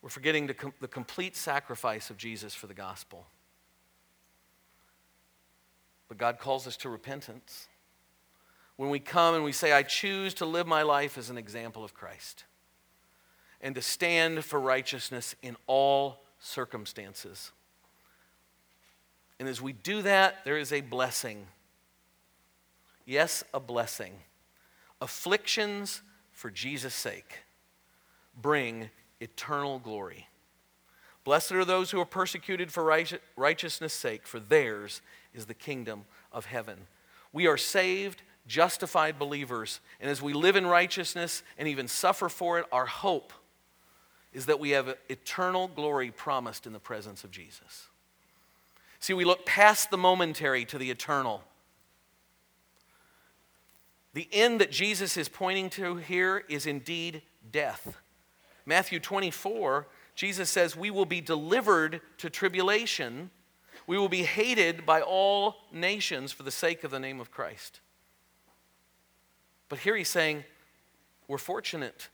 We're 0.00 0.08
forgetting 0.08 0.46
the, 0.46 0.54
com- 0.54 0.72
the 0.80 0.88
complete 0.88 1.36
sacrifice 1.36 2.08
of 2.08 2.16
Jesus 2.16 2.54
for 2.54 2.66
the 2.66 2.74
gospel. 2.74 3.26
But 6.08 6.16
God 6.18 6.38
calls 6.38 6.66
us 6.66 6.76
to 6.78 6.88
repentance. 6.88 7.68
When 8.76 8.88
we 8.90 8.98
come 8.98 9.34
and 9.34 9.44
we 9.44 9.52
say, 9.52 9.72
I 9.72 9.82
choose 9.82 10.34
to 10.34 10.46
live 10.46 10.66
my 10.66 10.82
life 10.82 11.18
as 11.18 11.30
an 11.30 11.38
example 11.38 11.84
of 11.84 11.94
Christ 11.94 12.44
and 13.60 13.74
to 13.74 13.82
stand 13.82 14.44
for 14.44 14.58
righteousness 14.58 15.36
in 15.42 15.56
all 15.66 16.22
circumstances. 16.38 17.52
And 19.38 19.48
as 19.48 19.60
we 19.60 19.72
do 19.72 20.02
that, 20.02 20.44
there 20.44 20.56
is 20.56 20.72
a 20.72 20.80
blessing. 20.80 21.46
Yes, 23.04 23.44
a 23.52 23.60
blessing. 23.60 24.14
Afflictions 25.00 26.02
for 26.32 26.50
Jesus' 26.50 26.94
sake 26.94 27.40
bring 28.40 28.90
eternal 29.20 29.78
glory. 29.78 30.28
Blessed 31.24 31.52
are 31.52 31.64
those 31.64 31.90
who 31.90 32.00
are 32.00 32.06
persecuted 32.06 32.72
for 32.72 32.84
righteousness' 33.36 33.92
sake, 33.94 34.26
for 34.26 34.38
theirs 34.38 35.00
is 35.32 35.46
the 35.46 35.54
kingdom 35.54 36.04
of 36.32 36.46
heaven. 36.46 36.86
We 37.32 37.46
are 37.46 37.56
saved, 37.56 38.22
justified 38.46 39.18
believers, 39.18 39.80
and 40.00 40.10
as 40.10 40.20
we 40.20 40.34
live 40.34 40.56
in 40.56 40.66
righteousness 40.66 41.42
and 41.56 41.66
even 41.66 41.88
suffer 41.88 42.28
for 42.28 42.58
it, 42.58 42.66
our 42.70 42.86
hope 42.86 43.32
is 44.32 44.46
that 44.46 44.60
we 44.60 44.70
have 44.70 44.96
eternal 45.08 45.68
glory 45.68 46.10
promised 46.10 46.66
in 46.66 46.72
the 46.72 46.80
presence 46.80 47.24
of 47.24 47.30
Jesus. 47.30 47.88
See, 48.98 49.14
we 49.14 49.24
look 49.24 49.46
past 49.46 49.90
the 49.90 49.96
momentary 49.96 50.64
to 50.66 50.78
the 50.78 50.90
eternal. 50.90 51.42
The 54.14 54.28
end 54.32 54.60
that 54.60 54.70
Jesus 54.70 55.16
is 55.16 55.28
pointing 55.28 55.70
to 55.70 55.96
here 55.96 56.44
is 56.48 56.66
indeed 56.66 57.22
death. 57.50 57.96
Matthew 58.64 58.98
24, 59.00 59.86
Jesus 60.14 60.48
says, 60.48 60.76
We 60.76 60.90
will 60.90 61.04
be 61.04 61.20
delivered 61.20 62.00
to 62.18 62.30
tribulation. 62.30 63.30
We 63.86 63.98
will 63.98 64.08
be 64.08 64.22
hated 64.22 64.86
by 64.86 65.02
all 65.02 65.56
nations 65.72 66.32
for 66.32 66.44
the 66.44 66.50
sake 66.50 66.84
of 66.84 66.90
the 66.90 67.00
name 67.00 67.20
of 67.20 67.30
Christ. 67.30 67.80
But 69.68 69.80
here 69.80 69.96
he's 69.96 70.08
saying, 70.08 70.44
We're 71.28 71.38
fortunate 71.38 72.08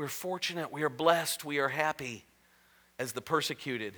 we're 0.00 0.08
fortunate, 0.08 0.72
we 0.72 0.82
are 0.82 0.88
blessed, 0.88 1.44
we 1.44 1.58
are 1.58 1.68
happy 1.68 2.24
as 2.98 3.12
the 3.12 3.20
persecuted. 3.20 3.92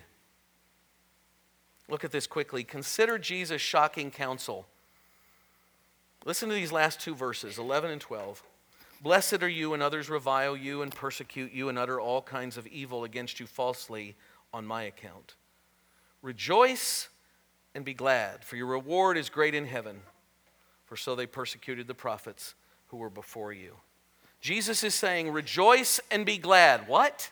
Look 1.88 2.02
at 2.02 2.10
this 2.10 2.26
quickly. 2.26 2.64
Consider 2.64 3.18
Jesus' 3.18 3.62
shocking 3.62 4.10
counsel. 4.10 4.66
Listen 6.24 6.48
to 6.48 6.54
these 6.54 6.72
last 6.72 7.00
two 7.00 7.14
verses, 7.14 7.58
11 7.58 7.90
and 7.90 8.00
12. 8.00 8.42
Blessed 9.02 9.42
are 9.42 9.48
you 9.48 9.70
when 9.70 9.82
others 9.82 10.08
revile 10.08 10.56
you 10.56 10.82
and 10.82 10.94
persecute 10.94 11.52
you 11.52 11.68
and 11.68 11.76
utter 11.76 12.00
all 12.00 12.22
kinds 12.22 12.56
of 12.56 12.66
evil 12.68 13.02
against 13.02 13.40
you 13.40 13.46
falsely 13.46 14.14
on 14.54 14.64
my 14.64 14.84
account. 14.84 15.34
Rejoice 16.22 17.08
and 17.74 17.84
be 17.84 17.94
glad, 17.94 18.44
for 18.44 18.54
your 18.54 18.66
reward 18.66 19.18
is 19.18 19.28
great 19.28 19.54
in 19.54 19.66
heaven, 19.66 20.00
for 20.84 20.96
so 20.96 21.16
they 21.16 21.26
persecuted 21.26 21.88
the 21.88 21.94
prophets 21.94 22.54
who 22.88 22.98
were 22.98 23.10
before 23.10 23.52
you. 23.52 23.74
Jesus 24.40 24.84
is 24.84 24.94
saying, 24.94 25.32
Rejoice 25.32 25.98
and 26.10 26.24
be 26.24 26.38
glad. 26.38 26.86
What? 26.86 27.30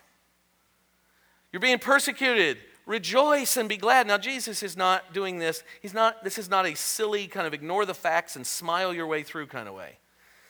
You're 1.53 1.61
being 1.61 1.79
persecuted. 1.79 2.57
Rejoice 2.85 3.57
and 3.57 3.69
be 3.69 3.77
glad. 3.77 4.07
Now, 4.07 4.17
Jesus 4.17 4.63
is 4.63 4.75
not 4.75 5.13
doing 5.13 5.39
this. 5.39 5.63
He's 5.81 5.93
not, 5.93 6.23
this 6.23 6.37
is 6.37 6.49
not 6.49 6.65
a 6.65 6.75
silly 6.75 7.27
kind 7.27 7.45
of 7.45 7.53
ignore 7.53 7.85
the 7.85 7.93
facts 7.93 8.35
and 8.35 8.45
smile 8.45 8.93
your 8.93 9.07
way 9.07 9.23
through 9.23 9.47
kind 9.47 9.67
of 9.67 9.73
way. 9.73 9.97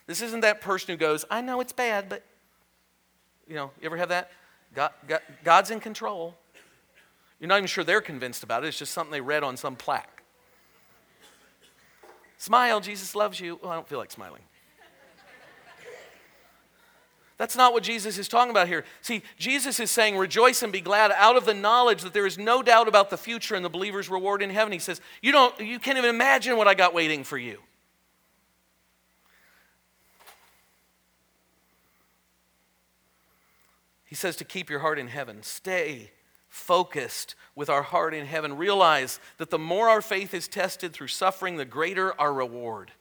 This 0.07 0.21
isn't 0.21 0.41
that 0.41 0.61
person 0.61 0.93
who 0.93 0.97
goes, 0.97 1.25
I 1.29 1.41
know 1.41 1.59
it's 1.61 1.73
bad, 1.73 2.09
but, 2.09 2.23
you 3.47 3.55
know, 3.55 3.71
you 3.79 3.85
ever 3.85 3.97
have 3.97 4.09
that? 4.09 4.31
God, 4.73 4.91
God, 5.07 5.21
God's 5.43 5.71
in 5.71 5.79
control. 5.79 6.35
You're 7.39 7.47
not 7.47 7.57
even 7.57 7.67
sure 7.67 7.83
they're 7.83 8.01
convinced 8.01 8.43
about 8.43 8.63
it. 8.63 8.67
It's 8.67 8.79
just 8.79 8.93
something 8.93 9.11
they 9.11 9.21
read 9.21 9.43
on 9.43 9.57
some 9.57 9.75
plaque. 9.75 10.23
Smile, 12.37 12.79
Jesus 12.79 13.13
loves 13.13 13.39
you. 13.39 13.59
Well, 13.61 13.71
I 13.71 13.75
don't 13.75 13.87
feel 13.87 13.99
like 13.99 14.11
smiling. 14.11 14.41
That's 17.41 17.55
not 17.55 17.73
what 17.73 17.81
Jesus 17.81 18.19
is 18.19 18.27
talking 18.27 18.51
about 18.51 18.67
here. 18.67 18.85
See, 19.01 19.23
Jesus 19.35 19.79
is 19.79 19.89
saying, 19.89 20.15
rejoice 20.15 20.61
and 20.61 20.71
be 20.71 20.79
glad 20.79 21.11
out 21.15 21.35
of 21.35 21.43
the 21.43 21.55
knowledge 21.55 22.03
that 22.03 22.13
there 22.13 22.27
is 22.27 22.37
no 22.37 22.61
doubt 22.61 22.87
about 22.87 23.09
the 23.09 23.17
future 23.17 23.55
and 23.55 23.65
the 23.65 23.69
believer's 23.69 24.09
reward 24.09 24.43
in 24.43 24.51
heaven. 24.51 24.71
He 24.71 24.77
says, 24.77 25.01
You 25.23 25.31
don't 25.31 25.59
you 25.59 25.79
can't 25.79 25.97
even 25.97 26.11
imagine 26.11 26.55
what 26.55 26.67
I 26.67 26.75
got 26.75 26.93
waiting 26.93 27.23
for 27.23 27.39
you. 27.39 27.57
He 34.05 34.13
says 34.13 34.35
to 34.35 34.45
keep 34.45 34.69
your 34.69 34.81
heart 34.81 34.99
in 34.99 35.07
heaven. 35.07 35.41
Stay 35.41 36.11
focused 36.47 37.33
with 37.55 37.71
our 37.71 37.81
heart 37.81 38.13
in 38.13 38.27
heaven. 38.27 38.55
Realize 38.55 39.19
that 39.39 39.49
the 39.49 39.57
more 39.57 39.89
our 39.89 40.03
faith 40.03 40.35
is 40.35 40.47
tested 40.47 40.93
through 40.93 41.07
suffering, 41.07 41.55
the 41.55 41.65
greater 41.65 42.13
our 42.21 42.31
reward. 42.31 42.91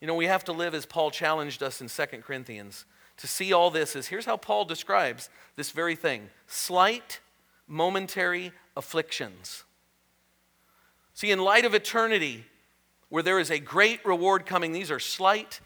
You 0.00 0.06
know, 0.06 0.14
we 0.14 0.26
have 0.26 0.44
to 0.44 0.52
live 0.52 0.74
as 0.74 0.86
Paul 0.86 1.10
challenged 1.10 1.62
us 1.62 1.80
in 1.80 1.88
2 1.88 2.18
Corinthians. 2.22 2.84
To 3.18 3.26
see 3.26 3.52
all 3.52 3.70
this 3.70 3.96
is 3.96 4.06
here's 4.06 4.26
how 4.26 4.36
Paul 4.36 4.64
describes 4.64 5.28
this 5.56 5.70
very 5.70 5.96
thing 5.96 6.28
slight, 6.46 7.20
momentary 7.66 8.52
afflictions. 8.76 9.64
See, 11.14 11.32
in 11.32 11.40
light 11.40 11.64
of 11.64 11.74
eternity, 11.74 12.44
where 13.08 13.24
there 13.24 13.40
is 13.40 13.50
a 13.50 13.58
great 13.58 14.04
reward 14.04 14.46
coming, 14.46 14.70
these 14.70 14.90
are 14.90 15.00
slight, 15.00 15.60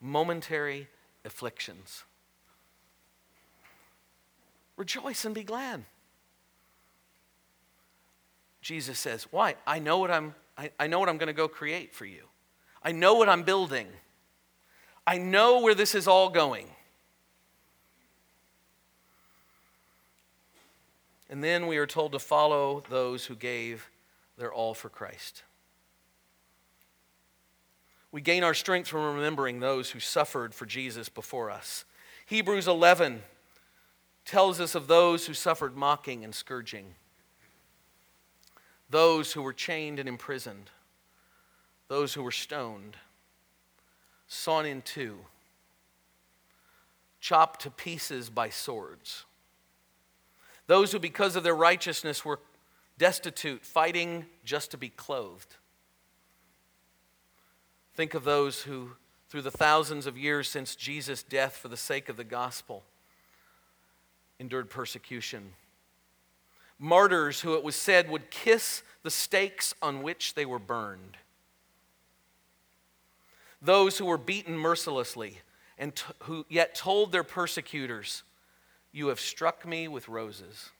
momentary 0.00 0.88
afflictions. 1.26 2.04
Rejoice 4.76 5.26
and 5.26 5.34
be 5.34 5.44
glad. 5.44 5.84
Jesus 8.62 8.98
says, 8.98 9.26
Why? 9.30 9.56
I 9.66 9.78
know 9.78 9.98
what 9.98 10.10
I'm 10.10 10.34
I, 10.56 10.70
I 10.78 10.86
know 10.86 10.98
what 10.98 11.08
I'm 11.08 11.18
going 11.18 11.28
to 11.28 11.32
go 11.32 11.48
create 11.48 11.92
for 11.94 12.04
you. 12.04 12.24
I 12.82 12.92
know 12.92 13.14
what 13.14 13.28
I'm 13.28 13.42
building. 13.42 13.88
I 15.06 15.18
know 15.18 15.60
where 15.60 15.74
this 15.74 15.94
is 15.94 16.06
all 16.06 16.30
going. 16.30 16.68
And 21.28 21.42
then 21.42 21.66
we 21.66 21.78
are 21.78 21.86
told 21.86 22.12
to 22.12 22.18
follow 22.18 22.82
those 22.88 23.26
who 23.26 23.34
gave 23.34 23.88
their 24.38 24.52
all 24.52 24.74
for 24.74 24.88
Christ. 24.88 25.42
We 28.12 28.20
gain 28.20 28.44
our 28.44 28.54
strength 28.54 28.88
from 28.88 29.16
remembering 29.16 29.58
those 29.58 29.90
who 29.90 29.98
suffered 29.98 30.54
for 30.54 30.66
Jesus 30.66 31.08
before 31.08 31.50
us. 31.50 31.84
Hebrews 32.26 32.68
11 32.68 33.22
tells 34.24 34.60
us 34.60 34.74
of 34.74 34.86
those 34.86 35.26
who 35.26 35.34
suffered 35.34 35.76
mocking 35.76 36.22
and 36.22 36.34
scourging 36.34 36.94
those 38.94 39.32
who 39.32 39.42
were 39.42 39.52
chained 39.52 39.98
and 39.98 40.08
imprisoned, 40.08 40.70
those 41.88 42.14
who 42.14 42.22
were 42.22 42.30
stoned, 42.30 42.96
sawn 44.28 44.64
in 44.64 44.80
two, 44.82 45.16
chopped 47.20 47.60
to 47.62 47.72
pieces 47.72 48.30
by 48.30 48.48
swords, 48.48 49.24
those 50.68 50.92
who, 50.92 51.00
because 51.00 51.34
of 51.34 51.42
their 51.42 51.56
righteousness, 51.56 52.24
were 52.24 52.38
destitute, 52.96 53.64
fighting 53.64 54.26
just 54.44 54.70
to 54.70 54.78
be 54.78 54.90
clothed. 54.90 55.56
Think 57.96 58.14
of 58.14 58.22
those 58.22 58.62
who, 58.62 58.90
through 59.28 59.42
the 59.42 59.50
thousands 59.50 60.06
of 60.06 60.16
years 60.16 60.48
since 60.48 60.76
Jesus' 60.76 61.24
death 61.24 61.56
for 61.56 61.66
the 61.66 61.76
sake 61.76 62.08
of 62.08 62.16
the 62.16 62.22
gospel, 62.22 62.84
endured 64.38 64.70
persecution 64.70 65.50
martyrs 66.78 67.40
who 67.40 67.54
it 67.54 67.64
was 67.64 67.76
said 67.76 68.10
would 68.10 68.30
kiss 68.30 68.82
the 69.02 69.10
stakes 69.10 69.74
on 69.80 70.02
which 70.02 70.34
they 70.34 70.46
were 70.46 70.58
burned. 70.58 71.16
Those 73.60 73.98
who 73.98 74.06
were 74.06 74.18
beaten 74.18 74.56
mercilessly 74.58 75.38
and 75.78 75.94
t- 75.94 76.04
who 76.20 76.44
yet 76.48 76.74
told 76.74 77.12
their 77.12 77.24
persecutors, 77.24 78.22
You 78.92 79.08
have 79.08 79.20
struck 79.20 79.66
me 79.66 79.88
with 79.88 80.08
roses. 80.08 80.70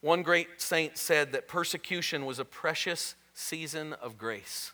One 0.00 0.22
great 0.22 0.60
saint 0.60 0.96
said 0.96 1.32
that 1.32 1.48
persecution 1.48 2.24
was 2.24 2.38
a 2.38 2.44
precious 2.44 3.14
season 3.34 3.94
of 3.94 4.16
grace. 4.16 4.72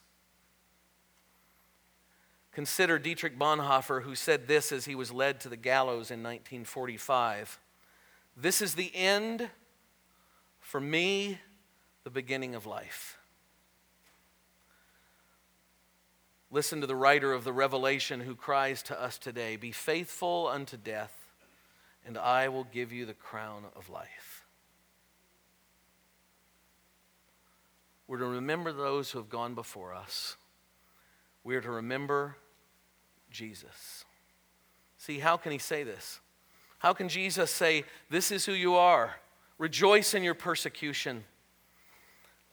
Consider 2.52 2.98
Dietrich 2.98 3.38
Bonhoeffer, 3.38 4.02
who 4.02 4.14
said 4.14 4.46
this 4.46 4.70
as 4.70 4.84
he 4.84 4.94
was 4.94 5.11
led 5.11 5.40
to 5.40 5.48
the 5.48 5.57
gallows 5.57 6.11
in 6.11 6.22
1945. 6.22 7.59
This 8.37 8.61
is 8.61 8.74
the 8.74 8.95
end, 8.95 9.49
for 10.61 10.80
me, 10.80 11.39
the 12.03 12.11
beginning 12.11 12.55
of 12.55 12.66
life. 12.66 13.18
Listen 16.51 16.80
to 16.80 16.87
the 16.87 16.97
writer 16.97 17.32
of 17.32 17.45
the 17.45 17.53
Revelation 17.53 18.20
who 18.20 18.35
cries 18.35 18.82
to 18.85 19.01
us 19.01 19.18
today 19.18 19.57
Be 19.57 19.72
faithful 19.72 20.49
unto 20.49 20.76
death, 20.76 21.14
and 22.07 22.18
I 22.18 22.49
will 22.49 22.64
give 22.64 22.93
you 22.93 23.07
the 23.07 23.14
crown 23.14 23.64
of 23.76 23.89
life. 23.89 24.45
We're 28.07 28.18
to 28.18 28.26
remember 28.26 28.72
those 28.72 29.11
who 29.11 29.18
have 29.18 29.30
gone 29.30 29.55
before 29.55 29.95
us. 29.95 30.37
We 31.43 31.57
are 31.57 31.61
to 31.61 31.70
remember 31.70 32.37
Jesus. 33.30 34.05
See, 34.99 35.18
how 35.18 35.37
can 35.37 35.53
he 35.53 35.59
say 35.59 35.82
this? 35.85 36.20
How 36.85 36.93
can 36.93 37.09
Jesus 37.09 37.51
say, 37.51 37.85
This 38.11 38.30
is 38.30 38.45
who 38.45 38.53
you 38.53 38.74
are? 38.74 39.16
Rejoice 39.57 40.12
in 40.12 40.22
your 40.22 40.35
persecution 40.35 41.24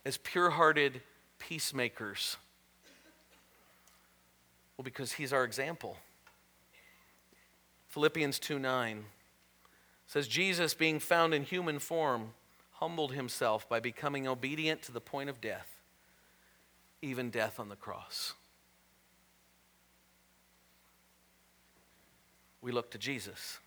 as 0.06 0.16
pure 0.16 0.52
hearted 0.52 1.02
peacemakers. 1.38 2.38
Well, 4.78 4.86
because 4.86 5.12
he's 5.12 5.34
our 5.34 5.44
example. 5.44 5.98
Philippians 7.90 8.40
2 8.40 8.58
9 8.58 9.04
says, 10.08 10.30
Jesus, 10.30 10.74
being 10.74 11.02
found 11.02 11.34
in 11.34 11.44
human 11.44 11.78
form, 11.78 12.30
humbled 12.76 13.12
himself 13.12 13.68
by 13.68 13.82
becoming 13.82 14.30
obedient 14.30 14.82
to 14.84 14.94
the 14.94 15.02
point 15.02 15.30
of 15.30 15.42
death, 15.42 15.76
even 17.02 17.32
death 17.32 17.60
on 17.60 17.68
the 17.68 17.76
cross. 17.76 18.34
We 22.62 22.72
look 22.72 22.92
to 22.92 22.98
Jesus. 22.98 23.60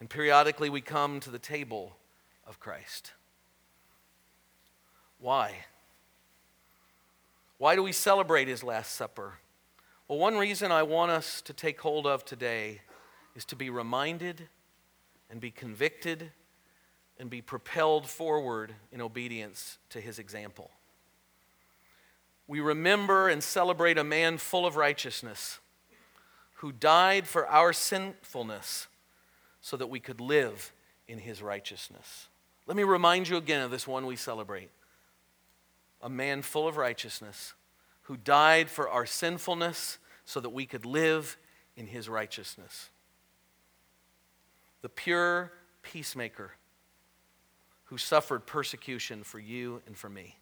And 0.00 0.10
periodically 0.10 0.68
we 0.70 0.80
come 0.80 1.20
to 1.20 1.30
the 1.30 1.38
table 1.38 1.96
of 2.46 2.60
Christ. 2.60 3.12
Why? 5.18 5.52
Why 7.58 7.74
do 7.74 7.82
we 7.82 7.92
celebrate 7.92 8.48
his 8.48 8.62
Last 8.62 8.92
Supper? 8.92 9.34
Well, 10.08 10.18
one 10.18 10.36
reason 10.36 10.70
I 10.70 10.82
want 10.82 11.10
us 11.10 11.40
to 11.42 11.52
take 11.52 11.80
hold 11.80 12.06
of 12.06 12.24
today 12.24 12.82
is 13.34 13.44
to 13.46 13.56
be 13.56 13.70
reminded 13.70 14.48
and 15.30 15.40
be 15.40 15.50
convicted 15.50 16.30
and 17.18 17.30
be 17.30 17.40
propelled 17.40 18.06
forward 18.06 18.74
in 18.92 19.00
obedience 19.00 19.78
to 19.90 20.00
his 20.00 20.18
example. 20.18 20.70
We 22.46 22.60
remember 22.60 23.28
and 23.28 23.42
celebrate 23.42 23.98
a 23.98 24.04
man 24.04 24.38
full 24.38 24.66
of 24.66 24.76
righteousness 24.76 25.58
who 26.56 26.72
died 26.72 27.26
for 27.26 27.46
our 27.48 27.72
sinfulness 27.72 28.86
so 29.66 29.76
that 29.76 29.88
we 29.88 29.98
could 29.98 30.20
live 30.20 30.72
in 31.08 31.18
his 31.18 31.42
righteousness. 31.42 32.28
Let 32.68 32.76
me 32.76 32.84
remind 32.84 33.28
you 33.28 33.36
again 33.36 33.62
of 33.62 33.72
this 33.72 33.84
one 33.84 34.06
we 34.06 34.14
celebrate 34.14 34.70
a 36.00 36.08
man 36.08 36.42
full 36.42 36.68
of 36.68 36.76
righteousness 36.76 37.52
who 38.02 38.16
died 38.16 38.70
for 38.70 38.88
our 38.88 39.04
sinfulness 39.04 39.98
so 40.24 40.38
that 40.38 40.50
we 40.50 40.66
could 40.66 40.86
live 40.86 41.36
in 41.76 41.88
his 41.88 42.08
righteousness. 42.08 42.90
The 44.82 44.88
pure 44.88 45.50
peacemaker 45.82 46.52
who 47.86 47.98
suffered 47.98 48.46
persecution 48.46 49.24
for 49.24 49.40
you 49.40 49.82
and 49.88 49.96
for 49.96 50.08
me. 50.08 50.36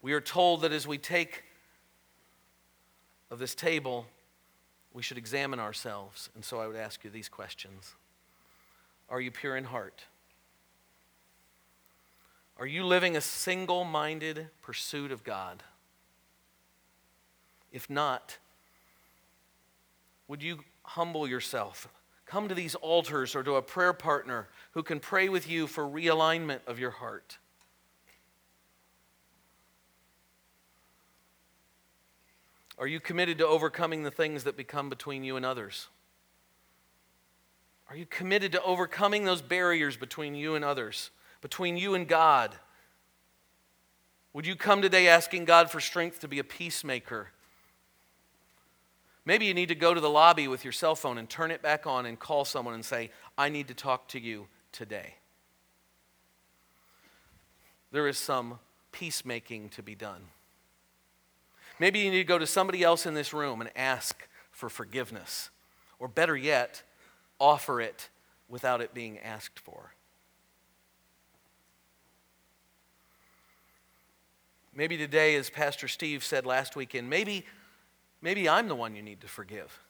We 0.00 0.14
are 0.14 0.22
told 0.22 0.62
that 0.62 0.72
as 0.72 0.86
we 0.86 0.96
take 0.96 1.44
of 3.30 3.38
this 3.38 3.54
table, 3.54 4.06
we 4.94 5.02
should 5.02 5.18
examine 5.18 5.58
ourselves. 5.58 6.30
And 6.34 6.44
so 6.44 6.60
I 6.60 6.66
would 6.66 6.76
ask 6.76 7.04
you 7.04 7.10
these 7.10 7.28
questions 7.28 7.94
Are 9.08 9.20
you 9.20 9.30
pure 9.30 9.56
in 9.56 9.64
heart? 9.64 10.04
Are 12.58 12.66
you 12.66 12.84
living 12.84 13.16
a 13.16 13.20
single 13.20 13.84
minded 13.84 14.48
pursuit 14.60 15.10
of 15.10 15.24
God? 15.24 15.62
If 17.72 17.88
not, 17.88 18.38
would 20.28 20.42
you 20.42 20.60
humble 20.82 21.26
yourself? 21.26 21.88
Come 22.26 22.48
to 22.48 22.54
these 22.54 22.74
altars 22.76 23.34
or 23.34 23.42
to 23.42 23.56
a 23.56 23.62
prayer 23.62 23.92
partner 23.92 24.48
who 24.72 24.82
can 24.82 25.00
pray 25.00 25.28
with 25.28 25.48
you 25.48 25.66
for 25.66 25.84
realignment 25.84 26.60
of 26.66 26.78
your 26.78 26.90
heart. 26.90 27.38
Are 32.82 32.88
you 32.88 32.98
committed 32.98 33.38
to 33.38 33.46
overcoming 33.46 34.02
the 34.02 34.10
things 34.10 34.42
that 34.42 34.56
become 34.56 34.88
between 34.88 35.22
you 35.22 35.36
and 35.36 35.46
others? 35.46 35.86
Are 37.88 37.94
you 37.94 38.06
committed 38.06 38.50
to 38.50 38.62
overcoming 38.64 39.24
those 39.24 39.40
barriers 39.40 39.96
between 39.96 40.34
you 40.34 40.56
and 40.56 40.64
others, 40.64 41.12
between 41.42 41.76
you 41.76 41.94
and 41.94 42.08
God? 42.08 42.56
Would 44.32 44.48
you 44.48 44.56
come 44.56 44.82
today 44.82 45.06
asking 45.06 45.44
God 45.44 45.70
for 45.70 45.78
strength 45.78 46.18
to 46.22 46.26
be 46.28 46.40
a 46.40 46.44
peacemaker? 46.44 47.28
Maybe 49.24 49.46
you 49.46 49.54
need 49.54 49.68
to 49.68 49.76
go 49.76 49.94
to 49.94 50.00
the 50.00 50.10
lobby 50.10 50.48
with 50.48 50.64
your 50.64 50.72
cell 50.72 50.96
phone 50.96 51.18
and 51.18 51.30
turn 51.30 51.52
it 51.52 51.62
back 51.62 51.86
on 51.86 52.04
and 52.04 52.18
call 52.18 52.44
someone 52.44 52.74
and 52.74 52.84
say, 52.84 53.12
I 53.38 53.48
need 53.48 53.68
to 53.68 53.74
talk 53.74 54.08
to 54.08 54.18
you 54.18 54.48
today. 54.72 55.14
There 57.92 58.08
is 58.08 58.18
some 58.18 58.58
peacemaking 58.90 59.68
to 59.68 59.84
be 59.84 59.94
done. 59.94 60.22
Maybe 61.78 62.00
you 62.00 62.10
need 62.10 62.18
to 62.18 62.24
go 62.24 62.38
to 62.38 62.46
somebody 62.46 62.82
else 62.82 63.06
in 63.06 63.14
this 63.14 63.32
room 63.32 63.60
and 63.60 63.70
ask 63.76 64.28
for 64.50 64.68
forgiveness. 64.68 65.50
Or 65.98 66.08
better 66.08 66.36
yet, 66.36 66.82
offer 67.38 67.80
it 67.80 68.08
without 68.48 68.80
it 68.80 68.94
being 68.94 69.18
asked 69.18 69.58
for. 69.58 69.92
Maybe 74.74 74.96
today, 74.96 75.34
as 75.34 75.50
Pastor 75.50 75.86
Steve 75.86 76.24
said 76.24 76.46
last 76.46 76.76
weekend, 76.76 77.10
maybe, 77.10 77.44
maybe 78.22 78.48
I'm 78.48 78.68
the 78.68 78.74
one 78.74 78.96
you 78.96 79.02
need 79.02 79.20
to 79.20 79.28
forgive. 79.28 79.80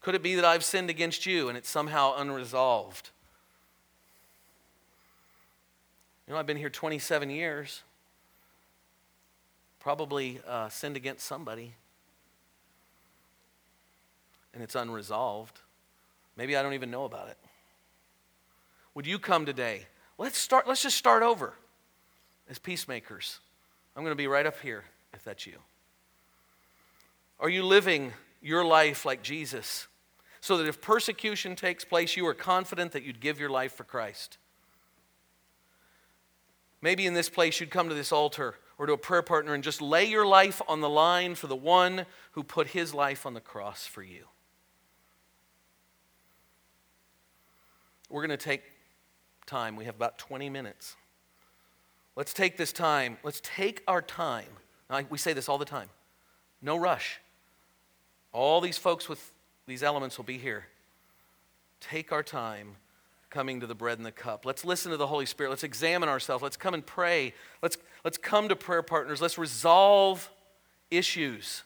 Could 0.00 0.14
it 0.14 0.22
be 0.22 0.34
that 0.36 0.44
I've 0.44 0.62
sinned 0.62 0.90
against 0.90 1.26
you 1.26 1.48
and 1.48 1.56
it's 1.56 1.68
somehow 1.68 2.14
unresolved? 2.16 3.10
You 6.26 6.34
know, 6.34 6.38
I've 6.38 6.46
been 6.46 6.56
here 6.56 6.70
27 6.70 7.30
years. 7.30 7.82
Probably 9.86 10.40
uh, 10.48 10.68
sinned 10.68 10.96
against 10.96 11.24
somebody. 11.24 11.72
And 14.52 14.60
it's 14.60 14.74
unresolved. 14.74 15.60
Maybe 16.36 16.56
I 16.56 16.62
don't 16.64 16.74
even 16.74 16.90
know 16.90 17.04
about 17.04 17.28
it. 17.28 17.38
Would 18.94 19.06
you 19.06 19.20
come 19.20 19.46
today 19.46 19.86
Let's 20.18 20.38
start, 20.38 20.66
let's 20.66 20.82
just 20.82 20.96
start 20.96 21.22
over 21.22 21.54
as 22.50 22.58
peacemakers. 22.58 23.38
I'm 23.94 24.02
going 24.02 24.10
to 24.10 24.16
be 24.16 24.26
right 24.26 24.44
up 24.44 24.58
here 24.58 24.82
if 25.14 25.22
that's 25.22 25.46
you. 25.46 25.58
Are 27.38 27.48
you 27.48 27.62
living 27.62 28.12
your 28.42 28.64
life 28.64 29.04
like 29.04 29.22
Jesus 29.22 29.86
so 30.40 30.56
that 30.56 30.66
if 30.66 30.80
persecution 30.80 31.54
takes 31.54 31.84
place, 31.84 32.16
you 32.16 32.26
are 32.26 32.34
confident 32.34 32.90
that 32.90 33.04
you'd 33.04 33.20
give 33.20 33.38
your 33.38 33.50
life 33.50 33.76
for 33.76 33.84
Christ? 33.84 34.36
Maybe 36.82 37.06
in 37.06 37.14
this 37.14 37.28
place 37.28 37.60
you'd 37.60 37.70
come 37.70 37.88
to 37.88 37.94
this 37.94 38.10
altar 38.10 38.56
or 38.78 38.86
to 38.86 38.92
a 38.92 38.98
prayer 38.98 39.22
partner 39.22 39.54
and 39.54 39.64
just 39.64 39.80
lay 39.80 40.04
your 40.04 40.26
life 40.26 40.60
on 40.68 40.80
the 40.80 40.88
line 40.88 41.34
for 41.34 41.46
the 41.46 41.56
one 41.56 42.06
who 42.32 42.42
put 42.42 42.68
his 42.68 42.92
life 42.92 43.24
on 43.26 43.34
the 43.34 43.40
cross 43.40 43.86
for 43.86 44.02
you. 44.02 44.26
We're 48.08 48.26
going 48.26 48.36
to 48.38 48.44
take 48.44 48.62
time. 49.46 49.76
We 49.76 49.86
have 49.86 49.96
about 49.96 50.18
20 50.18 50.50
minutes. 50.50 50.96
Let's 52.14 52.32
take 52.32 52.56
this 52.56 52.72
time. 52.72 53.18
Let's 53.22 53.40
take 53.42 53.82
our 53.88 54.02
time. 54.02 54.46
Now, 54.88 55.02
we 55.08 55.18
say 55.18 55.32
this 55.32 55.48
all 55.48 55.58
the 55.58 55.64
time 55.64 55.88
no 56.62 56.76
rush. 56.76 57.20
All 58.32 58.60
these 58.60 58.78
folks 58.78 59.08
with 59.08 59.32
these 59.66 59.82
elements 59.82 60.16
will 60.16 60.24
be 60.24 60.38
here. 60.38 60.66
Take 61.80 62.12
our 62.12 62.22
time 62.22 62.76
coming 63.36 63.60
to 63.60 63.66
the 63.66 63.74
bread 63.74 63.98
and 63.98 64.06
the 64.06 64.10
cup. 64.10 64.46
Let's 64.46 64.64
listen 64.64 64.92
to 64.92 64.96
the 64.96 65.08
Holy 65.08 65.26
Spirit. 65.26 65.50
Let's 65.50 65.62
examine 65.62 66.08
ourselves. 66.08 66.42
Let's 66.42 66.56
come 66.56 66.72
and 66.72 66.86
pray. 66.86 67.34
Let's, 67.60 67.76
let's 68.02 68.16
come 68.16 68.48
to 68.48 68.56
prayer 68.56 68.80
partners. 68.80 69.20
Let's 69.20 69.36
resolve 69.36 70.30
issues. 70.90 71.62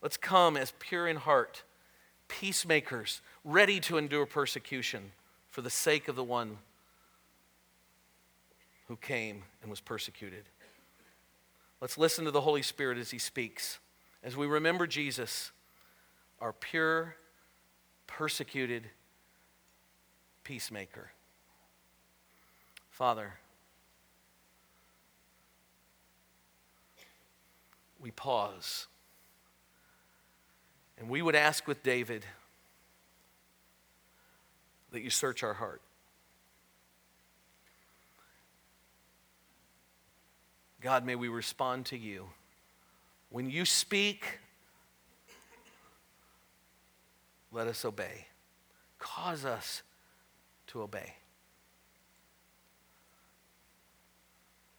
Let's 0.00 0.16
come 0.16 0.56
as 0.56 0.72
pure 0.78 1.06
in 1.06 1.16
heart, 1.16 1.62
peacemakers, 2.26 3.20
ready 3.44 3.80
to 3.80 3.98
endure 3.98 4.24
persecution 4.24 5.12
for 5.50 5.60
the 5.60 5.68
sake 5.68 6.08
of 6.08 6.16
the 6.16 6.24
one 6.24 6.56
who 8.88 8.96
came 8.96 9.42
and 9.60 9.68
was 9.68 9.80
persecuted. 9.82 10.44
Let's 11.82 11.98
listen 11.98 12.24
to 12.24 12.30
the 12.30 12.40
Holy 12.40 12.62
Spirit 12.62 12.96
as 12.96 13.10
he 13.10 13.18
speaks. 13.18 13.78
As 14.22 14.38
we 14.38 14.46
remember 14.46 14.86
Jesus, 14.86 15.50
our 16.40 16.54
pure, 16.54 17.16
persecuted 18.06 18.84
peacemaker. 20.50 21.12
Father, 22.90 23.34
we 28.00 28.10
pause. 28.10 28.88
And 30.98 31.08
we 31.08 31.22
would 31.22 31.36
ask 31.36 31.68
with 31.68 31.84
David, 31.84 32.26
that 34.90 35.02
you 35.02 35.10
search 35.10 35.44
our 35.44 35.54
heart. 35.54 35.82
God, 40.80 41.06
may 41.06 41.14
we 41.14 41.28
respond 41.28 41.86
to 41.86 41.96
you. 41.96 42.26
When 43.28 43.48
you 43.48 43.64
speak, 43.64 44.40
let 47.52 47.68
us 47.68 47.84
obey. 47.84 48.26
Cause 48.98 49.44
us 49.44 49.82
to 50.70 50.82
obey. 50.82 51.14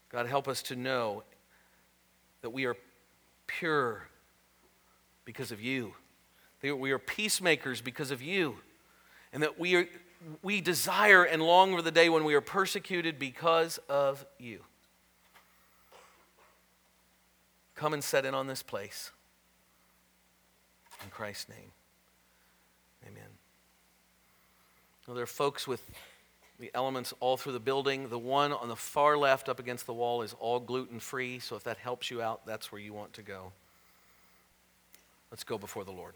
God, 0.10 0.28
help 0.28 0.48
us 0.48 0.62
to 0.64 0.76
know 0.76 1.24
that 2.42 2.50
we 2.50 2.66
are 2.66 2.76
pure 3.48 4.08
because 5.26 5.52
of 5.52 5.62
you, 5.62 5.94
that 6.62 6.76
we 6.76 6.92
are 6.92 7.00
peacemakers 7.00 7.82
because 7.82 8.12
of 8.12 8.22
you 8.22 8.58
and 9.34 9.44
that 9.44 9.60
we, 9.60 9.76
are, 9.76 9.88
we 10.42 10.62
desire 10.62 11.24
and 11.24 11.42
long 11.42 11.76
for 11.76 11.82
the 11.82 11.92
day 11.92 12.10
when 12.10 12.24
we 12.24 12.34
are 12.36 12.42
persecuted 12.42 13.20
because 13.20 13.80
of 13.90 14.26
you. 14.38 14.62
Come 17.76 17.94
and 17.94 18.04
set 18.04 18.26
in 18.26 18.34
on 18.34 18.48
this 18.48 18.64
place. 18.64 19.12
In 21.04 21.10
Christ's 21.10 21.50
name. 21.50 21.72
Well, 25.12 25.18
there 25.18 25.24
are 25.24 25.28
folks 25.28 25.68
with 25.68 25.86
the 26.58 26.72
elements 26.74 27.14
all 27.20 27.36
through 27.36 27.52
the 27.52 27.60
building. 27.60 28.08
The 28.08 28.18
one 28.18 28.54
on 28.54 28.70
the 28.70 28.78
far 28.78 29.18
left 29.18 29.50
up 29.50 29.60
against 29.60 29.86
the 29.86 29.94
wall 29.94 30.22
is 30.22 30.34
all 30.40 30.58
gluten 30.62 31.02
free, 31.02 31.40
so 31.40 31.58
if 31.58 31.66
that 31.66 31.76
helps 31.76 32.10
you 32.10 32.22
out, 32.22 32.46
that's 32.46 32.72
where 32.72 32.80
you 32.80 32.94
want 32.94 33.12
to 33.16 33.22
go. 33.22 33.52
Let's 35.30 35.44
go 35.44 35.58
before 35.58 35.84
the 35.84 35.92
Lord. 35.92 36.14